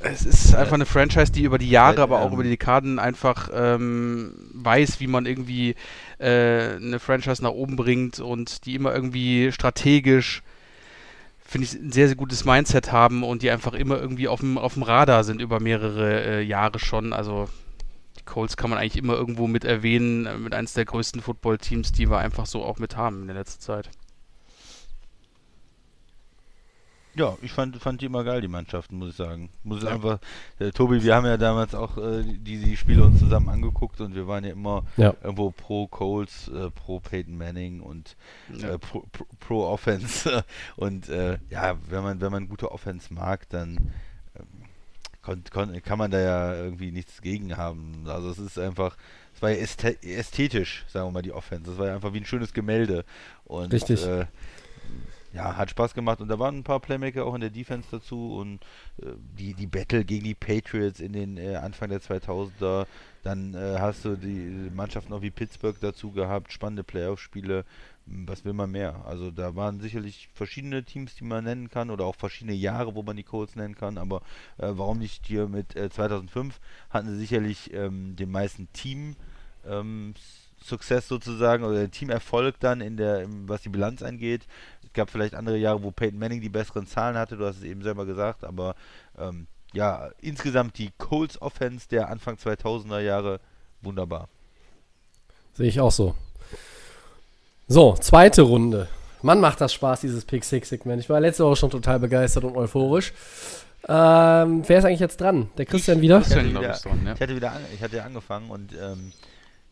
[0.00, 3.48] es ist einfach eine Franchise, die über die Jahre, aber auch über die Dekaden einfach
[3.54, 5.76] ähm, weiß, wie man irgendwie
[6.18, 10.42] äh, eine Franchise nach oben bringt und die immer irgendwie strategisch,
[11.50, 14.56] finde ich, ein sehr, sehr gutes Mindset haben und die einfach immer irgendwie auf dem,
[14.56, 17.12] auf dem Radar sind über mehrere äh, Jahre schon.
[17.12, 17.48] Also
[18.16, 21.90] die Colts kann man eigentlich immer irgendwo mit erwähnen, äh, mit eines der größten Football-Teams,
[21.90, 23.90] die wir einfach so auch mit haben in der letzten Zeit.
[27.14, 29.50] Ja, ich fand, fand die immer geil, die Mannschaften, muss ich sagen.
[29.64, 29.94] Muss ich Ja.
[29.94, 30.20] einfach,
[30.60, 34.14] äh, Tobi, wir haben ja damals auch äh, die, die Spiele uns zusammen angeguckt und
[34.14, 35.14] wir waren ja immer Ja.
[35.22, 38.16] irgendwo pro Colts, äh, pro Peyton Manning und
[38.56, 38.74] Ja.
[38.74, 40.44] äh, pro, pro, pro Offense.
[40.76, 43.90] und äh, ja, wenn man, wenn man gute Offense mag, dann
[44.38, 44.46] ähm,
[45.22, 48.04] kon, kon, kann man da ja irgendwie nichts gegen haben.
[48.06, 48.96] Also es ist einfach,
[49.34, 51.72] es war ja ästhe ästhetisch, sagen wir mal, die Offense.
[51.72, 53.04] Es war ja einfach wie ein schönes Gemälde.
[53.44, 54.06] Und Richtig.
[55.32, 56.20] Äh, ja, hat Spaß gemacht.
[56.20, 58.60] Und da waren ein paar Playmaker auch in der Defense dazu und
[59.02, 62.86] äh, die, die Battle gegen die Patriots in den äh, Anfang der 2000er,
[63.22, 67.64] dann äh, hast du die Mannschaften auch wie Pittsburgh dazu gehabt, spannende Playoff-Spiele,
[68.06, 69.04] M, was will man mehr?
[69.06, 73.02] Also da waren sicherlich verschiedene Teams, die man nennen kann oder auch verschiedene Jahre, wo
[73.02, 74.22] man die Colts nennen kann, aber
[74.58, 76.58] äh, warum nicht hier mit äh, 2005
[76.88, 79.16] hatten sie sicherlich ähm, den meisten Team
[79.66, 80.14] ähm,
[80.62, 84.46] Success sozusagen oder Teamerfolg dann in der, was die Bilanz angeht.
[84.84, 87.64] Es gab vielleicht andere Jahre, wo Peyton Manning die besseren Zahlen hatte, du hast es
[87.64, 88.74] eben selber gesagt, aber
[89.18, 93.40] ähm, ja, insgesamt die Colts Offense der Anfang 2000er Jahre
[93.82, 94.28] wunderbar.
[95.54, 96.14] Sehe ich auch so.
[97.68, 98.88] So, zweite Runde.
[99.22, 101.00] Mann, macht das Spaß, dieses Pick Six Segment.
[101.00, 103.12] Ich war letzte Woche schon total begeistert und euphorisch.
[103.88, 105.50] Ähm, wer ist eigentlich jetzt dran?
[105.56, 106.18] Der Christian wieder?
[106.18, 107.12] Ich hatte, Christian, wieder, ich, dran, ja.
[107.14, 109.12] ich hatte wieder an, ich hatte ja angefangen und ähm,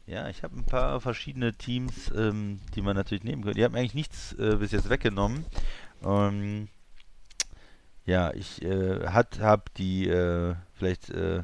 [0.09, 3.59] ja, ich habe ein paar verschiedene Teams, ähm, die man natürlich nehmen könnte.
[3.59, 5.45] Die haben eigentlich nichts äh, bis jetzt weggenommen.
[6.03, 6.69] Ähm,
[8.07, 11.43] ja, ich äh, hat, hab die äh, vielleicht, äh,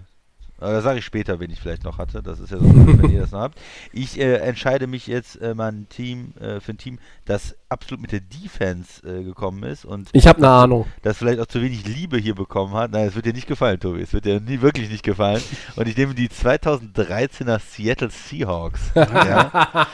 [0.64, 2.22] aber das sage ich später, wenn ich vielleicht noch hatte.
[2.22, 3.60] Das ist ja so, wenn ihr das noch habt.
[3.92, 8.02] Ich äh, entscheide mich jetzt äh, mal ein Team äh, für ein Team, das absolut
[8.02, 10.86] mit der Defense äh, gekommen ist und Ich habe eine Ahnung.
[11.02, 12.90] das vielleicht auch zu wenig Liebe hier bekommen hat.
[12.92, 14.00] Nein, es wird dir nicht gefallen, Tobi.
[14.00, 15.42] Es wird dir nie, wirklich nicht gefallen.
[15.76, 18.80] Und ich nehme die 2013er Seattle Seahawks.
[18.94, 19.86] ja.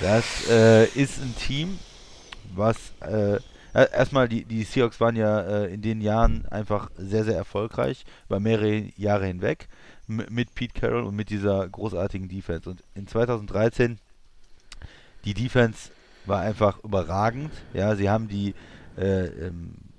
[0.00, 1.78] Das äh, ist ein Team,
[2.54, 3.38] was äh,
[3.72, 8.04] äh, erstmal die, die Seahawks waren ja äh, in den Jahren einfach sehr, sehr erfolgreich,
[8.26, 9.68] über mehrere Jahre hinweg,
[10.10, 12.68] mit Pete Carroll und mit dieser großartigen Defense.
[12.68, 13.98] Und in 2013
[15.24, 15.90] die Defense
[16.26, 17.50] war einfach überragend.
[17.74, 18.54] Ja, sie haben die,
[18.96, 19.89] äh, ähm, äh,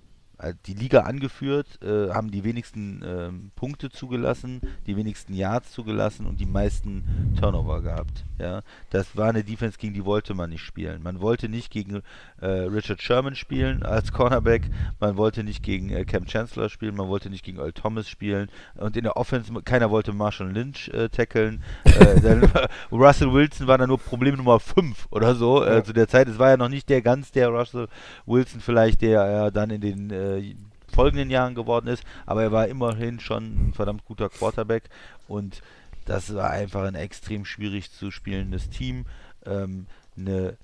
[0.65, 6.39] die Liga angeführt, äh, haben die wenigsten ähm, Punkte zugelassen, die wenigsten Yards zugelassen und
[6.39, 8.25] die meisten Turnover gehabt.
[8.39, 11.03] Ja, das war eine Defense, gegen die wollte man nicht spielen.
[11.03, 12.01] Man wollte nicht gegen
[12.39, 14.63] äh, Richard Sherman spielen als Cornerback,
[14.99, 18.49] man wollte nicht gegen äh, Cam Chancellor spielen, man wollte nicht gegen Earl Thomas spielen
[18.75, 21.63] und in der Offense, keiner wollte Marshall Lynch äh, tackeln.
[21.85, 22.41] äh,
[22.91, 26.27] Russell Wilson war dann nur Problem Nummer 5 oder so äh, zu der Zeit.
[26.27, 27.87] Es war ja noch nicht der ganz der Russell
[28.25, 30.55] Wilson vielleicht, der er dann in den äh,
[30.87, 34.89] folgenden Jahren geworden ist, aber er war immerhin schon ein verdammt guter Quarterback
[35.27, 35.61] und
[36.05, 39.05] das war einfach ein extrem schwierig zu spielendes Team.
[39.45, 39.87] Ähm,
[40.17, 40.57] eine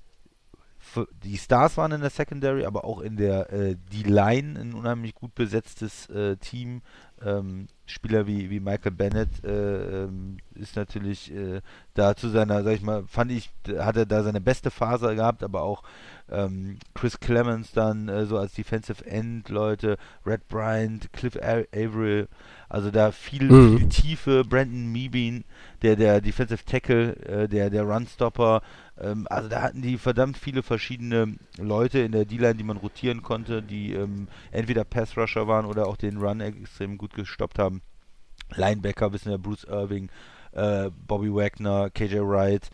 [1.22, 5.34] die Stars waren in der Secondary, aber auch in der äh, D-Line ein unheimlich gut
[5.34, 6.82] besetztes äh, Team.
[7.24, 11.60] Ähm, Spieler wie, wie Michael Bennett äh, ähm, ist natürlich äh,
[11.94, 15.42] da zu seiner, sag ich mal, fand ich, hat er da seine beste Phase gehabt,
[15.42, 15.82] aber auch
[16.30, 19.96] ähm, Chris Clemens dann äh, so als Defensive End Leute,
[20.26, 22.28] Red Bryant, Cliff Averill,
[22.68, 23.78] also da viel, Mhm.
[23.78, 25.44] viel Tiefe, Brandon Meebeen,
[25.80, 28.60] der der Defensive Tackle, äh, der der Runstopper,
[29.00, 33.22] ähm, also da hatten die verdammt viele verschiedene Leute in der D-Line, die man rotieren
[33.22, 37.82] konnte, die ähm, entweder Pass Rusher waren oder auch den Run extrem gut gestoppt haben.
[38.54, 40.10] Linebacker wissen wir Bruce Irving,
[40.52, 42.70] äh, Bobby Wagner, KJ Wright.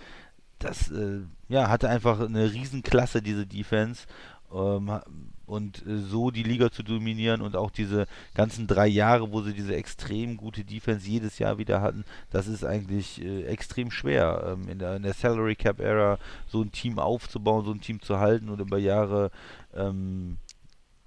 [0.58, 4.06] Das äh, ja, hatte einfach eine Riesenklasse, diese Defense.
[4.52, 5.00] Ähm,
[5.46, 9.52] und äh, so die Liga zu dominieren und auch diese ganzen drei Jahre, wo sie
[9.52, 14.54] diese extrem gute Defense jedes Jahr wieder hatten, das ist eigentlich äh, extrem schwer.
[14.54, 18.00] Ähm, in, der, in der Salary Cap Era so ein Team aufzubauen, so ein Team
[18.00, 19.30] zu halten und über Jahre
[19.74, 20.38] ähm,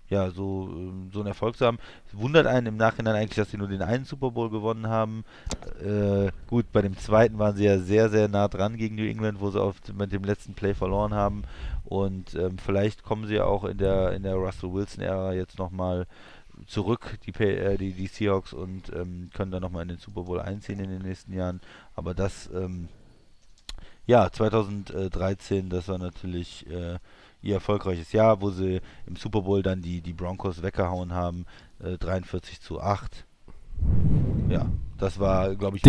[0.09, 1.79] ja, so, ähm, so einen Erfolg zu haben.
[2.13, 5.25] Wundert einen im Nachhinein eigentlich, dass sie nur den einen Super Bowl gewonnen haben.
[5.83, 9.39] Äh, gut, bei dem zweiten waren sie ja sehr, sehr nah dran gegen New England,
[9.39, 11.43] wo sie auf, mit dem letzten Play verloren haben.
[11.87, 16.05] Und ähm, vielleicht kommen sie auch in der, in der Russell Wilson-Ära jetzt nochmal
[16.65, 20.41] zurück, die, äh, die, die Seahawks, und ähm, können dann nochmal in den Super Bowl
[20.41, 21.61] einziehen in den nächsten Jahren.
[21.95, 22.89] Aber das, ähm,
[24.05, 26.99] ja, 2013, das war natürlich äh,
[27.41, 31.45] ihr erfolgreiches Jahr, wo sie im Super Bowl dann die, die Broncos weggehauen haben,
[31.79, 33.25] äh, 43 zu 8.
[34.49, 34.67] Ja,
[34.97, 35.83] das war, glaube ich,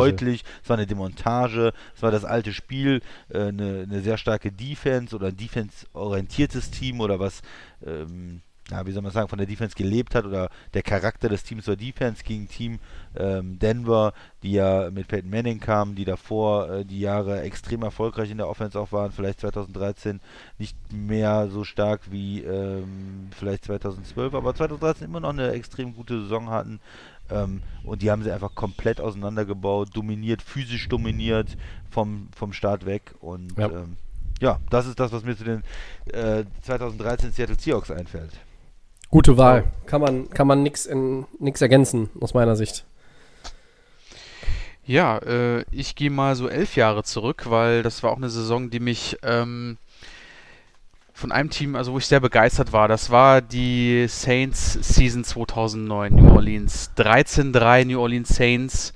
[0.00, 0.44] deutlich.
[0.62, 1.72] Es war eine Demontage.
[1.94, 7.00] Es war das alte Spiel, äh, eine, eine sehr starke Defense oder ein defense-orientiertes Team
[7.00, 7.42] oder was,
[7.84, 11.42] ähm, ja, wie soll man sagen, von der Defense gelebt hat oder der Charakter des
[11.42, 12.78] Teams war Defense gegen Team
[13.16, 18.30] ähm, Denver, die ja mit Peyton Manning kamen, die davor äh, die Jahre extrem erfolgreich
[18.30, 20.20] in der Offense auch waren, vielleicht 2013
[20.58, 26.22] nicht mehr so stark wie ähm, vielleicht 2012, aber 2013 immer noch eine extrem gute
[26.22, 26.80] Saison hatten.
[27.32, 31.56] Ähm, und die haben sie einfach komplett auseinandergebaut, dominiert, physisch dominiert
[31.90, 33.14] vom, vom Start weg.
[33.20, 33.66] Und Ja.
[33.68, 33.96] ähm,
[34.40, 35.62] ja, das ist das, was mir zu den
[36.12, 38.32] äh, 2013 Seattle Seahawks einfällt.
[39.10, 39.64] Gute Wahl.
[39.86, 40.86] Kann man, kann man nix
[41.60, 42.84] ergänzen, aus meiner Sicht.
[44.84, 48.70] Ja, äh, ich gehe mal so elf Jahre zurück, weil das war auch eine Saison,
[48.70, 49.78] die mich ähm,
[51.22, 56.12] von einem Team, also wo ich sehr begeistert war, das war die Saints Season 2009,
[56.12, 56.90] New Orleans.
[56.96, 58.92] 13-3 New Orleans Saints.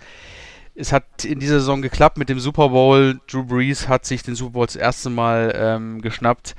[0.75, 3.21] Es hat in dieser Saison geklappt mit dem Super Bowl.
[3.31, 6.57] Drew Brees hat sich den Super Bowl das erste Mal ähm, geschnappt.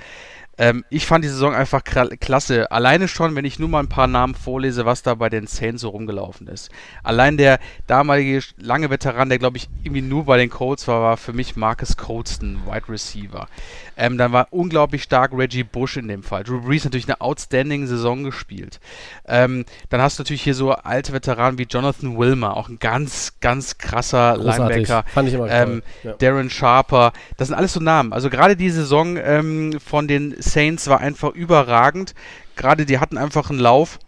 [0.58, 2.72] Ähm, ich fand die Saison einfach klasse.
[2.72, 5.82] Alleine schon, wenn ich nur mal ein paar Namen vorlese, was da bei den Saints
[5.82, 6.72] so rumgelaufen ist.
[7.04, 11.18] Allein der damalige lange Veteran, der glaube ich irgendwie nur bei den Colts war, war
[11.18, 13.48] für mich Marcus Colston, Wide Receiver.
[13.96, 16.44] Ähm, dann war unglaublich stark Reggie Bush in dem Fall.
[16.44, 18.80] Drew Brees natürlich eine outstanding Saison gespielt.
[19.28, 23.34] Ähm, dann hast du natürlich hier so alte Veteranen wie Jonathan Wilmer, auch ein ganz,
[23.42, 24.88] ganz krasser Großartig.
[24.88, 25.04] Linebacker.
[25.14, 25.84] Fand ich immer Ähm.
[26.04, 26.14] Ja.
[26.14, 28.14] Darren Sharper, das sind alles so Namen.
[28.14, 32.14] Also gerade die Saison ähm, von den Saints war einfach überragend.
[32.56, 34.00] Gerade die hatten einfach einen Lauf.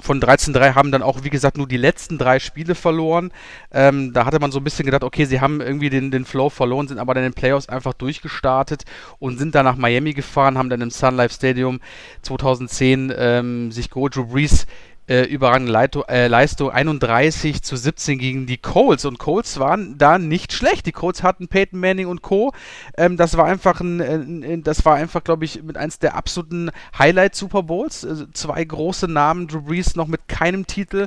[0.00, 3.32] Von 13-3 haben dann auch, wie gesagt, nur die letzten drei Spiele verloren.
[3.72, 6.50] Ähm, da hatte man so ein bisschen gedacht, okay, sie haben irgendwie den, den Flow
[6.50, 8.84] verloren, sind aber dann in den Playoffs einfach durchgestartet
[9.18, 11.80] und sind dann nach Miami gefahren, haben dann im Sun Life Stadium
[12.22, 14.14] 2010 ähm, sich geholt.
[14.14, 14.66] Drew Brees
[15.08, 20.18] äh, überragende Leito, äh, Leistung 31 zu 17 gegen die Colts und Colts waren da
[20.18, 20.86] nicht schlecht.
[20.86, 22.52] Die Colts hatten Peyton Manning und Co.
[22.96, 26.14] Ähm, das war einfach ein, ein, ein das war einfach, glaube ich, mit eins der
[26.14, 28.04] absoluten Highlight Super Bowls.
[28.04, 31.06] Also zwei große Namen, Drew Brees noch mit keinem Titel.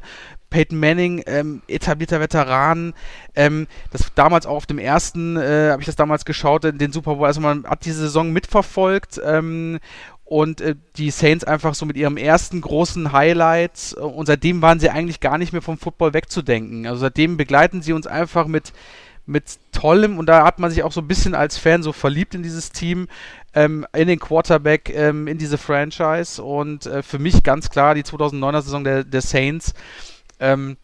[0.50, 2.94] Peyton Manning, ähm, etablierter Veteran,
[3.36, 6.92] ähm, das damals auch auf dem ersten, äh, habe ich das damals geschaut, äh, den
[6.92, 9.80] Super Bowl, also man hat diese Saison mitverfolgt ähm,
[10.32, 14.80] und äh, die Saints einfach so mit ihrem ersten großen Highlight äh, und seitdem waren
[14.80, 16.88] sie eigentlich gar nicht mehr vom Football wegzudenken.
[16.88, 18.72] Also seitdem begleiten sie uns einfach mit
[19.26, 22.34] mit tollem und da hat man sich auch so ein bisschen als Fan so verliebt
[22.34, 23.10] in dieses Team,
[23.54, 28.04] ähm, in den Quarterback, ähm, in diese Franchise und äh, für mich ganz klar die
[28.04, 29.74] 2009er Saison der, der Saints.
[30.40, 30.78] Ähm,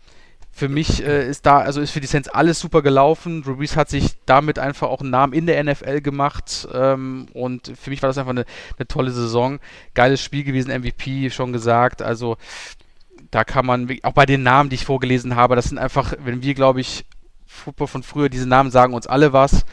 [0.58, 3.44] für mich äh, ist da, also ist für die Saints alles super gelaufen.
[3.44, 7.92] Drew hat sich damit einfach auch einen Namen in der NFL gemacht ähm, und für
[7.92, 9.60] mich war das einfach eine, eine tolle Saison.
[9.94, 12.02] Geiles Spiel gewesen, MVP schon gesagt.
[12.02, 12.38] Also
[13.30, 16.42] da kann man, auch bei den Namen, die ich vorgelesen habe, das sind einfach, wenn
[16.42, 17.06] wir, glaube ich,
[17.46, 19.64] Football von früher, diese Namen sagen uns alle was.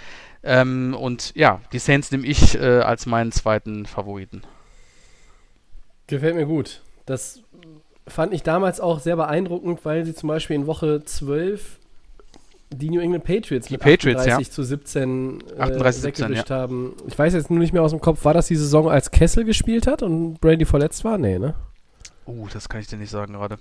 [0.43, 4.43] Ähm, und ja, die Saints nehme ich äh, als meinen zweiten Favoriten.
[6.09, 6.82] Gefällt mir gut.
[7.06, 7.40] Das
[8.06, 11.78] fand ich damals auch sehr beeindruckend, weil sie zum Beispiel in Woche 12
[12.70, 16.94] die New England Patriots Die mit Patriots, 38 zu 17 äh, 38 17, weggewischt haben.
[17.06, 19.44] Ich weiß jetzt nur nicht mehr aus dem Kopf, war das die Saison, als Kessel
[19.44, 21.18] gespielt hat und Brady verletzt war?
[21.18, 21.55] Nee, ne?
[22.26, 23.59] Uh, das kann ich dir nicht sagen gerade.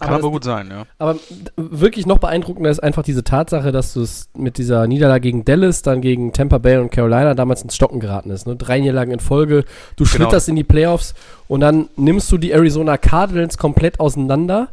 [0.00, 0.84] Kann Aber aber, gut sein, ja.
[0.98, 1.16] Aber
[1.56, 5.82] wirklich noch beeindruckender ist einfach diese Tatsache, dass du es mit dieser Niederlage gegen Dallas,
[5.82, 8.46] dann gegen Tampa Bay und Carolina damals ins Stocken geraten ist.
[8.46, 8.56] Ne?
[8.56, 9.64] Drei Niederlagen in Folge,
[9.96, 10.08] du Genau.
[10.08, 11.14] schlitterst in die Playoffs
[11.48, 14.68] und dann nimmst du die Arizona Cardinals komplett auseinander,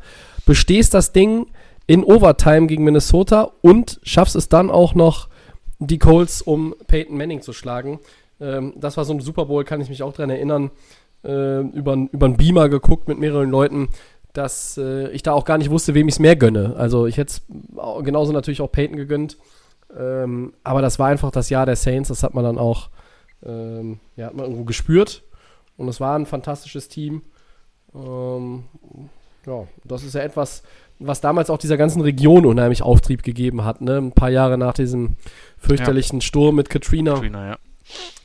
[0.45, 1.47] bestehst das Ding
[1.87, 5.27] in Overtime gegen Minnesota und schaffst es dann auch noch,
[5.79, 7.99] die Colts um Peyton Manning zu schlagen.
[8.39, 10.71] Ähm, das war so ein Super Bowl, kann ich mich auch dran erinnern.
[11.23, 13.89] Äh, über, über einen Beamer geguckt mit mehreren Leuten
[14.37, 16.75] dass äh, ich da auch gar nicht wusste, wem ich es mehr gönne.
[16.77, 17.41] Also ich hätte es
[18.03, 19.37] genauso natürlich auch Peyton gegönnt.
[19.97, 22.89] Ähm, aber das war einfach das Jahr der Saints, das hat man dann auch
[23.45, 25.23] ähm, ja, hat man irgendwo gespürt.
[25.75, 27.23] Und es war ein fantastisches Team.
[27.95, 28.65] Ähm,
[29.45, 30.63] ja, das ist ja etwas,
[30.99, 33.81] was damals auch dieser ganzen Region unheimlich Auftrieb gegeben hat.
[33.81, 33.97] Ne?
[33.97, 35.15] Ein paar Jahre nach diesem
[35.57, 37.57] fürchterlichen Sturm mit Katrina Katrina, ja.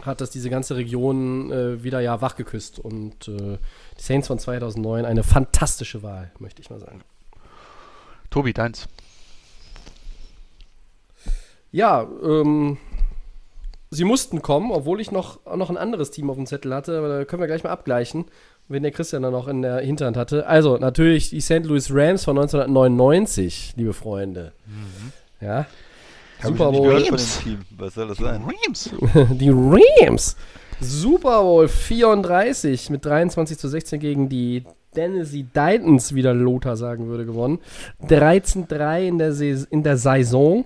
[0.02, 2.78] hat das diese ganze Region äh, wieder ja wachgeküsst.
[2.78, 3.58] Und äh,
[4.02, 7.02] Saints von 2009, eine fantastische Wahl, möchte ich mal sagen.
[8.30, 8.88] Tobi, deins.
[11.70, 12.78] Ja, ähm,
[13.90, 17.08] sie mussten kommen, obwohl ich noch, noch ein anderes Team auf dem Zettel hatte, aber
[17.08, 18.24] da können wir gleich mal abgleichen,
[18.66, 20.48] wenn der Christian dann noch in der Hinterhand hatte.
[20.48, 21.62] Also, natürlich die St.
[21.62, 24.52] Louis Rams von 1999, liebe Freunde.
[25.40, 25.66] Ja.
[26.40, 26.92] Hab Super Bowl.
[26.92, 27.40] Rams.
[27.70, 28.42] Was soll das sein?
[28.42, 28.90] Rams.
[29.38, 30.36] Die Rams.
[30.82, 34.64] Super Bowl 34 mit 23 zu 16 gegen die
[34.94, 37.60] Tennessee Titans, wie der Lothar sagen würde, gewonnen.
[38.06, 39.32] 13-3 in, der
[39.70, 40.64] in der Saison.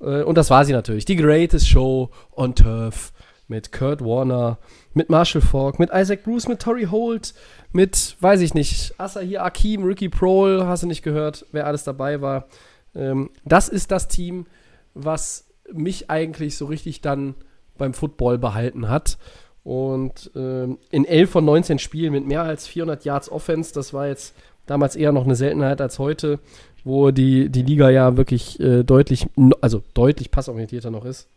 [0.00, 1.04] Äh, Und das war sie natürlich.
[1.04, 3.12] Die greatest Show on Turf
[3.48, 4.58] mit Kurt Warner,
[4.94, 7.34] mit Marshall Falk, mit Isaac Bruce, mit Torrey Holt,
[7.72, 12.20] mit, weiß ich nicht, Asahir Akim, Ricky Prohl, hast du nicht gehört, wer alles dabei
[12.20, 12.46] war.
[12.94, 14.46] Ähm, das ist das Team,
[14.94, 17.34] was mich eigentlich so richtig dann
[17.80, 19.18] beim Football behalten hat.
[19.64, 24.06] Und ähm, in 11 von 19 Spielen mit mehr als 400 Yards Offense, das war
[24.06, 24.34] jetzt
[24.66, 26.38] damals eher noch eine Seltenheit als heute,
[26.84, 29.26] wo die, die Liga ja wirklich äh, deutlich,
[29.60, 31.28] also deutlich passorientierter noch ist.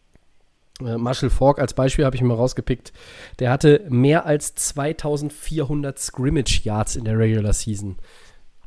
[0.80, 2.94] Äh, Marshall Falk als Beispiel habe ich mal rausgepickt.
[3.40, 7.98] Der hatte mehr als 2400 Scrimmage Yards in der Regular Season.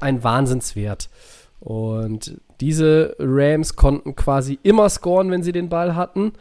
[0.00, 1.08] Ein Wahnsinnswert.
[1.60, 6.32] Und diese Rams konnten quasi immer scoren, wenn sie den Ball hatten.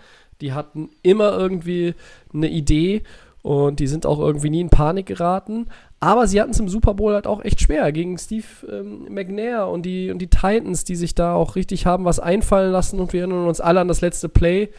[0.41, 1.95] Die hatten immer irgendwie
[2.33, 3.03] eine Idee
[3.41, 5.67] und die sind auch irgendwie nie in Panik geraten.
[5.99, 9.67] Aber sie hatten es im Super Bowl halt auch echt schwer gegen Steve ähm, McNair
[9.67, 12.99] und die, und die Titans, die sich da auch richtig haben was einfallen lassen.
[12.99, 14.69] Und wir erinnern uns alle an das letzte Play.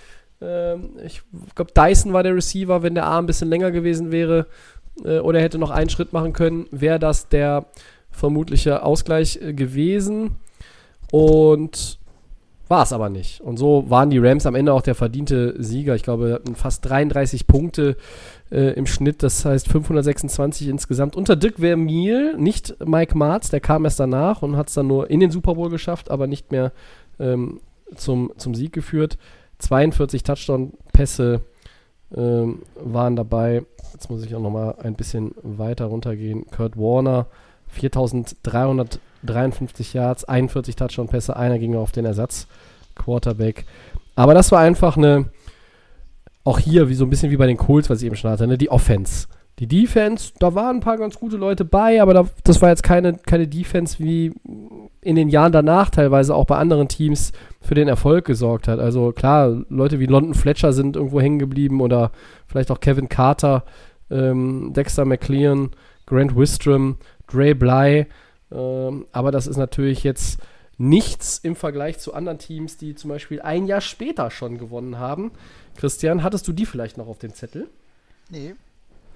[0.40, 1.22] Ähm, ich
[1.54, 2.82] glaube, Dyson war der Receiver.
[2.82, 4.46] Wenn der Arm ein bisschen länger gewesen wäre
[5.04, 7.66] äh, oder hätte noch einen Schritt machen können, wäre das der
[8.10, 10.36] vermutliche Ausgleich äh, gewesen.
[11.12, 11.98] Und
[12.68, 13.40] war es aber nicht.
[13.40, 15.94] Und so waren die Rams am Ende auch der verdiente Sieger.
[15.94, 17.96] Ich glaube, fast 33 Punkte
[18.50, 21.16] äh, im Schnitt, das heißt 526 insgesamt.
[21.16, 25.10] Unter Dirk Vermeil, nicht Mike Martz, der kam erst danach und hat es dann nur
[25.10, 26.72] in den Super Bowl geschafft, aber nicht mehr
[27.20, 27.60] ähm,
[27.94, 29.16] zum, zum Sieg geführt.
[29.58, 31.40] 42 Touchdown-Pässe
[32.14, 33.64] ähm, waren dabei.
[33.92, 36.46] Jetzt muss ich auch noch mal ein bisschen weiter runtergehen.
[36.50, 37.26] Kurt Warner,
[39.26, 43.64] 4353 Yards, 41 Touchdown-Pässe, einer ging auf den Ersatz-Quarterback.
[44.14, 45.26] Aber das war einfach eine,
[46.44, 48.46] auch hier, wie so ein bisschen wie bei den Colts, was ich eben schon hatte,
[48.46, 49.26] ne, die Offense.
[49.58, 52.82] Die Defense, da waren ein paar ganz gute Leute bei, aber da, das war jetzt
[52.82, 54.32] keine, keine Defense, wie
[55.00, 57.32] in den Jahren danach teilweise auch bei anderen Teams
[57.62, 58.80] für den Erfolg gesorgt hat.
[58.80, 62.10] Also klar, Leute wie London Fletcher sind irgendwo hängen geblieben oder
[62.46, 63.64] vielleicht auch Kevin Carter,
[64.10, 65.70] ähm, Dexter McLean,
[66.04, 66.96] Grant Wistrom,
[67.26, 68.06] Dre Bly.
[68.52, 70.38] Ähm, aber das ist natürlich jetzt
[70.78, 75.32] nichts im Vergleich zu anderen Teams, die zum Beispiel ein Jahr später schon gewonnen haben.
[75.76, 77.68] Christian, hattest du die vielleicht noch auf dem Zettel?
[78.30, 78.54] Nee.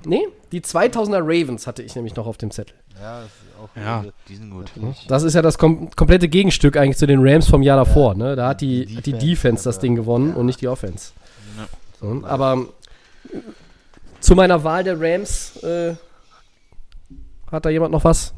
[0.06, 2.74] Nee, die 2000er Ravens hatte ich nämlich noch auf dem Zettel.
[3.00, 4.72] Ja, das ist auch Ja, die sind gut.
[4.76, 5.06] natürlich.
[5.06, 8.14] Das ist ja das kom komplette Gegenstück eigentlich zu den Rams vom Jahr davor.
[8.14, 8.34] Ne?
[8.34, 10.36] Da hat die, Die hat die Defense Defense das Ding gewonnen ja.
[10.36, 11.12] und nicht die Offense.
[11.58, 11.66] Ja.
[12.00, 12.66] So, aber
[13.30, 13.38] äh,
[14.20, 15.94] zu meiner Wahl der Rams äh,
[17.50, 18.32] hat da jemand noch was?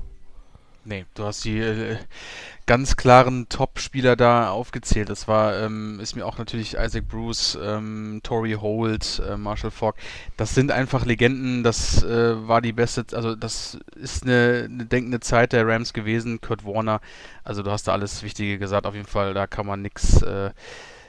[0.85, 1.97] Nee, du hast die äh,
[2.67, 5.11] ganz klaren Top-Spieler da aufgezählt.
[5.11, 9.95] Das war, ähm, ist mir auch natürlich Isaac Bruce, ähm, Torrey Holt, äh, Marshall Falk.
[10.37, 11.63] Das sind einfach Legenden.
[11.63, 16.41] Das äh, war die beste, also das ist eine, eine denkende Zeit der Rams gewesen.
[16.41, 17.01] Kurt Warner,
[17.45, 18.85] also du hast da alles Wichtige gesagt.
[18.85, 20.51] Auf jeden Fall, da kann man nichts äh,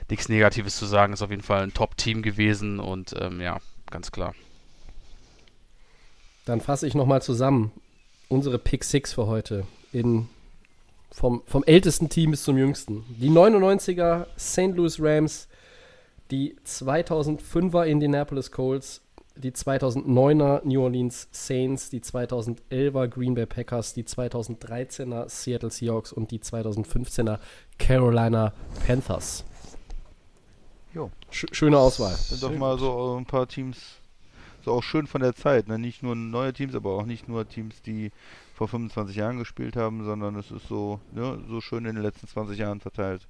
[0.08, 1.12] nichts Negatives zu sagen.
[1.12, 3.58] Ist auf jeden Fall ein Top-Team gewesen und ähm, ja,
[3.90, 4.34] ganz klar.
[6.44, 7.72] Dann fasse ich nochmal zusammen.
[8.28, 9.66] Unsere Pick 6 für heute.
[9.92, 10.28] In,
[11.10, 13.04] vom, vom ältesten Team bis zum jüngsten.
[13.20, 14.76] Die 99er St.
[14.76, 15.48] Louis Rams,
[16.30, 19.02] die 2005er Indianapolis Colts,
[19.36, 26.30] die 2009er New Orleans Saints, die 2011er Green Bay Packers, die 2013er Seattle Seahawks und
[26.30, 27.38] die 2015er
[27.78, 28.52] Carolina
[28.86, 29.44] Panthers.
[30.94, 31.10] Jo.
[31.30, 32.14] Sch schöne Auswahl.
[32.14, 33.78] Sind doch mal so ein paar Teams,
[34.64, 35.68] so auch schön von der Zeit.
[35.68, 35.78] Ne?
[35.78, 38.10] Nicht nur neue Teams, aber auch nicht nur Teams, die
[38.54, 42.26] vor 25 Jahren gespielt haben, sondern es ist so, ne, so schön in den letzten
[42.26, 43.26] 20 Jahren verteilt.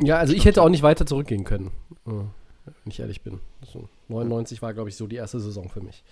[0.00, 1.72] Ja, also ich hätte auch nicht weiter zurückgehen können,
[2.06, 2.26] äh, wenn
[2.86, 3.40] ich ehrlich bin.
[3.60, 6.04] Also 99 war, glaube ich, so die erste Saison für mich.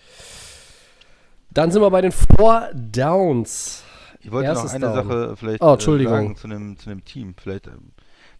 [1.50, 3.84] Dann sind wir bei den Four Downs.
[4.20, 5.08] Ich wollte Erstes noch eine Down.
[5.08, 7.34] Sache vielleicht Oh, äh, sagen zu einem, zu einem Team.
[7.36, 7.92] Vielleicht, ähm,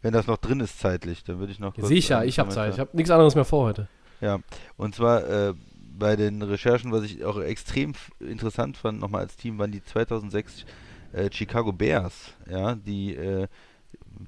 [0.02, 1.74] wenn das noch drin ist zeitlich, dann würde ich noch.
[1.76, 2.74] Sicher, ich habe Zeit.
[2.74, 3.88] Ich habe nichts anderes mehr vor heute.
[4.20, 4.40] Ja,
[4.76, 5.54] und zwar äh,
[5.98, 10.64] bei den Recherchen, was ich auch extrem interessant fand, nochmal als Team, waren die 2006
[11.12, 13.48] äh, Chicago Bears, ja, die äh,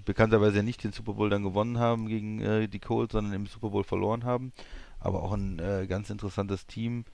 [0.04, 3.70] bekannterweise nicht den Super Bowl dann gewonnen haben gegen äh, die Colts, sondern im Super
[3.70, 4.52] Bowl verloren haben,
[5.00, 7.04] aber auch ein äh, ganz interessantes Team,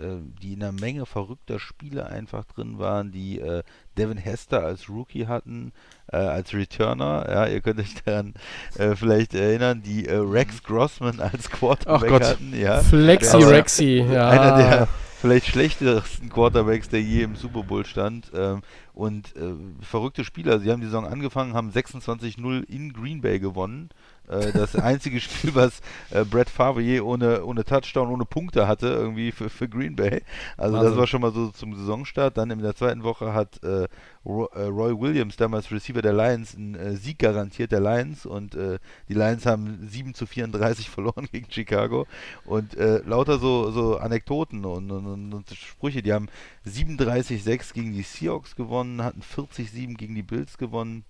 [0.00, 3.62] äh, die in einer Menge verrückter Spiele einfach drin waren, die äh,
[3.96, 5.72] Devin Hester als Rookie hatten,
[6.12, 8.34] äh, als Returner, ja, ihr könnt euch daran
[8.76, 12.24] äh, vielleicht erinnern, die äh, Rex Grossman als Quarterback Gott.
[12.24, 12.80] hatten, ja.
[12.80, 14.28] Flexi Der- Rexi, ja.
[14.30, 14.88] Einer der
[15.20, 18.30] vielleicht schlechtesten Quarterbacks, der je im Super Bowl stand.
[18.34, 18.60] Ähm,
[18.94, 20.58] und äh, verrückte Spieler.
[20.60, 23.90] Sie haben die Saison angefangen, haben 26-0 in Green Bay gewonnen.
[24.28, 25.80] Äh, das einzige Spiel, was
[26.10, 30.22] äh, Brett Favre je ohne, ohne Touchdown, ohne Punkte hatte, irgendwie für, für Green Bay.
[30.56, 30.98] Also das Wahnsinn.
[30.98, 32.36] war schon mal so zum Saisonstart.
[32.36, 33.88] Dann in der zweiten Woche hat äh, äh,
[34.24, 38.26] Roy Williams, damals Receiver der Lions, einen äh, Sieg garantiert der Lions.
[38.26, 38.78] Und äh,
[39.08, 42.06] die Lions haben 7 zu 34 verloren gegen Chicago.
[42.44, 46.02] Und lauter so, so Anekdoten und, und, und, und Sprüche.
[46.02, 46.28] Die haben
[46.66, 51.04] 37-6 gegen die Seahawks gewonnen, hatten 40-7 gegen die Bills gewonnen.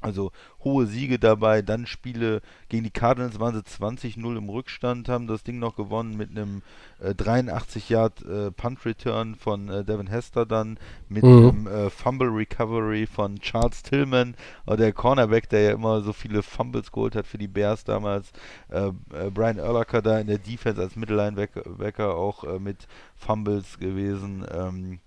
[0.00, 0.30] Also
[0.62, 5.42] hohe Siege dabei, dann Spiele gegen die Cardinals waren sie 20-0 im Rückstand, haben das
[5.42, 6.62] Ding noch gewonnen mit einem
[7.00, 11.48] äh, 83 Yard äh, Punt Return von äh, Devin Hester dann, mit Mhm.
[11.48, 14.34] einem äh, Fumble Recovery von Charles Tillman,
[14.68, 18.32] der Cornerback, der ja immer so viele Fumbles geholt hat für die Bears damals.
[18.70, 24.44] Äh, äh, Brian Urlacher da in der Defense als Mittellinebacker auch mit Fumbles gewesen.
[24.52, 25.00] Ähm,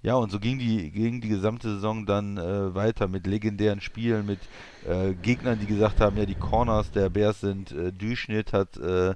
[0.00, 4.26] ja, und so ging die, ging die gesamte Saison dann äh, weiter mit legendären Spielen,
[4.26, 4.38] mit
[4.86, 9.14] äh, Gegnern, die gesagt haben, ja, die Corners der Bears sind äh, Durchschnitt, hat, äh,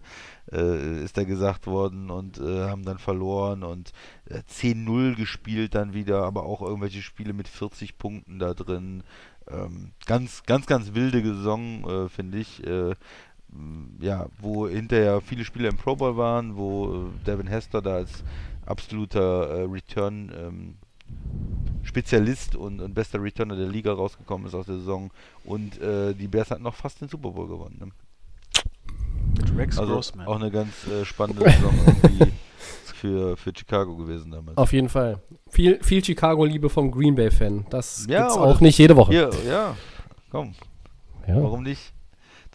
[0.51, 3.93] äh, ist da gesagt worden und äh, haben dann verloren und
[4.29, 9.05] äh, 10-0 gespielt dann wieder, aber auch irgendwelche Spiele mit 40 Punkten da drin.
[9.49, 12.63] Ähm, ganz, ganz, ganz wilde Saison, finde ich.
[14.01, 18.25] Ja, wo hinterher viele Spiele im Pro Bowl waren, wo Devin Hester da als
[18.67, 20.75] absoluter äh, Return ähm,
[21.83, 25.11] Spezialist und, und bester Returner der Liga rausgekommen ist aus der Saison
[25.45, 27.77] und äh, die Bears hatten noch fast den Super Bowl gewonnen.
[27.81, 27.89] Ne?
[29.37, 30.27] Mit Rex Also Grossman.
[30.27, 32.33] auch eine ganz äh, spannende Saison irgendwie
[32.95, 34.57] für, für Chicago gewesen damals.
[34.57, 35.21] Auf jeden Fall.
[35.51, 37.67] Viel, viel Chicago-Liebe vom Green Bay-Fan.
[37.71, 39.11] Das Ja, gibt's auch nicht jede Woche.
[39.13, 39.77] Hier, ja,
[40.31, 40.55] komm,
[41.27, 41.43] Ja.
[41.43, 41.93] warum nicht?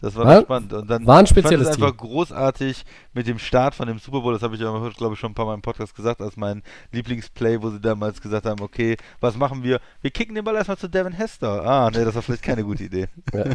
[0.00, 0.72] Das war War- spannend.
[0.72, 2.08] Und dann war ein ich fand spezielles es einfach Team.
[2.08, 2.84] großartig
[3.14, 4.32] mit dem Start von dem Super Bowl.
[4.32, 6.62] Das habe ich ja, glaube ich, schon ein paar Mal im Podcast gesagt, als mein
[6.92, 9.80] Lieblingsplay, wo sie damals gesagt haben, okay, was machen wir?
[10.00, 11.64] Wir kicken den Ball erstmal zu Devin Hester.
[11.64, 13.08] Ah, nee, das war vielleicht keine gute Idee.
[13.32, 13.54] W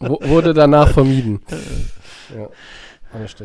[0.00, 1.40] wurde danach vermieden.
[2.36, 2.48] ja.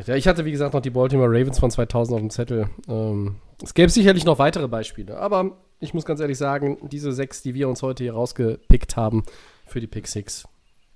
[0.05, 2.69] Ja, ich hatte, wie gesagt, noch die Baltimore Ravens von 2000 auf dem Zettel.
[2.89, 7.41] Ähm, es gäbe sicherlich noch weitere Beispiele, aber ich muss ganz ehrlich sagen, diese sechs,
[7.41, 9.23] die wir uns heute hier rausgepickt haben
[9.67, 10.45] für die Pick Six,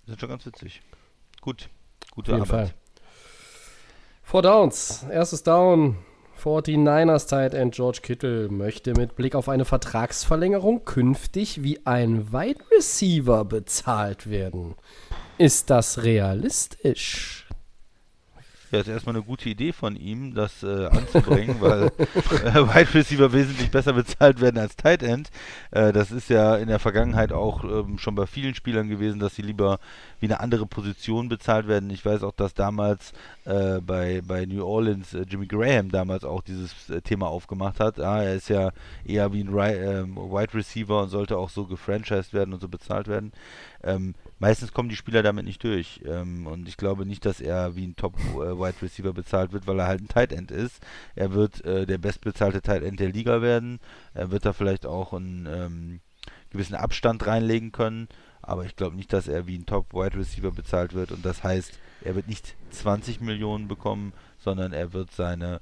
[0.07, 0.81] Das ist schon ganz witzig.
[1.45, 1.69] Gut,
[2.05, 2.69] auf gute jeden Arbeit.
[2.69, 2.75] Fall.
[4.23, 5.05] Four Downs.
[5.11, 5.99] Erstes Down.
[6.43, 12.63] 49ers Tight End George Kittle möchte mit Blick auf eine Vertragsverlängerung künftig wie ein Wide
[12.75, 14.73] Receiver bezahlt werden.
[15.37, 17.44] Ist das realistisch?
[18.75, 21.83] Ja, ist erstmal eine gute Idee von ihm, das äh, anzubringen, weil
[22.43, 25.29] äh, Wide Receiver wesentlich besser bezahlt werden als Tight End.
[25.71, 29.33] Äh, das ist ja in der Vergangenheit auch ähm, schon bei vielen Spielern gewesen, dass
[29.33, 29.79] sie lieber
[30.19, 31.89] wie eine andere Position bezahlt werden.
[31.89, 33.13] Ich weiß auch, dass damals
[33.45, 37.97] äh, bei, bei New Orleans äh, Jimmy Graham damals auch dieses äh, Thema aufgemacht hat.
[38.01, 38.71] Ah, er ist ja
[39.05, 42.67] eher wie ein Ri ähm, Wide Receiver und sollte auch so gefranchised werden und so
[42.67, 43.31] bezahlt werden.
[43.85, 46.01] Ähm, meistens kommen die Spieler damit nicht durch.
[46.05, 49.87] Ähm, und ich glaube nicht, dass er wie ein Top-Wide Receiver bezahlt wird, weil er
[49.87, 50.81] halt ein Tight End ist.
[51.15, 53.79] Er wird äh, der bestbezahlte Tight End der Liga werden.
[54.13, 55.99] Er wird da vielleicht auch einen ähm,
[56.51, 58.07] gewissen Abstand reinlegen können.
[58.41, 61.11] Aber ich glaube nicht, dass er wie ein Top-Wide Receiver bezahlt wird.
[61.11, 65.59] Und das heißt, er wird nicht 20 Millionen bekommen, sondern er wird seine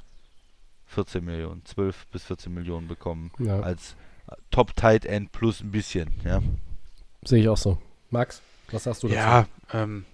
[0.87, 3.95] 14 Millionen, 12 bis 14 Millionen bekommen Ja, als
[4.27, 6.11] äh, Top-Tight End plus ein bisschen.
[6.25, 6.41] Ja.
[7.23, 7.77] sehe ich auch so.
[8.09, 8.41] Max,
[8.73, 9.17] was sagst du dazu?
[9.17, 10.05] Ja, ähm,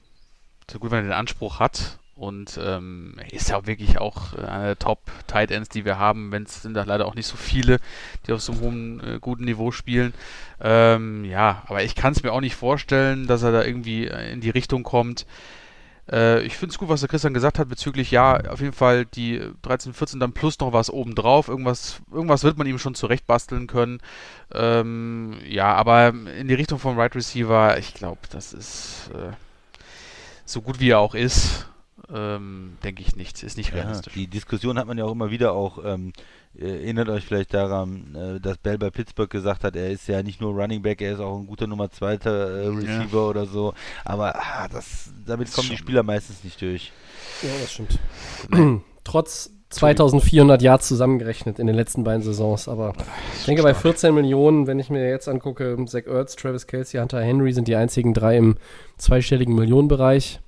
[0.69, 4.65] so gut, wenn er den Anspruch hat und ähm, ist ja wirklich auch äh, eine
[4.65, 7.79] der Top-Tight Ends, die wir haben, wenn es sind da leider auch nicht so viele,
[8.27, 10.13] die auf so einem hohen, äh, guten Niveau spielen.
[10.61, 14.31] Ähm, ja, aber ich kann es mir auch nicht vorstellen, dass er da irgendwie äh,
[14.31, 15.25] in die Richtung kommt.
[16.11, 19.05] Äh, ich finde es gut, was der Christian gesagt hat bezüglich, ja, auf jeden Fall
[19.05, 21.47] die 13, 14 dann plus noch was obendrauf.
[21.47, 23.99] Irgendwas, irgendwas wird man ihm schon zurecht basteln können.
[24.53, 29.33] Ähm, ja, aber in die Richtung vom Right Receiver, ich glaube, das ist äh,
[30.45, 31.69] so gut wie er auch ist
[32.13, 33.41] ähm, denke ich nicht.
[33.43, 34.15] Ist nicht realistisch.
[34.15, 35.83] Ja, die Diskussion hat man ja auch immer wieder auch.
[35.83, 36.13] Ähm,
[36.57, 40.41] erinnert euch vielleicht daran, äh, dass Bell bei Pittsburgh gesagt hat, er ist ja nicht
[40.41, 43.27] nur Running Back, er ist auch ein guter Nummer zweiter äh, Receiver ja.
[43.27, 43.73] oder so.
[44.03, 46.91] Aber ah, das, damit das kommen die Spieler meistens nicht durch.
[47.43, 47.99] Ja, das stimmt.
[49.03, 52.67] Trotz 2400 Yards zusammengerechnet in den letzten beiden Saisons.
[52.67, 52.93] Aber
[53.37, 53.75] ich denke, stark.
[53.75, 57.67] bei 14 Millionen, wenn ich mir jetzt angucke, Zach Ertz, Travis Kelsey, Hunter Henry sind
[57.67, 58.55] die einzigen drei im
[58.97, 60.39] zweistelligen Millionenbereich.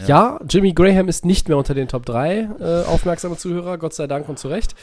[0.00, 0.06] Ja.
[0.06, 0.40] ja.
[0.48, 4.28] Jimmy Graham ist nicht mehr unter den Top 3 äh, aufmerksame Zuhörer, Gott sei Dank
[4.28, 4.74] und zu Recht.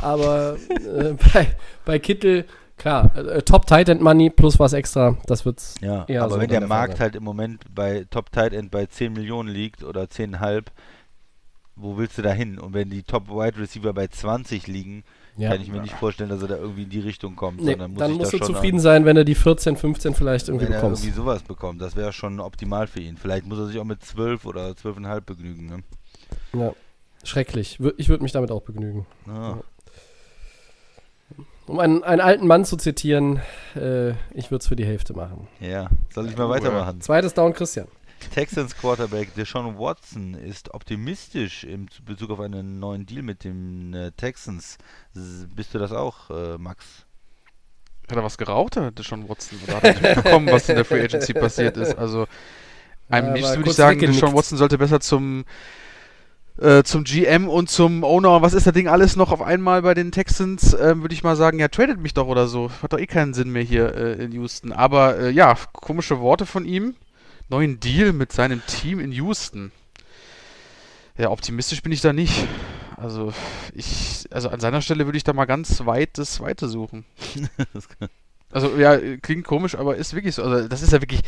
[0.00, 1.48] Aber äh, bei,
[1.84, 2.44] bei Kittel,
[2.76, 5.74] klar, äh, Top Tight End Money plus was extra, das wird's.
[5.80, 8.70] Ja, eher aber so wenn der, der Markt halt im Moment bei Top Tight End
[8.70, 10.64] bei 10 Millionen liegt oder 10,5,
[11.76, 12.58] wo willst du da hin?
[12.58, 15.04] Und wenn die Top Wide Receiver bei 20 liegen,
[15.36, 15.50] ja.
[15.50, 17.60] Kann ich mir nicht vorstellen, dass er da irgendwie in die Richtung kommt.
[17.60, 20.72] Nee, muss dann musst du zufrieden sein, wenn er die 14, 15 vielleicht irgendwie wenn
[20.72, 21.02] bekommst.
[21.02, 23.16] Wenn er irgendwie sowas bekommt, das wäre schon optimal für ihn.
[23.16, 25.66] Vielleicht muss er sich auch mit 12 oder 12,5 begnügen.
[25.66, 25.82] Ne?
[26.58, 26.72] Ja,
[27.22, 27.78] schrecklich.
[27.98, 29.06] Ich würde mich damit auch begnügen.
[29.28, 29.56] Ah.
[31.66, 33.40] Um einen, einen, alten Mann zu zitieren,
[33.74, 35.48] äh, ich würde es für die Hälfte machen.
[35.60, 37.00] Ja, soll ich mal weitermachen?
[37.00, 37.88] Zweites Down, Christian.
[38.34, 44.12] Texans Quarterback Deshaun Watson ist optimistisch in Bezug auf einen neuen Deal mit den äh,
[44.12, 44.78] Texans.
[45.54, 47.06] Bist du das auch, äh, Max?
[48.08, 49.58] Hat er was geraucht, der Deshaun Watson?
[49.64, 51.98] Oder hat er nicht mitbekommen, was in der Free Agency passiert ist?
[51.98, 52.26] Also,
[53.08, 55.44] am liebsten würde ich sagen, Deshaun Watson sollte besser zum
[56.58, 59.92] äh, zum GM und zum Owner, was ist das Ding alles noch auf einmal bei
[59.92, 62.70] den Texans, äh, würde ich mal sagen, ja, tradet mich doch oder so.
[62.82, 64.72] Hat doch eh keinen Sinn mehr hier äh, in Houston.
[64.72, 66.94] Aber äh, ja, komische Worte von ihm
[67.48, 69.72] neuen Deal mit seinem Team in Houston.
[71.18, 72.46] Ja, optimistisch bin ich da nicht.
[72.96, 73.32] Also,
[73.74, 77.04] ich, also an seiner Stelle würde ich da mal ganz weit das Weite suchen.
[78.50, 80.42] also, ja, klingt komisch, aber ist wirklich so.
[80.42, 81.20] Also, das ist ja wirklich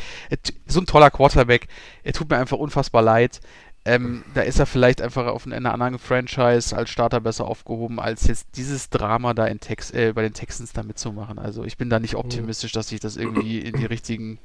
[0.67, 1.69] so ein toller Quarterback.
[2.03, 3.41] Er tut mir einfach unfassbar leid.
[3.85, 8.27] Ähm, da ist er vielleicht einfach auf einer anderen Franchise als Starter besser aufgehoben, als
[8.27, 11.39] jetzt dieses Drama da in Tex äh, bei den Texans da mitzumachen.
[11.39, 14.41] Also ich bin da nicht optimistisch, dass sich das irgendwie in die richtigen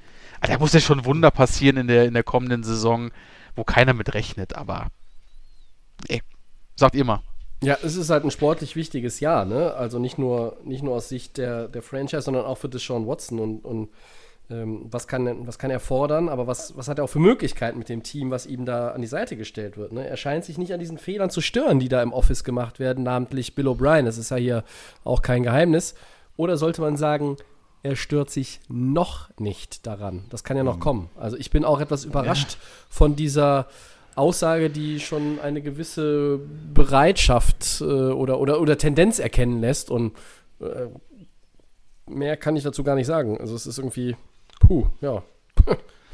[0.48, 3.11] da muss ja schon Wunder passieren in der, in der kommenden Saison,
[3.56, 4.88] wo keiner mit rechnet, aber
[6.07, 6.22] ey,
[6.76, 7.22] sagt ihr mal.
[7.64, 9.74] Ja, es ist halt ein sportlich wichtiges Jahr, ne?
[9.74, 13.40] Also nicht nur, nicht nur aus Sicht der, der Franchise, sondern auch für Deshaun Watson
[13.40, 13.90] und, und
[14.49, 17.80] ähm, was, kann, was kann er fordern, aber was, was hat er auch für Möglichkeiten
[17.80, 19.94] mit dem Team, was ihm da an die Seite gestellt wird.
[19.94, 20.06] Ne?
[20.06, 23.06] Er scheint sich nicht an diesen Fehlern zu stören, die da im Office gemacht werden,
[23.06, 24.03] namentlich Bill O'Brien.
[24.03, 24.64] Das ist ja hier
[25.06, 25.95] auch kein Geheimnis.
[26.36, 27.38] Oder sollte man sagen,
[27.84, 30.26] er stört sich noch nicht daran.
[30.30, 30.81] Das kann ja noch mhm.
[30.81, 31.10] kommen.
[31.15, 32.57] Also ich bin auch etwas überrascht ja.
[32.89, 33.68] von dieser
[34.15, 36.39] Aussage, die schon eine gewisse
[36.73, 39.91] Bereitschaft äh, oder, oder, oder Tendenz erkennen lässt.
[39.91, 40.14] Und
[40.61, 40.88] äh,
[42.07, 43.38] mehr kann ich dazu gar nicht sagen.
[43.39, 44.15] Also es ist irgendwie,
[44.61, 45.22] puh, ja.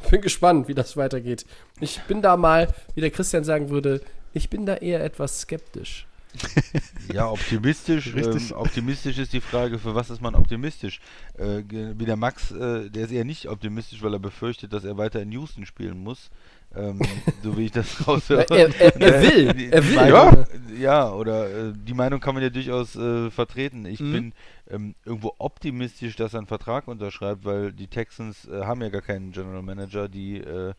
[0.10, 1.46] bin gespannt, wie das weitergeht.
[1.80, 4.02] Ich bin da mal, wie der Christian sagen würde,
[4.34, 6.08] ich bin da eher etwas skeptisch.
[7.14, 8.14] ja, optimistisch.
[8.16, 11.00] Ähm, optimistisch ist die Frage, für was ist man optimistisch?
[11.38, 14.98] Äh, wie der Max, äh, der ist eher nicht optimistisch, weil er befürchtet, dass er
[14.98, 16.30] weiter in Houston spielen muss.
[16.76, 17.00] Ähm,
[17.44, 18.46] so wie ich das raushöre.
[18.52, 19.96] er, er, er, will, die, er will.
[19.96, 20.46] Meinung,
[20.76, 20.80] ja.
[20.80, 23.86] ja, oder äh, die Meinung kann man ja durchaus äh, vertreten.
[23.86, 24.12] Ich mhm.
[24.12, 24.34] bin
[24.70, 29.02] ähm, irgendwo optimistisch, dass er einen Vertrag unterschreibt, weil die Texans äh, haben ja gar
[29.02, 30.74] keinen General Manager, die äh,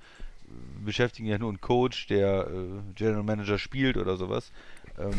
[0.84, 2.48] beschäftigen ja nur einen Coach, der
[2.96, 4.50] General Manager spielt oder sowas.
[5.00, 5.14] Ähm,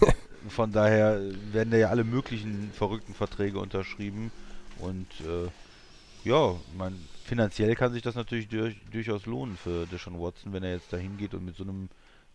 [0.48, 1.20] von daher
[1.52, 4.30] werden da ja alle möglichen verrückten Verträge unterschrieben.
[4.78, 5.48] Und äh,
[6.24, 10.72] ja, man, finanziell kann sich das natürlich durch, durchaus lohnen für Deshaun Watson, wenn er
[10.72, 11.88] jetzt da hingeht und mit so einem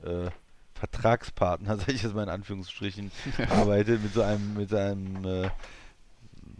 [0.04, 0.30] äh,
[0.76, 3.12] Vertragspartner, sage ich jetzt mal in Anführungsstrichen,
[3.50, 5.50] arbeitet, mit so einem, mit einem äh,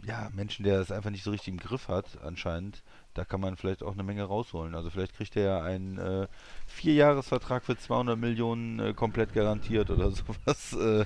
[0.06, 2.82] ja, Menschen, der es einfach nicht so richtig im Griff hat, anscheinend
[3.16, 4.74] da kann man vielleicht auch eine Menge rausholen.
[4.74, 6.26] Also vielleicht kriegt er ja einen äh,
[6.66, 10.72] Vierjahresvertrag für 200 Millionen äh, komplett garantiert oder sowas.
[10.74, 11.04] Äh, äh,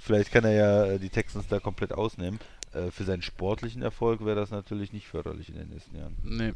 [0.00, 2.38] vielleicht kann er ja äh, die Texans da komplett ausnehmen.
[2.72, 6.16] Äh, für seinen sportlichen Erfolg wäre das natürlich nicht förderlich in den nächsten Jahren.
[6.22, 6.52] Nee.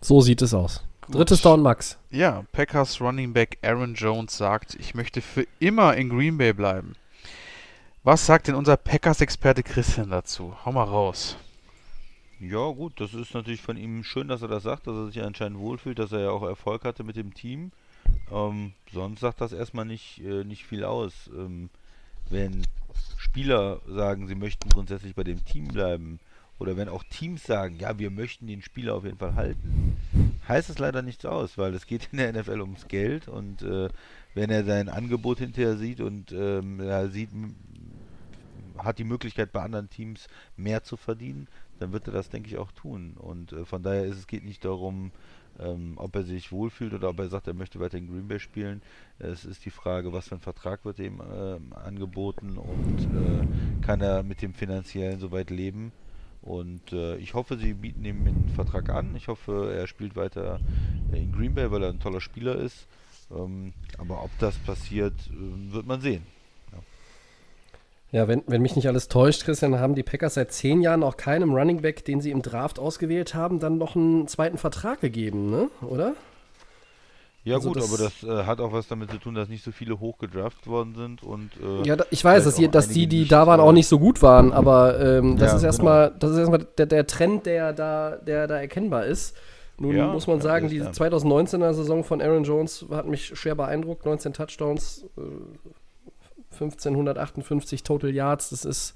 [0.00, 0.82] So sieht es aus.
[1.02, 1.16] Gut.
[1.16, 1.98] Drittes Down, Max.
[2.10, 6.94] Ja, Packers Running Back Aaron Jones sagt, ich möchte für immer in Green Bay bleiben.
[8.04, 10.56] Was sagt denn unser Packers-Experte Christian dazu?
[10.64, 11.36] Hau mal raus.
[12.40, 15.22] Ja, gut, das ist natürlich von ihm schön, dass er das sagt, dass er sich
[15.22, 17.70] anscheinend wohlfühlt, dass er ja auch Erfolg hatte mit dem Team.
[18.32, 21.30] Ähm, sonst sagt das erstmal nicht, äh, nicht viel aus.
[21.32, 21.70] Ähm,
[22.28, 22.66] wenn
[23.18, 26.18] Spieler sagen, sie möchten grundsätzlich bei dem Team bleiben,
[26.58, 29.96] oder wenn auch Teams sagen, ja, wir möchten den Spieler auf jeden Fall halten,
[30.48, 33.88] heißt es leider nichts aus, weil es geht in der NFL ums Geld und äh,
[34.34, 36.80] wenn er sein Angebot hinterher sieht und ähm,
[37.10, 37.30] sieht,
[38.84, 41.48] hat die Möglichkeit bei anderen Teams mehr zu verdienen,
[41.78, 43.14] dann wird er das, denke ich, auch tun.
[43.16, 45.10] Und äh, von daher ist es geht nicht darum,
[45.58, 48.38] ähm, ob er sich wohlfühlt oder ob er sagt, er möchte weiter in Green Bay
[48.38, 48.82] spielen.
[49.18, 54.00] Es ist die Frage, was für ein Vertrag wird ihm äh, angeboten und äh, kann
[54.00, 55.92] er mit dem finanziellen soweit leben.
[56.42, 59.14] Und äh, ich hoffe, sie bieten ihm einen Vertrag an.
[59.14, 60.60] Ich hoffe, er spielt weiter
[61.12, 62.86] in Green Bay, weil er ein toller Spieler ist.
[63.30, 66.26] Ähm, aber ob das passiert, äh, wird man sehen.
[68.12, 71.16] Ja, wenn, wenn mich nicht alles täuscht, Christian, haben die Packers seit zehn Jahren auch
[71.16, 75.50] keinem Running Back, den sie im Draft ausgewählt haben, dann noch einen zweiten Vertrag gegeben,
[75.50, 75.70] ne?
[75.80, 76.14] Oder?
[77.44, 79.64] Ja also gut, das aber das äh, hat auch was damit zu tun, dass nicht
[79.64, 83.08] so viele hochgedraft worden sind und äh, ja, da, ich weiß, dass, die, dass die,
[83.08, 86.18] die da waren, auch nicht so gut waren, aber ähm, das, ja, ist erstmal, genau.
[86.20, 89.36] das ist erstmal der, der Trend, der da, der da erkennbar ist.
[89.78, 94.06] Nun ja, muss man sagen, diese 2019er Saison von Aaron Jones hat mich schwer beeindruckt.
[94.06, 95.22] 19 Touchdowns, äh,
[96.52, 98.94] 1558 Total Yards, das ist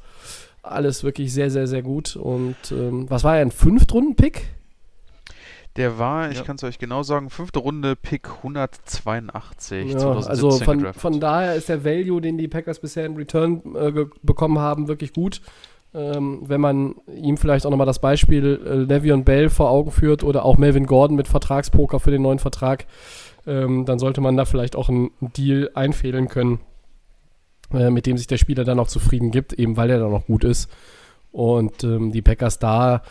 [0.62, 2.16] alles wirklich sehr, sehr, sehr gut.
[2.16, 4.48] Und ähm, was war er, ein Fünftrunden-Pick?
[5.76, 6.42] Der war, ich ja.
[6.42, 9.92] kann es euch genau sagen, fünfte Runde, Pick 182.
[9.92, 14.06] Ja, also von, von, daher ist der Value, den die Packers bisher in Return äh,
[14.22, 15.42] bekommen haben, wirklich gut.
[15.94, 20.24] Ähm, wenn man ihm vielleicht auch nochmal das Beispiel äh, Le'Veon Bell vor Augen führt
[20.24, 22.86] oder auch Melvin Gordon mit Vertragspoker für den neuen Vertrag,
[23.46, 26.60] ähm, dann sollte man da vielleicht auch einen Deal einfädeln können.
[27.72, 30.26] Äh, mit dem sich der Spieler dann auch zufrieden gibt, eben weil er dann auch
[30.26, 30.70] gut ist.
[31.32, 33.02] Und ähm, die Packers da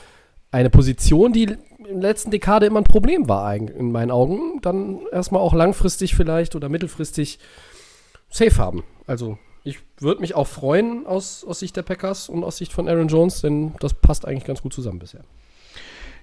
[0.51, 4.99] eine Position, die in der letzten Dekade immer ein Problem war, in meinen Augen, dann
[5.11, 7.39] erstmal auch langfristig vielleicht oder mittelfristig
[8.29, 8.83] safe haben.
[9.05, 12.87] Also ich würde mich auch freuen aus, aus Sicht der Packers und aus Sicht von
[12.87, 15.21] Aaron Jones, denn das passt eigentlich ganz gut zusammen bisher.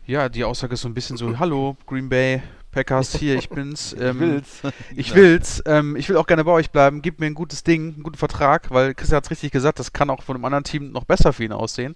[0.06, 2.42] Ja, die Aussage ist so ein bisschen so, hallo Green Bay,
[2.73, 3.94] Packers, hier, ich bin's.
[3.99, 4.62] Ähm, ich will's.
[4.97, 5.62] Ich will's.
[5.66, 7.03] Ähm, ich will auch gerne bei euch bleiben.
[7.03, 10.11] Gib mir ein gutes Ding, einen guten Vertrag, weil Christian hat's richtig gesagt, das kann
[10.11, 11.94] auch von einem anderen Team noch besser für ihn aussehen.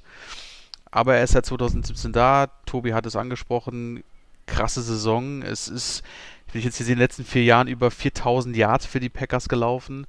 [0.90, 2.46] Aber er ist seit 2017 da.
[2.64, 4.04] Tobi hat es angesprochen.
[4.46, 5.42] Krasse Saison.
[5.42, 6.02] Es ist,
[6.52, 9.48] wenn ich jetzt hier in den letzten vier Jahren über 4000 Yards für die Packers
[9.48, 10.06] gelaufen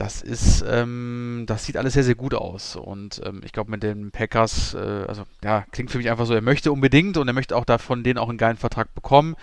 [0.00, 2.74] das ist, ähm, das sieht alles sehr, sehr gut aus.
[2.74, 6.32] Und ähm, ich glaube, mit den Packers, äh, also ja, klingt für mich einfach so,
[6.32, 9.36] er möchte unbedingt und er möchte auch davon denen auch einen geilen Vertrag bekommen.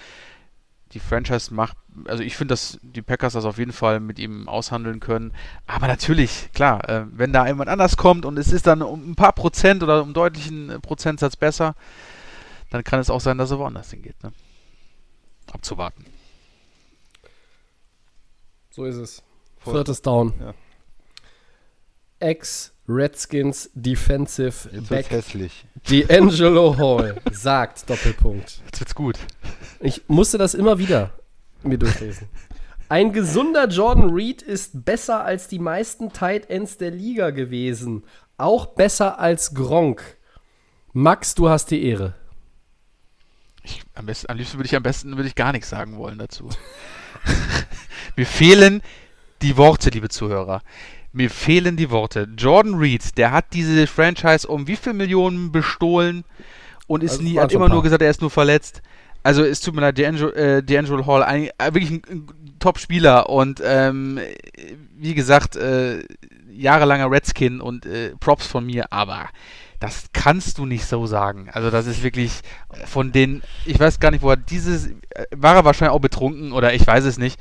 [0.93, 4.49] Die Franchise macht, also ich finde, dass die Packers das auf jeden Fall mit ihm
[4.49, 5.31] aushandeln können.
[5.67, 9.15] Aber natürlich, klar, äh, wenn da jemand anders kommt und es ist dann um ein
[9.15, 11.75] paar Prozent oder um deutlichen Prozentsatz besser,
[12.71, 14.23] dann kann es auch sein, dass er woanders hingeht.
[14.23, 14.31] Ne?
[15.51, 16.03] Abzuwarten.
[18.71, 19.26] So ist es.
[19.71, 20.33] Viertes Down.
[20.39, 20.53] Ja.
[22.19, 25.65] Ex-Redskins Defensive Jetzt Back hässlich.
[25.87, 28.61] D'Angelo Hall sagt Doppelpunkt.
[28.65, 29.17] Jetzt wird's gut.
[29.79, 31.11] Ich musste das immer wieder
[31.63, 32.27] mir durchlesen.
[32.89, 38.03] Ein gesunder Jordan Reed ist besser als die meisten Tight Ends der Liga gewesen.
[38.37, 40.17] Auch besser als Gronk.
[40.93, 42.15] Max, du hast die Ehre.
[43.63, 46.17] Ich, am, besten, am liebsten würde ich am besten würde ich gar nichts sagen wollen
[46.17, 46.49] dazu.
[48.15, 48.81] Mir fehlen
[49.41, 50.61] die Worte, liebe Zuhörer.
[51.13, 52.27] Mir fehlen die Worte.
[52.37, 56.23] Jordan Reed, der hat diese Franchise um wie viel Millionen bestohlen
[56.87, 58.81] und ist also nie, hat immer nur gesagt, er ist nur verletzt.
[59.23, 62.27] Also es tut mir leid, D'Angelo, äh, D'Angelo Hall, ein, äh, wirklich ein, ein
[62.59, 64.19] Top-Spieler und ähm,
[64.95, 66.03] wie gesagt, äh,
[66.49, 69.29] jahrelanger Redskin und äh, Props von mir, aber
[69.79, 71.49] das kannst du nicht so sagen.
[71.51, 72.41] Also das ist wirklich
[72.85, 76.51] von den, ich weiß gar nicht, wo er dieses, äh, war er wahrscheinlich auch betrunken
[76.51, 77.39] oder ich weiß es nicht.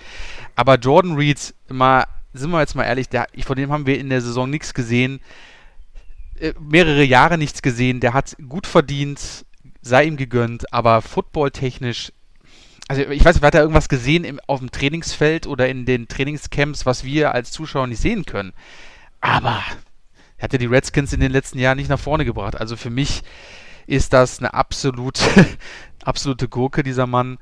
[0.57, 4.11] Aber Jordan Reed, mal, sind wir jetzt mal ehrlich, der, von dem haben wir in
[4.11, 5.21] der Saison nichts gesehen.
[6.41, 8.01] Äh, mehrere Jahre nichts gesehen.
[8.01, 9.45] Der hat gut verdient,
[9.83, 12.11] sei ihm gegönnt, aber footballtechnisch
[12.89, 16.07] also ich weiß nicht, hat er irgendwas gesehen im, auf dem Trainingsfeld oder in den
[16.07, 18.53] Trainingscamps, was wir als Zuschauer nicht sehen können.
[19.21, 19.61] Aber
[20.39, 22.57] er hat ja die Redskins in den letzten Jahren nicht nach vorne gebracht.
[22.57, 23.23] Also für mich
[23.87, 25.21] ist das eine absolute,
[26.05, 27.39] absolute Gurke, dieser Mann,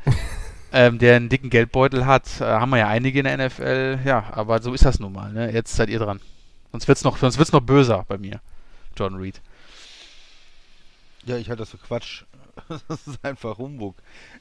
[0.74, 2.40] ähm, der einen dicken Geldbeutel hat.
[2.40, 4.00] Äh, haben wir ja einige in der NFL.
[4.04, 5.32] Ja, aber so ist das nun mal.
[5.32, 5.52] Ne?
[5.52, 6.20] Jetzt seid ihr dran.
[6.72, 8.40] Sonst wird es noch, noch böser bei mir,
[8.96, 9.40] John Reed.
[11.24, 12.24] Ja, ich halte das für Quatsch.
[12.88, 13.96] das ist einfach Humbug.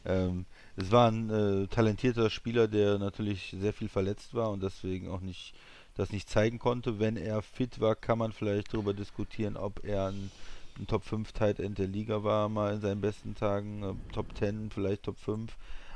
[0.05, 0.45] Ähm,
[0.75, 5.21] es war ein äh, talentierter Spieler, der natürlich sehr viel verletzt war und deswegen auch
[5.21, 5.53] nicht
[5.95, 6.99] das nicht zeigen konnte.
[6.99, 10.31] Wenn er fit war, kann man vielleicht darüber diskutieren, ob er ein
[10.79, 14.35] ein Top 5 Tight End der Liga war, mal in seinen besten Tagen, äh, Top
[14.37, 15.55] 10, vielleicht Top 5.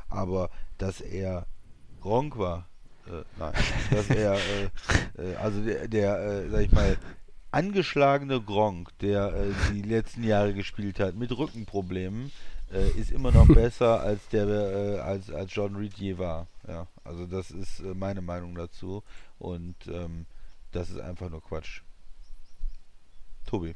[0.10, 1.46] Aber dass er
[2.02, 2.68] Gronk war,
[3.08, 3.54] äh, nein,
[3.92, 4.70] dass er, äh,
[5.18, 6.98] äh, also der, der äh, sag ich mal,
[7.52, 12.32] angeschlagene Gronk, der äh, die letzten Jahre gespielt hat, mit Rückenproblemen,
[12.72, 16.48] äh, ist immer noch besser als der äh, als, als John Reed je war.
[16.68, 19.04] Ja, also das ist äh, meine Meinung dazu
[19.40, 20.26] und ähm,
[20.72, 21.82] das ist einfach nur Quatsch.
[23.46, 23.74] Tobi.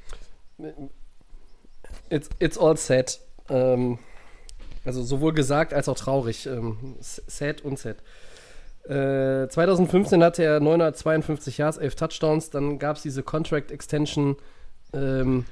[2.10, 3.20] It's, it's all sad.
[3.50, 3.98] Ähm,
[4.86, 6.48] also sowohl gesagt als auch traurig.
[6.48, 7.98] Ähm, sad und sad.
[8.86, 12.50] Äh, 2015 hatte er 952 Yards, 11 Touchdowns.
[12.50, 14.38] Dann gab es diese Contract Extension.
[14.94, 15.46] Ähm,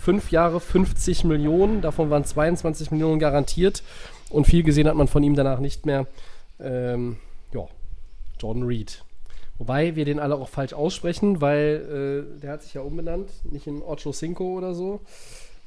[0.00, 1.80] fünf Jahre, 50 Millionen.
[1.80, 3.82] Davon waren 22 Millionen garantiert.
[4.30, 6.06] Und viel gesehen hat man von ihm danach nicht mehr.
[6.60, 7.16] Ähm,
[7.52, 7.66] ja,
[8.40, 9.02] Jordan Reed.
[9.58, 13.30] Wobei wir den alle auch falsch aussprechen, weil äh, der hat sich ja umbenannt.
[13.50, 15.00] Nicht in Ocho Cinco oder so.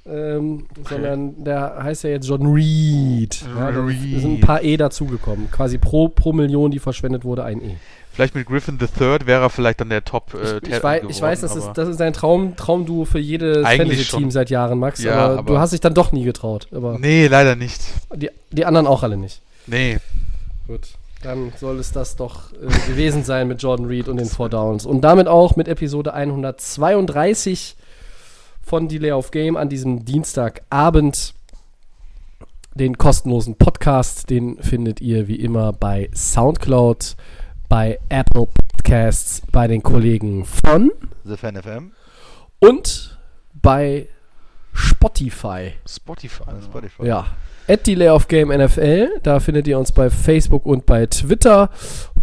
[0.03, 3.43] Ähm, sondern der heißt ja jetzt John Reed.
[3.55, 4.19] Ja, da Reed.
[4.21, 5.51] sind ein paar E dazugekommen.
[5.51, 7.75] Quasi pro, pro Million, die verschwendet wurde, ein E.
[8.11, 10.95] Vielleicht mit Griffin the Third wäre er vielleicht dann der Top äh, Ich, Ted wei
[10.97, 14.79] geworden, ich weiß, das ist, das ist ein Traum, Traumduo für jedes Fantasy-Team seit Jahren,
[14.79, 15.01] Max.
[15.01, 16.67] Ja, aber, aber- du hast dich dann doch nie getraut.
[16.73, 17.81] Aber Nee, leider nicht.
[18.15, 19.39] die, die anderen auch alle nicht.
[19.67, 19.99] Nee.
[20.67, 20.81] Gut.
[21.23, 24.85] Dann soll es das doch äh, gewesen sein mit Jordan Reed und den Four Downs.
[24.87, 27.75] Und damit auch mit Episode 132
[28.61, 31.33] von Delay of Game an diesem Dienstagabend.
[32.73, 37.17] Den kostenlosen Podcast, den findet ihr wie immer bei Soundcloud,
[37.67, 40.91] bei Apple Podcasts, bei den Kollegen von
[41.25, 41.91] The Fan FM,
[42.59, 43.17] und
[43.53, 44.07] bei
[44.73, 45.73] Spotify.
[45.85, 46.43] Spotify.
[46.43, 47.05] äh, Spotify.
[47.05, 47.27] Ja.
[47.67, 49.19] At Delay of Game NFL.
[49.21, 51.69] Da findet ihr uns bei Facebook und bei Twitter.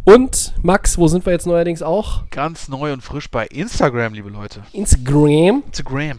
[0.09, 2.23] Und Max, wo sind wir jetzt neuerdings auch?
[2.31, 4.63] Ganz neu und frisch bei Instagram, liebe Leute.
[4.73, 5.63] Instagram.
[5.67, 6.19] Instagram.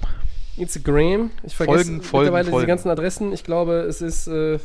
[0.57, 1.31] Instagram.
[1.41, 2.67] Ich vergesse Folgen, Folgen, mittlerweile diese Folgen.
[2.67, 3.33] ganzen Adressen.
[3.33, 4.59] Ich glaube, es ist äh,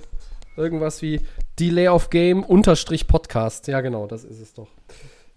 [0.59, 1.22] irgendwas wie
[1.59, 3.66] Delay of Game unterstrich Podcast.
[3.66, 4.68] Ja, genau, das ist es doch.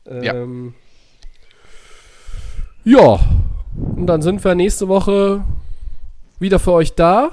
[0.05, 0.33] Ja.
[0.33, 0.73] Ähm,
[2.83, 3.21] ja.
[3.95, 5.45] Und dann sind wir nächste Woche
[6.39, 7.31] wieder für euch da.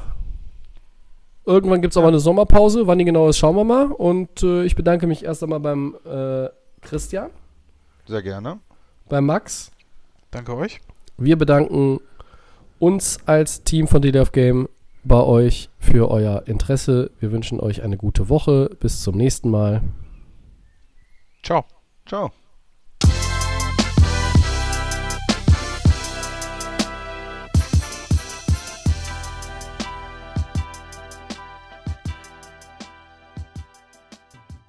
[1.47, 2.87] Irgendwann gibt es auch mal eine Sommerpause.
[2.87, 3.87] Wann die genau ist, schauen wir mal.
[3.87, 6.49] Und äh, ich bedanke mich erst einmal beim äh,
[6.81, 7.31] Christian,
[8.07, 8.61] Sehr gerne.
[9.09, 9.71] beim Max.
[10.31, 10.81] Danke euch.
[11.16, 12.01] Wir bedanken
[12.79, 14.69] uns als Team von DDF Game
[15.05, 17.11] bei euch für euer Interesse.
[17.21, 18.71] Wir wünschen euch eine gute Woche.
[18.81, 19.83] Bis zum nächsten Mal.
[21.43, 21.65] Ciao.
[22.07, 22.44] Ciao.